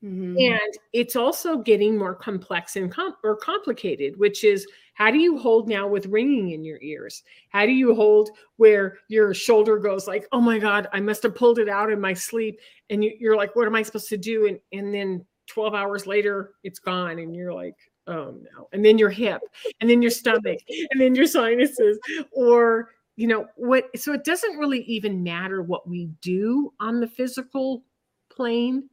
Mm-hmm. 0.05 0.37
And 0.37 0.79
it's 0.93 1.15
also 1.15 1.59
getting 1.59 1.97
more 1.97 2.15
complex 2.15 2.77
and 2.77 2.91
com- 2.91 3.17
or 3.23 3.37
complicated, 3.37 4.19
which 4.19 4.43
is 4.43 4.67
how 4.95 5.11
do 5.11 5.19
you 5.19 5.39
hold 5.39 5.69
now 5.69 5.87
with 5.87 6.07
ringing 6.07 6.51
in 6.51 6.65
your 6.65 6.79
ears? 6.83 7.23
How 7.51 7.67
do 7.67 7.73
you 7.73 7.95
hold 7.95 8.31
where 8.57 8.99
your 9.09 9.33
shoulder 9.33 9.79
goes 9.79 10.09
like, 10.09 10.27
oh 10.33 10.41
my 10.41 10.59
God, 10.59 10.89
I 10.93 11.01
must 11.01 11.23
have 11.23 11.35
pulled 11.35 11.59
it 11.59 11.69
out 11.69 11.91
in 11.91 12.01
my 12.01 12.15
sleep. 12.15 12.59
And 12.91 13.05
you, 13.05 13.13
you're 13.19 13.37
like, 13.37 13.55
what 13.55 13.67
am 13.67 13.77
I 13.77 13.83
supposed 13.83 14.09
to 14.09 14.17
do? 14.17 14.49
And, 14.49 14.59
and 14.73 14.93
then 14.93 15.25
12 15.47 15.75
hours 15.75 16.07
later, 16.07 16.55
it's 16.65 16.79
gone. 16.79 17.21
And 17.21 17.35
you're 17.35 17.55
like, 17.55 17.77
oh 18.09 18.35
no. 18.55 18.69
And 18.73 18.85
then 18.85 18.99
your 18.99 19.11
hip, 19.11 19.41
and 19.81 19.89
then 19.89 20.03
your 20.03 20.11
stomach, 20.11 20.59
and 20.91 21.01
then 21.01 21.15
your 21.15 21.27
sinuses, 21.27 21.99
or 22.33 22.91
you 23.17 23.27
know 23.27 23.47
what 23.57 23.85
so 23.99 24.13
it 24.15 24.25
doesn't 24.25 24.57
really 24.57 24.83
even 24.85 25.23
matter 25.23 25.63
what 25.63 25.87
we 25.87 26.07
do 26.23 26.73
on 26.81 26.99
the 26.99 27.07
physical 27.07 27.85
plane 28.31 28.89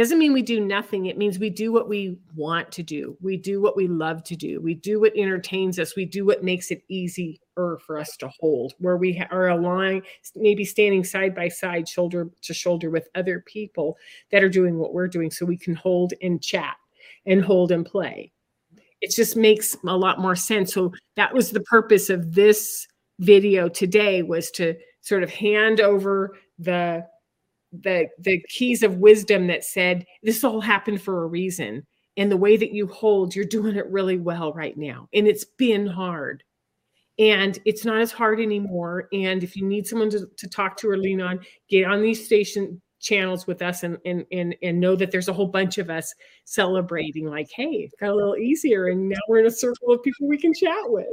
doesn't 0.00 0.18
mean 0.18 0.32
we 0.32 0.42
do 0.42 0.60
nothing. 0.60 1.06
It 1.06 1.18
means 1.18 1.38
we 1.38 1.50
do 1.50 1.72
what 1.72 1.88
we 1.88 2.16
want 2.34 2.72
to 2.72 2.82
do. 2.82 3.16
We 3.20 3.36
do 3.36 3.60
what 3.60 3.76
we 3.76 3.86
love 3.86 4.24
to 4.24 4.36
do. 4.36 4.60
We 4.60 4.74
do 4.74 4.98
what 4.98 5.16
entertains 5.16 5.78
us. 5.78 5.94
We 5.94 6.06
do 6.06 6.24
what 6.24 6.42
makes 6.42 6.70
it 6.70 6.82
easier 6.88 7.36
for 7.54 7.98
us 7.98 8.16
to 8.16 8.30
hold, 8.40 8.72
where 8.78 8.96
we 8.96 9.22
are 9.30 9.48
aligned, 9.48 10.04
maybe 10.34 10.64
standing 10.64 11.04
side 11.04 11.34
by 11.34 11.48
side, 11.48 11.86
shoulder 11.86 12.30
to 12.40 12.54
shoulder 12.54 12.88
with 12.88 13.08
other 13.14 13.40
people 13.40 13.98
that 14.32 14.42
are 14.42 14.48
doing 14.48 14.78
what 14.78 14.94
we're 14.94 15.06
doing 15.06 15.30
so 15.30 15.44
we 15.44 15.58
can 15.58 15.74
hold 15.74 16.14
and 16.22 16.42
chat 16.42 16.76
and 17.26 17.44
hold 17.44 17.70
and 17.70 17.84
play. 17.84 18.32
It 19.02 19.10
just 19.10 19.36
makes 19.36 19.76
a 19.86 19.96
lot 19.96 20.18
more 20.18 20.36
sense. 20.36 20.72
So 20.72 20.92
that 21.16 21.34
was 21.34 21.50
the 21.50 21.60
purpose 21.60 22.08
of 22.10 22.34
this 22.34 22.86
video 23.18 23.68
today 23.68 24.22
was 24.22 24.50
to 24.52 24.74
sort 25.02 25.22
of 25.22 25.30
hand 25.30 25.80
over 25.80 26.36
the 26.58 27.06
the 27.72 28.08
the 28.18 28.42
keys 28.48 28.82
of 28.82 28.96
wisdom 28.96 29.46
that 29.46 29.64
said 29.64 30.04
this 30.22 30.44
all 30.44 30.60
happened 30.60 31.02
for 31.02 31.22
a 31.22 31.26
reason. 31.26 31.86
And 32.16 32.30
the 32.30 32.36
way 32.36 32.56
that 32.56 32.72
you 32.72 32.86
hold 32.86 33.34
you're 33.34 33.44
doing 33.44 33.76
it 33.76 33.86
really 33.90 34.18
well 34.18 34.52
right 34.52 34.76
now. 34.76 35.08
And 35.14 35.26
it's 35.26 35.44
been 35.44 35.86
hard. 35.86 36.42
And 37.18 37.58
it's 37.64 37.84
not 37.84 38.00
as 38.00 38.12
hard 38.12 38.40
anymore. 38.40 39.08
And 39.12 39.44
if 39.44 39.54
you 39.54 39.64
need 39.64 39.86
someone 39.86 40.10
to, 40.10 40.26
to 40.38 40.48
talk 40.48 40.76
to 40.78 40.88
or 40.88 40.96
lean 40.96 41.20
on 41.20 41.40
get 41.68 41.86
on 41.86 42.02
these 42.02 42.24
station 42.24 42.80
channels 43.00 43.46
with 43.46 43.62
us 43.62 43.82
and, 43.82 43.98
and 44.04 44.24
and 44.30 44.54
and 44.62 44.78
know 44.78 44.94
that 44.94 45.10
there's 45.10 45.28
a 45.28 45.32
whole 45.32 45.46
bunch 45.46 45.78
of 45.78 45.90
us 45.90 46.14
celebrating 46.44 47.26
like 47.26 47.48
hey 47.50 47.64
it 47.64 47.92
got 47.98 48.10
a 48.10 48.14
little 48.14 48.36
easier 48.36 48.88
and 48.88 49.08
now 49.08 49.16
we're 49.26 49.40
in 49.40 49.46
a 49.46 49.50
circle 49.50 49.92
of 49.92 50.02
people 50.02 50.28
we 50.28 50.38
can 50.38 50.52
chat 50.52 50.84
with. 50.84 51.06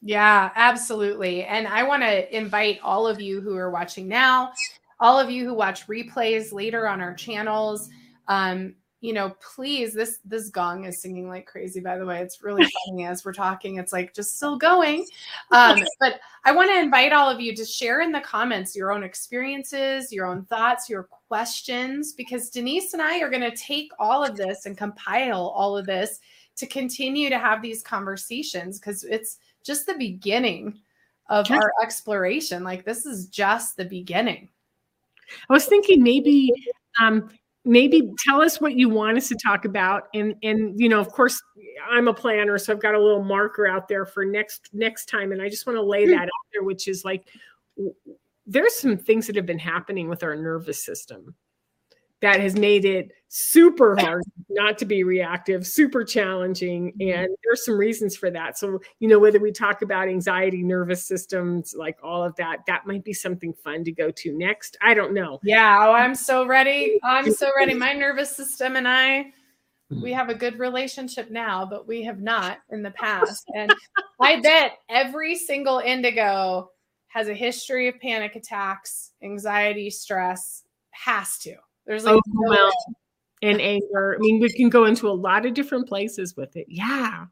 Yeah 0.00 0.50
absolutely. 0.54 1.44
And 1.44 1.66
i 1.66 1.82
want 1.82 2.02
to 2.02 2.36
invite 2.36 2.78
all 2.82 3.06
of 3.06 3.20
you 3.20 3.40
who 3.40 3.56
are 3.56 3.70
watching 3.70 4.06
now 4.06 4.52
all 5.00 5.18
of 5.18 5.30
you 5.30 5.44
who 5.44 5.54
watch 5.54 5.86
replays 5.86 6.52
later 6.52 6.88
on 6.88 7.00
our 7.00 7.14
channels 7.14 7.88
um, 8.28 8.74
you 9.00 9.12
know 9.12 9.32
please 9.54 9.94
this 9.94 10.18
this 10.24 10.50
gong 10.50 10.84
is 10.84 11.00
singing 11.00 11.28
like 11.28 11.46
crazy 11.46 11.80
by 11.80 11.96
the 11.96 12.04
way. 12.04 12.20
It's 12.20 12.42
really 12.42 12.66
funny 12.86 13.04
as 13.06 13.24
we're 13.24 13.32
talking. 13.32 13.76
It's 13.76 13.92
like 13.92 14.12
just 14.12 14.36
still 14.36 14.58
going. 14.58 15.06
Um, 15.52 15.84
but 16.00 16.20
i 16.44 16.52
want 16.52 16.70
to 16.70 16.78
invite 16.78 17.12
all 17.12 17.30
of 17.30 17.40
you 17.40 17.54
to 17.54 17.64
share 17.64 18.00
in 18.00 18.12
the 18.12 18.20
comments 18.20 18.76
your 18.76 18.92
own 18.92 19.02
experiences 19.02 20.12
your 20.12 20.26
own 20.26 20.44
thoughts 20.44 20.88
your 20.88 21.08
questions 21.28 22.12
because 22.12 22.48
denise 22.48 22.92
and 22.92 23.02
i 23.02 23.20
are 23.20 23.28
going 23.28 23.42
to 23.42 23.56
take 23.56 23.90
all 23.98 24.24
of 24.24 24.36
this 24.36 24.66
and 24.66 24.78
compile 24.78 25.48
all 25.48 25.76
of 25.76 25.84
this 25.84 26.20
to 26.58 26.66
continue 26.66 27.28
to 27.28 27.38
have 27.38 27.62
these 27.62 27.82
conversations 27.82 28.78
because 28.78 29.04
it's 29.04 29.38
just 29.64 29.86
the 29.86 29.94
beginning 29.94 30.78
of 31.28 31.50
our 31.50 31.72
exploration. 31.82 32.64
Like 32.64 32.84
this 32.84 33.06
is 33.06 33.26
just 33.26 33.76
the 33.76 33.84
beginning 33.84 34.48
I 35.48 35.52
was 35.52 35.66
thinking 35.66 36.02
maybe 36.02 36.52
um, 37.00 37.30
maybe 37.64 38.10
tell 38.24 38.40
us 38.40 38.60
what 38.60 38.74
you 38.74 38.88
want 38.88 39.18
us 39.18 39.28
to 39.28 39.36
talk 39.36 39.64
about 39.64 40.04
and 40.14 40.34
and 40.42 40.80
you 40.80 40.88
know 40.88 41.00
of 41.00 41.10
course 41.10 41.40
i'm 41.90 42.08
a 42.08 42.14
planner 42.14 42.56
so 42.56 42.72
i've 42.72 42.80
got 42.80 42.94
a 42.94 42.98
little 42.98 43.22
marker 43.22 43.66
out 43.66 43.88
there 43.88 44.06
for 44.06 44.24
next 44.24 44.70
next 44.72 45.06
time 45.06 45.32
and 45.32 45.42
i 45.42 45.48
just 45.48 45.66
want 45.66 45.76
to 45.76 45.82
lay 45.82 46.06
hmm. 46.06 46.12
that 46.12 46.22
out 46.22 46.46
there 46.52 46.62
which 46.62 46.88
is 46.88 47.04
like 47.04 47.28
there's 48.46 48.74
some 48.74 48.96
things 48.96 49.26
that 49.26 49.36
have 49.36 49.44
been 49.44 49.58
happening 49.58 50.08
with 50.08 50.22
our 50.22 50.34
nervous 50.34 50.82
system 50.82 51.34
that 52.20 52.40
has 52.40 52.56
made 52.56 52.84
it 52.84 53.12
super 53.28 53.94
hard 53.98 54.24
not 54.48 54.78
to 54.78 54.84
be 54.84 55.04
reactive, 55.04 55.66
super 55.66 56.02
challenging. 56.02 56.92
Mm-hmm. 56.92 57.18
And 57.18 57.36
there's 57.44 57.64
some 57.64 57.76
reasons 57.76 58.16
for 58.16 58.30
that. 58.30 58.58
So, 58.58 58.80
you 58.98 59.08
know, 59.08 59.18
whether 59.18 59.38
we 59.38 59.52
talk 59.52 59.82
about 59.82 60.08
anxiety, 60.08 60.62
nervous 60.62 61.04
systems, 61.04 61.74
like 61.76 61.98
all 62.02 62.24
of 62.24 62.34
that, 62.36 62.60
that 62.66 62.86
might 62.86 63.04
be 63.04 63.12
something 63.12 63.52
fun 63.52 63.84
to 63.84 63.92
go 63.92 64.10
to 64.10 64.36
next. 64.36 64.76
I 64.82 64.94
don't 64.94 65.14
know. 65.14 65.38
Yeah. 65.42 65.86
Oh, 65.86 65.92
I'm 65.92 66.14
so 66.14 66.46
ready. 66.46 66.98
I'm 67.04 67.32
so 67.32 67.50
ready. 67.56 67.74
My 67.74 67.92
nervous 67.92 68.34
system 68.34 68.76
and 68.76 68.88
I, 68.88 69.32
we 69.90 70.12
have 70.12 70.28
a 70.28 70.34
good 70.34 70.58
relationship 70.58 71.30
now, 71.30 71.64
but 71.64 71.88
we 71.88 72.02
have 72.02 72.20
not 72.20 72.58
in 72.70 72.82
the 72.82 72.90
past. 72.90 73.44
And 73.54 73.72
I 74.20 74.40
bet 74.40 74.78
every 74.88 75.36
single 75.36 75.78
indigo 75.78 76.70
has 77.08 77.28
a 77.28 77.34
history 77.34 77.88
of 77.88 77.98
panic 78.00 78.36
attacks, 78.36 79.12
anxiety, 79.22 79.90
stress, 79.90 80.64
has 80.90 81.38
to. 81.38 81.54
There's 81.88 82.04
like 82.04 82.20
overwhelm 82.28 82.70
and 83.42 83.60
anger. 83.60 84.14
I 84.14 84.18
mean, 84.18 84.40
we 84.40 84.52
can 84.52 84.68
go 84.68 84.84
into 84.84 85.08
a 85.08 85.10
lot 85.10 85.46
of 85.46 85.54
different 85.54 85.88
places 85.88 86.36
with 86.36 86.54
it. 86.54 86.66
Yeah. 86.68 87.24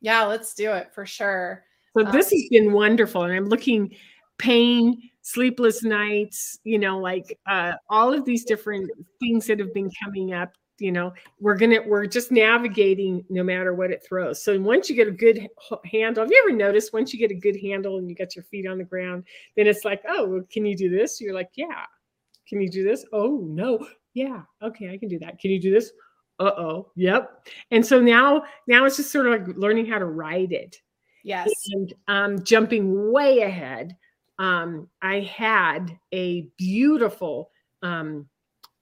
Yeah, 0.00 0.24
let's 0.24 0.52
do 0.54 0.72
it 0.72 0.92
for 0.92 1.06
sure. 1.06 1.64
So 1.96 2.04
this 2.04 2.32
um, 2.32 2.38
has 2.38 2.48
been 2.50 2.72
wonderful. 2.72 3.22
And 3.22 3.32
I'm 3.32 3.46
looking 3.46 3.94
pain, 4.38 5.00
sleepless 5.20 5.84
nights, 5.84 6.58
you 6.64 6.80
know, 6.80 6.98
like 6.98 7.38
uh, 7.48 7.74
all 7.88 8.12
of 8.12 8.24
these 8.24 8.44
different 8.44 8.90
things 9.20 9.46
that 9.46 9.60
have 9.60 9.72
been 9.72 9.90
coming 10.02 10.34
up, 10.34 10.50
you 10.78 10.90
know 10.90 11.12
we're 11.38 11.56
gonna 11.56 11.78
we're 11.86 12.06
just 12.06 12.32
navigating 12.32 13.24
no 13.28 13.44
matter 13.44 13.72
what 13.72 13.90
it 13.90 14.02
throws 14.06 14.42
so 14.42 14.58
once 14.58 14.90
you 14.90 14.96
get 14.96 15.06
a 15.06 15.12
good 15.12 15.46
handle 15.84 16.24
have 16.24 16.30
you 16.30 16.44
ever 16.44 16.56
noticed 16.56 16.92
once 16.92 17.12
you 17.12 17.18
get 17.18 17.30
a 17.30 17.38
good 17.38 17.56
handle 17.60 17.98
and 17.98 18.08
you 18.08 18.16
get 18.16 18.34
your 18.34 18.42
feet 18.44 18.66
on 18.66 18.78
the 18.78 18.84
ground 18.84 19.22
then 19.54 19.66
it's 19.66 19.84
like 19.84 20.02
oh 20.08 20.26
well, 20.26 20.42
can 20.50 20.66
you 20.66 20.76
do 20.76 20.88
this 20.90 21.20
you're 21.20 21.34
like 21.34 21.50
yeah 21.54 21.84
can 22.48 22.60
you 22.60 22.70
do 22.70 22.84
this? 22.84 23.04
Oh 23.12 23.40
no. 23.42 23.86
Yeah 24.14 24.42
okay 24.62 24.92
i 24.92 24.98
can 24.98 25.08
do 25.08 25.18
that. 25.18 25.38
Can 25.38 25.50
you 25.50 25.60
do 25.60 25.70
this? 25.72 25.92
Uh-oh 26.38 26.90
yep. 26.96 27.46
And 27.70 27.84
so 27.84 28.00
now 28.00 28.42
now 28.66 28.84
it's 28.84 28.96
just 28.96 29.12
sort 29.12 29.26
of 29.26 29.32
like 29.32 29.56
learning 29.56 29.86
how 29.86 29.98
to 29.98 30.06
ride 30.06 30.52
it. 30.52 30.76
Yes. 31.24 31.50
And 31.72 31.94
um 32.08 32.42
jumping 32.42 33.12
way 33.12 33.40
ahead 33.40 33.96
um 34.38 34.88
i 35.02 35.20
had 35.20 35.96
a 36.12 36.48
beautiful 36.56 37.50
um 37.82 38.26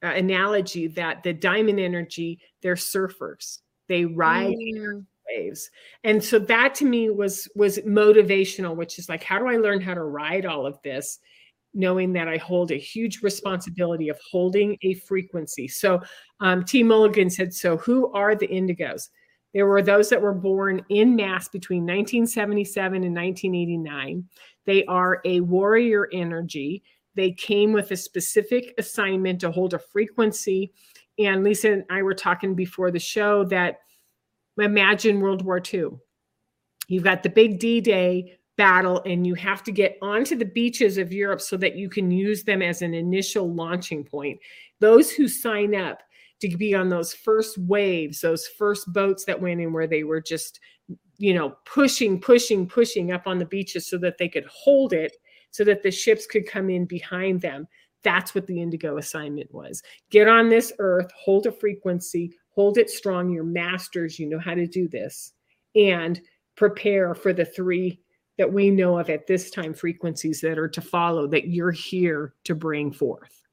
uh, 0.02 0.08
analogy 0.08 0.86
that 0.86 1.22
the 1.22 1.32
diamond 1.32 1.78
energy 1.80 2.40
they're 2.62 2.74
surfers. 2.74 3.58
They 3.88 4.04
ride 4.04 4.56
mm. 4.56 5.04
waves. 5.28 5.70
And 6.04 6.22
so 6.22 6.38
that 6.38 6.74
to 6.76 6.84
me 6.84 7.10
was 7.10 7.48
was 7.54 7.78
motivational 7.80 8.76
which 8.76 8.98
is 8.98 9.08
like 9.08 9.22
how 9.22 9.38
do 9.38 9.46
i 9.46 9.56
learn 9.56 9.80
how 9.80 9.94
to 9.94 10.04
ride 10.04 10.46
all 10.46 10.66
of 10.66 10.80
this 10.82 11.18
knowing 11.72 12.12
that 12.12 12.28
i 12.28 12.36
hold 12.36 12.72
a 12.72 12.76
huge 12.76 13.22
responsibility 13.22 14.08
of 14.08 14.18
holding 14.28 14.76
a 14.82 14.94
frequency. 14.94 15.68
So 15.68 16.00
um, 16.40 16.64
t. 16.64 16.82
Mulligan 16.82 17.30
said 17.30 17.54
so 17.54 17.76
who 17.76 18.12
are 18.12 18.34
the 18.34 18.48
indigos? 18.48 19.08
There 19.52 19.66
were 19.66 19.82
those 19.82 20.08
that 20.10 20.22
were 20.22 20.34
born 20.34 20.84
in 20.90 21.16
mass 21.16 21.48
between 21.48 21.82
1977 21.82 23.02
and 23.02 23.14
1989 23.14 24.24
they 24.66 24.84
are 24.84 25.20
a 25.24 25.40
warrior 25.40 26.08
energy. 26.12 26.82
They 27.14 27.32
came 27.32 27.72
with 27.72 27.90
a 27.90 27.96
specific 27.96 28.74
assignment 28.78 29.40
to 29.40 29.50
hold 29.50 29.74
a 29.74 29.78
frequency. 29.78 30.72
And 31.18 31.42
Lisa 31.42 31.72
and 31.72 31.84
I 31.90 32.02
were 32.02 32.14
talking 32.14 32.54
before 32.54 32.90
the 32.90 32.98
show 32.98 33.44
that 33.46 33.78
imagine 34.58 35.20
World 35.20 35.44
War 35.44 35.60
II. 35.60 35.90
You've 36.88 37.04
got 37.04 37.22
the 37.22 37.30
big 37.30 37.58
D 37.58 37.80
Day 37.80 38.38
battle, 38.60 39.00
and 39.06 39.26
you 39.26 39.34
have 39.36 39.62
to 39.62 39.72
get 39.72 39.96
onto 40.02 40.36
the 40.36 40.44
beaches 40.44 40.98
of 40.98 41.14
Europe 41.14 41.40
so 41.40 41.56
that 41.56 41.76
you 41.76 41.88
can 41.88 42.10
use 42.10 42.44
them 42.44 42.60
as 42.60 42.82
an 42.82 42.92
initial 42.92 43.50
launching 43.50 44.04
point. 44.04 44.38
Those 44.80 45.10
who 45.10 45.28
sign 45.28 45.74
up 45.74 46.02
to 46.42 46.56
be 46.58 46.74
on 46.74 46.90
those 46.90 47.14
first 47.14 47.56
waves, 47.56 48.20
those 48.20 48.46
first 48.46 48.92
boats 48.92 49.24
that 49.24 49.40
went 49.40 49.62
in 49.62 49.72
where 49.72 49.86
they 49.86 50.04
were 50.04 50.20
just, 50.20 50.60
you 51.16 51.32
know, 51.32 51.56
pushing, 51.64 52.20
pushing, 52.20 52.66
pushing 52.66 53.12
up 53.12 53.26
on 53.26 53.38
the 53.38 53.46
beaches 53.46 53.88
so 53.88 53.96
that 53.96 54.18
they 54.18 54.28
could 54.28 54.44
hold 54.44 54.92
it 54.92 55.16
so 55.52 55.64
that 55.64 55.82
the 55.82 55.90
ships 55.90 56.26
could 56.26 56.46
come 56.46 56.68
in 56.68 56.84
behind 56.84 57.40
them. 57.40 57.66
That's 58.02 58.34
what 58.34 58.46
the 58.46 58.60
indigo 58.60 58.98
assignment 58.98 59.50
was. 59.54 59.82
Get 60.10 60.28
on 60.28 60.50
this 60.50 60.70
earth, 60.80 61.10
hold 61.18 61.46
a 61.46 61.52
frequency, 61.52 62.34
hold 62.50 62.76
it 62.76 62.90
strong. 62.90 63.30
You're 63.30 63.42
masters, 63.42 64.18
you 64.18 64.28
know 64.28 64.38
how 64.38 64.54
to 64.54 64.66
do 64.66 64.86
this, 64.86 65.32
and 65.74 66.20
prepare 66.56 67.14
for 67.14 67.32
the 67.32 67.46
three 67.46 68.00
that 68.40 68.52
we 68.52 68.70
know 68.70 68.98
of 68.98 69.08
at 69.08 69.26
this 69.26 69.50
time 69.50 69.72
frequencies 69.72 70.40
that 70.40 70.58
are 70.58 70.68
to 70.68 70.80
follow 70.80 71.26
that 71.28 71.48
you're 71.48 71.70
here 71.70 72.34
to 72.44 72.54
bring 72.54 72.90
forth. 72.90 73.46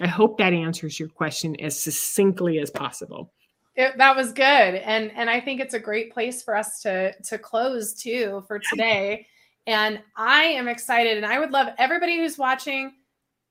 I 0.00 0.06
hope 0.06 0.38
that 0.38 0.52
answers 0.52 0.98
your 0.98 1.08
question 1.08 1.54
as 1.60 1.78
succinctly 1.78 2.58
as 2.58 2.70
possible. 2.70 3.32
It, 3.76 3.98
that 3.98 4.14
was 4.14 4.32
good 4.32 4.44
and 4.44 5.10
and 5.16 5.28
i 5.28 5.40
think 5.40 5.60
it's 5.60 5.74
a 5.74 5.80
great 5.80 6.12
place 6.12 6.44
for 6.44 6.54
us 6.54 6.80
to 6.82 7.12
to 7.24 7.38
close 7.38 7.92
too 7.92 8.44
for 8.46 8.60
today 8.60 9.26
and 9.66 10.00
I 10.16 10.44
am 10.44 10.68
excited. 10.68 11.16
And 11.16 11.26
I 11.26 11.38
would 11.38 11.50
love 11.50 11.68
everybody 11.78 12.18
who's 12.18 12.38
watching, 12.38 12.92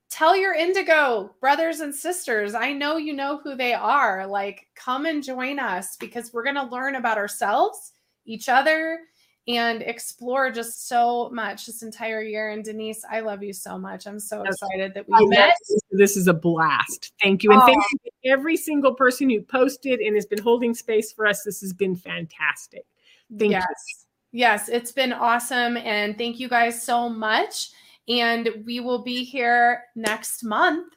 tell 0.10 0.38
your 0.38 0.54
indigo 0.54 1.34
brothers 1.40 1.80
and 1.80 1.94
sisters. 1.94 2.54
I 2.54 2.72
know 2.74 2.98
you 2.98 3.14
know 3.14 3.40
who 3.44 3.56
they 3.56 3.74
are. 3.74 4.28
Like, 4.28 4.68
come 4.76 5.06
and 5.06 5.24
join 5.24 5.60
us 5.60 5.98
because 5.98 6.32
we're 6.32 6.44
going 6.44 6.56
to 6.56 6.64
learn 6.64 6.96
about 6.96 7.18
ourselves, 7.18 7.94
each 8.26 8.48
other, 8.48 9.00
and 9.48 9.82
explore 9.82 10.52
just 10.52 10.88
so 10.88 11.30
much 11.32 11.66
this 11.66 11.84
entire 11.84 12.22
year. 12.22 12.52
And 12.52 12.64
Denise, 12.64 13.04
I 13.10 13.20
love 13.20 13.44
you 13.44 13.52
so 13.52 13.78
much. 13.78 14.08
I'm 14.08 14.20
so 14.20 14.44
excited 14.44 14.94
that 14.94 15.06
we 15.08 15.28
met. 15.28 15.56
This 15.92 16.16
is 16.16 16.28
a 16.28 16.34
blast. 16.34 17.12
Thank 17.22 17.44
you. 17.44 17.52
And 17.52 17.62
oh. 17.62 17.66
thank 17.66 17.84
you 17.92 18.00
to 18.06 18.30
every 18.30 18.56
single 18.56 18.94
person 18.94 19.30
who 19.30 19.42
posted 19.42 20.00
and 20.00 20.16
has 20.16 20.26
been 20.26 20.42
holding 20.42 20.74
space 20.74 21.12
for 21.12 21.28
us. 21.28 21.44
This 21.44 21.60
has 21.62 21.74
been 21.74 21.96
fantastic. 21.96 22.86
Thank 23.38 23.52
yes. 23.52 23.66
you. 23.66 24.40
Yes, 24.40 24.70
it's 24.70 24.92
been 24.92 25.14
awesome. 25.14 25.78
And 25.78 26.18
thank 26.18 26.40
you 26.40 26.48
guys 26.48 26.82
so 26.82 27.10
much. 27.10 27.72
And 28.08 28.50
we 28.66 28.80
will 28.80 29.04
be 29.04 29.24
here 29.24 29.84
next 29.96 30.44
month. 30.44 30.94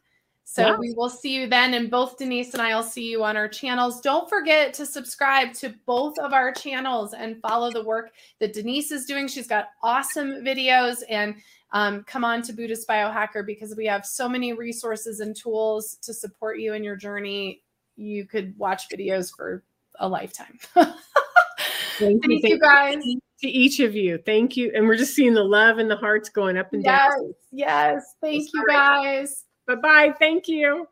So 0.48 0.78
we 0.78 0.94
will 0.94 1.10
see 1.10 1.34
you 1.34 1.48
then. 1.48 1.74
And 1.74 1.90
both 1.90 2.16
Denise 2.16 2.52
and 2.52 2.62
I 2.62 2.74
will 2.74 2.84
see 2.84 3.10
you 3.10 3.24
on 3.24 3.36
our 3.36 3.48
channels. 3.48 4.00
Don't 4.00 4.28
forget 4.28 4.72
to 4.74 4.86
subscribe 4.86 5.52
to 5.54 5.74
both 5.86 6.16
of 6.18 6.32
our 6.32 6.52
channels 6.52 7.14
and 7.14 7.42
follow 7.42 7.72
the 7.72 7.82
work 7.82 8.12
that 8.38 8.52
Denise 8.52 8.92
is 8.92 9.06
doing. 9.06 9.26
She's 9.26 9.48
got 9.48 9.66
awesome 9.82 10.44
videos. 10.44 11.02
And 11.10 11.34
um, 11.72 12.04
come 12.04 12.24
on 12.24 12.42
to 12.42 12.52
Buddhist 12.52 12.88
Biohacker 12.88 13.44
because 13.44 13.74
we 13.76 13.86
have 13.86 14.06
so 14.06 14.28
many 14.28 14.52
resources 14.52 15.18
and 15.18 15.34
tools 15.34 15.96
to 16.02 16.14
support 16.14 16.60
you 16.60 16.74
in 16.74 16.84
your 16.84 16.96
journey. 16.96 17.62
You 17.96 18.24
could 18.24 18.56
watch 18.56 18.88
videos 18.88 19.34
for 19.36 19.64
a 19.98 20.08
lifetime. 20.08 20.58
Thank, 20.74 20.94
Thank 21.98 22.24
you, 22.24 22.40
you 22.44 22.58
guys 22.60 23.02
to 23.40 23.48
each 23.48 23.80
of 23.80 23.96
you. 23.96 24.18
Thank 24.24 24.56
you. 24.56 24.70
And 24.74 24.86
we're 24.86 24.96
just 24.96 25.14
seeing 25.14 25.34
the 25.34 25.44
love 25.44 25.78
and 25.78 25.90
the 25.90 25.96
hearts 25.96 26.28
going 26.28 26.56
up 26.56 26.72
and 26.72 26.84
yes, 26.84 27.12
down. 27.14 27.34
Yes. 27.50 28.14
Thank 28.20 28.48
you 28.54 28.64
guys. 28.68 29.44
Bye 29.66 29.74
bye. 29.76 30.12
Thank 30.18 30.48
you. 30.48 30.88